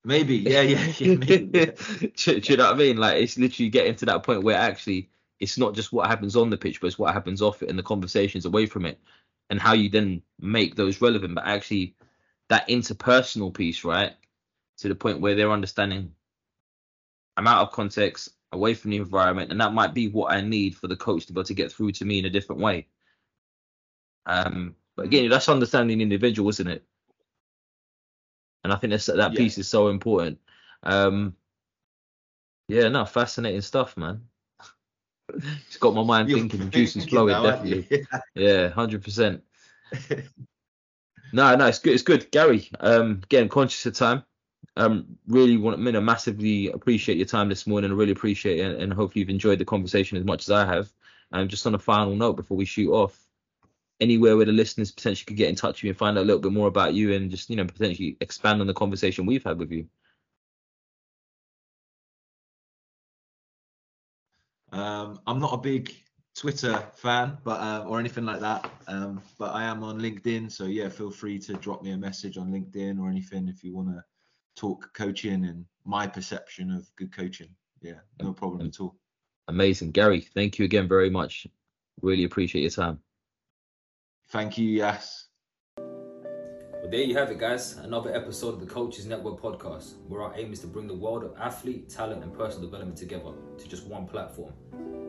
Maybe, 0.04 0.36
yeah, 0.36 0.60
yeah, 0.60 0.92
yeah. 0.98 1.14
Maybe, 1.16 1.50
yeah. 1.52 1.64
do, 2.16 2.40
do, 2.40 2.52
you 2.52 2.56
know 2.56 2.64
what 2.64 2.74
I 2.74 2.78
mean? 2.78 2.96
Like 2.96 3.22
it's 3.22 3.38
literally 3.38 3.70
getting 3.70 3.96
to 3.96 4.06
that 4.06 4.22
point 4.22 4.42
where 4.42 4.56
actually 4.56 5.10
it's 5.40 5.58
not 5.58 5.74
just 5.74 5.92
what 5.92 6.06
happens 6.06 6.36
on 6.36 6.50
the 6.50 6.56
pitch, 6.56 6.80
but 6.80 6.88
it's 6.88 6.98
what 6.98 7.12
happens 7.12 7.42
off 7.42 7.62
it 7.62 7.68
and 7.68 7.78
the 7.78 7.82
conversations 7.82 8.44
away 8.44 8.66
from 8.66 8.86
it, 8.86 9.00
and 9.50 9.60
how 9.60 9.72
you 9.72 9.88
then 9.88 10.22
make 10.38 10.74
those 10.74 11.00
relevant. 11.00 11.34
But 11.34 11.46
actually, 11.46 11.96
that 12.48 12.68
interpersonal 12.68 13.52
piece, 13.52 13.84
right, 13.84 14.12
to 14.78 14.88
the 14.88 14.94
point 14.94 15.20
where 15.20 15.34
they're 15.34 15.50
understanding, 15.50 16.12
I'm 17.36 17.46
out 17.46 17.62
of 17.62 17.72
context, 17.72 18.30
away 18.52 18.74
from 18.74 18.90
the 18.90 18.98
environment, 18.98 19.50
and 19.50 19.60
that 19.60 19.74
might 19.74 19.94
be 19.94 20.08
what 20.08 20.32
I 20.32 20.40
need 20.40 20.76
for 20.76 20.86
the 20.86 20.96
coach 20.96 21.26
to 21.26 21.32
be 21.32 21.40
able 21.40 21.46
to 21.46 21.54
get 21.54 21.72
through 21.72 21.92
to 21.92 22.04
me 22.04 22.18
in 22.18 22.24
a 22.24 22.30
different 22.30 22.62
way. 22.62 22.88
Um, 24.26 24.76
but 24.96 25.06
again, 25.06 25.28
that's 25.28 25.48
understanding 25.48 25.98
the 25.98 26.02
individual, 26.02 26.48
isn't 26.50 26.68
it? 26.68 26.84
and 28.64 28.72
I 28.72 28.76
think 28.76 28.90
that's, 28.90 29.06
that 29.06 29.32
yeah. 29.32 29.38
piece 29.38 29.58
is 29.58 29.68
so 29.68 29.88
important. 29.88 30.38
Um, 30.82 31.36
yeah, 32.66 32.88
no, 32.88 33.04
fascinating 33.04 33.60
stuff, 33.60 33.96
man. 33.96 34.22
It's 35.32 35.76
got 35.78 35.94
my 35.94 36.02
mind 36.02 36.28
You're 36.28 36.38
thinking, 36.40 36.70
juice 36.70 36.96
is 36.96 37.06
flowing, 37.06 37.42
definitely. 37.42 38.06
Yeah, 38.34 38.68
hundred 38.68 39.02
percent. 39.02 39.42
No, 41.32 41.56
no, 41.56 41.66
it's 41.66 41.80
good. 41.80 41.94
It's 41.94 42.04
good, 42.04 42.30
Gary. 42.30 42.68
Um, 42.78 43.20
again, 43.24 43.48
conscious 43.48 43.84
of 43.86 43.94
time. 43.94 44.22
Um, 44.76 45.18
really 45.26 45.56
want 45.56 45.76
to 45.76 46.00
massively 46.00 46.70
appreciate 46.70 47.18
your 47.18 47.26
time 47.26 47.48
this 47.48 47.66
morning. 47.66 47.90
I 47.90 47.94
really 47.94 48.12
appreciate 48.12 48.60
it, 48.60 48.80
and 48.80 48.92
hopefully 48.92 49.20
you've 49.20 49.30
enjoyed 49.30 49.58
the 49.58 49.64
conversation 49.64 50.16
as 50.16 50.24
much 50.24 50.42
as 50.42 50.52
I 50.52 50.64
have. 50.64 50.92
And 51.32 51.42
um, 51.42 51.48
just 51.48 51.66
on 51.66 51.74
a 51.74 51.78
final 51.78 52.14
note 52.14 52.36
before 52.36 52.56
we 52.56 52.64
shoot 52.64 52.92
off, 52.92 53.18
anywhere 54.00 54.36
where 54.36 54.46
the 54.46 54.52
listeners 54.52 54.92
potentially 54.92 55.26
could 55.26 55.36
get 55.36 55.48
in 55.48 55.56
touch 55.56 55.78
with 55.78 55.84
you 55.84 55.90
and 55.90 55.98
find 55.98 56.18
out 56.18 56.22
a 56.22 56.24
little 56.24 56.40
bit 56.40 56.52
more 56.52 56.68
about 56.68 56.94
you 56.94 57.12
and 57.14 57.30
just 57.30 57.50
you 57.50 57.56
know 57.56 57.64
potentially 57.64 58.16
expand 58.20 58.60
on 58.60 58.66
the 58.66 58.74
conversation 58.74 59.26
we've 59.26 59.44
had 59.44 59.58
with 59.58 59.72
you 59.72 59.86
um, 64.74 65.20
i'm 65.26 65.38
not 65.38 65.52
a 65.52 65.58
big 65.58 65.94
twitter 66.34 66.82
fan 66.94 67.38
but 67.44 67.60
uh, 67.60 67.84
or 67.86 68.00
anything 68.00 68.24
like 68.24 68.40
that. 68.40 68.68
Um, 68.88 69.22
but 69.38 69.54
i 69.54 69.64
am 69.64 69.82
on 69.84 70.00
linkedin 70.00 70.50
so 70.50 70.64
yeah 70.64 70.88
feel 70.88 71.10
free 71.10 71.38
to 71.40 71.54
drop 71.54 71.82
me 71.82 71.92
a 71.92 71.96
message 71.96 72.36
on 72.36 72.50
linkedin 72.50 73.00
or 73.00 73.08
anything 73.08 73.48
if 73.48 73.62
you 73.62 73.74
want 73.74 73.88
to 73.88 74.02
talk 74.56 74.92
coaching 74.94 75.44
and 75.44 75.64
my 75.84 76.06
perception 76.06 76.70
of 76.70 76.88
good 76.96 77.14
coaching. 77.14 77.48
Yeah 77.82 78.00
no 78.22 78.32
problem 78.32 78.66
at 78.66 78.80
all. 78.80 78.96
Amazing. 79.48 79.90
Gary 79.92 80.20
thank 80.20 80.58
you 80.58 80.64
again 80.64 80.88
very 80.88 81.10
much. 81.10 81.46
Really 82.02 82.24
appreciate 82.24 82.62
your 82.62 82.70
time. 82.70 83.00
Thank 84.28 84.58
you, 84.58 84.68
Yas. 84.68 85.23
Well, 86.84 86.90
there 86.90 87.00
you 87.00 87.16
have 87.16 87.30
it, 87.30 87.38
guys. 87.38 87.78
Another 87.78 88.14
episode 88.14 88.52
of 88.52 88.60
the 88.60 88.66
Coaches 88.66 89.06
Network 89.06 89.40
podcast, 89.40 89.94
where 90.06 90.20
our 90.20 90.34
aim 90.36 90.52
is 90.52 90.60
to 90.60 90.66
bring 90.66 90.86
the 90.86 90.94
world 90.94 91.24
of 91.24 91.34
athlete, 91.40 91.88
talent, 91.88 92.22
and 92.22 92.30
personal 92.30 92.68
development 92.68 92.98
together 92.98 93.32
to 93.56 93.66
just 93.66 93.86
one 93.86 94.06
platform. 94.06 94.52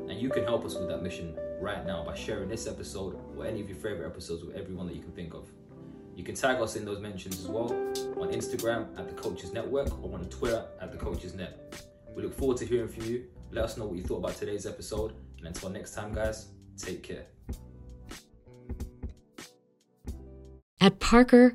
And 0.09 0.17
you 0.17 0.30
can 0.30 0.45
help 0.45 0.63
us 0.63 0.76
with 0.76 0.88
that 0.88 1.03
mission 1.03 1.38
right 1.59 1.86
now 1.86 2.05
by 2.05 2.15
sharing 2.15 2.47
this 2.47 2.65
episode 2.65 3.19
or 3.36 3.45
any 3.45 3.59
of 3.59 3.67
your 3.67 3.78
favorite 3.78 4.05
episodes 4.05 4.45
with 4.45 4.55
everyone 4.55 4.88
that 4.88 4.95
you 4.95 5.01
can 5.01 5.11
think 5.11 5.34
of. 5.34 5.49
You 6.15 6.23
can 6.23 6.34
tag 6.34 6.61
us 6.61 6.78
in 6.78 6.86
those 6.86 7.01
mentions 7.01 7.41
as 7.41 7.49
well 7.49 7.69
on 7.73 8.32
Instagram 8.32 8.97
at 8.97 9.09
the 9.09 9.21
Coaches 9.21 9.51
Network 9.51 10.01
or 10.01 10.17
on 10.17 10.23
Twitter 10.30 10.65
at 10.80 10.93
the 10.93 10.97
Coaches 10.97 11.34
Net. 11.34 11.86
We 12.15 12.23
look 12.23 12.38
forward 12.38 12.55
to 12.59 12.65
hearing 12.65 12.88
from 12.88 13.03
you. 13.03 13.26
Let 13.51 13.65
us 13.65 13.76
know 13.76 13.88
what 13.88 13.97
you 13.97 14.03
thought 14.03 14.19
about 14.19 14.36
today's 14.36 14.65
episode. 14.65 15.11
And 15.39 15.47
until 15.47 15.71
next 15.71 15.93
time, 15.93 16.13
guys, 16.13 16.51
take 16.78 17.03
care. 17.03 17.26
At 20.80 20.99
Parker, 20.99 21.55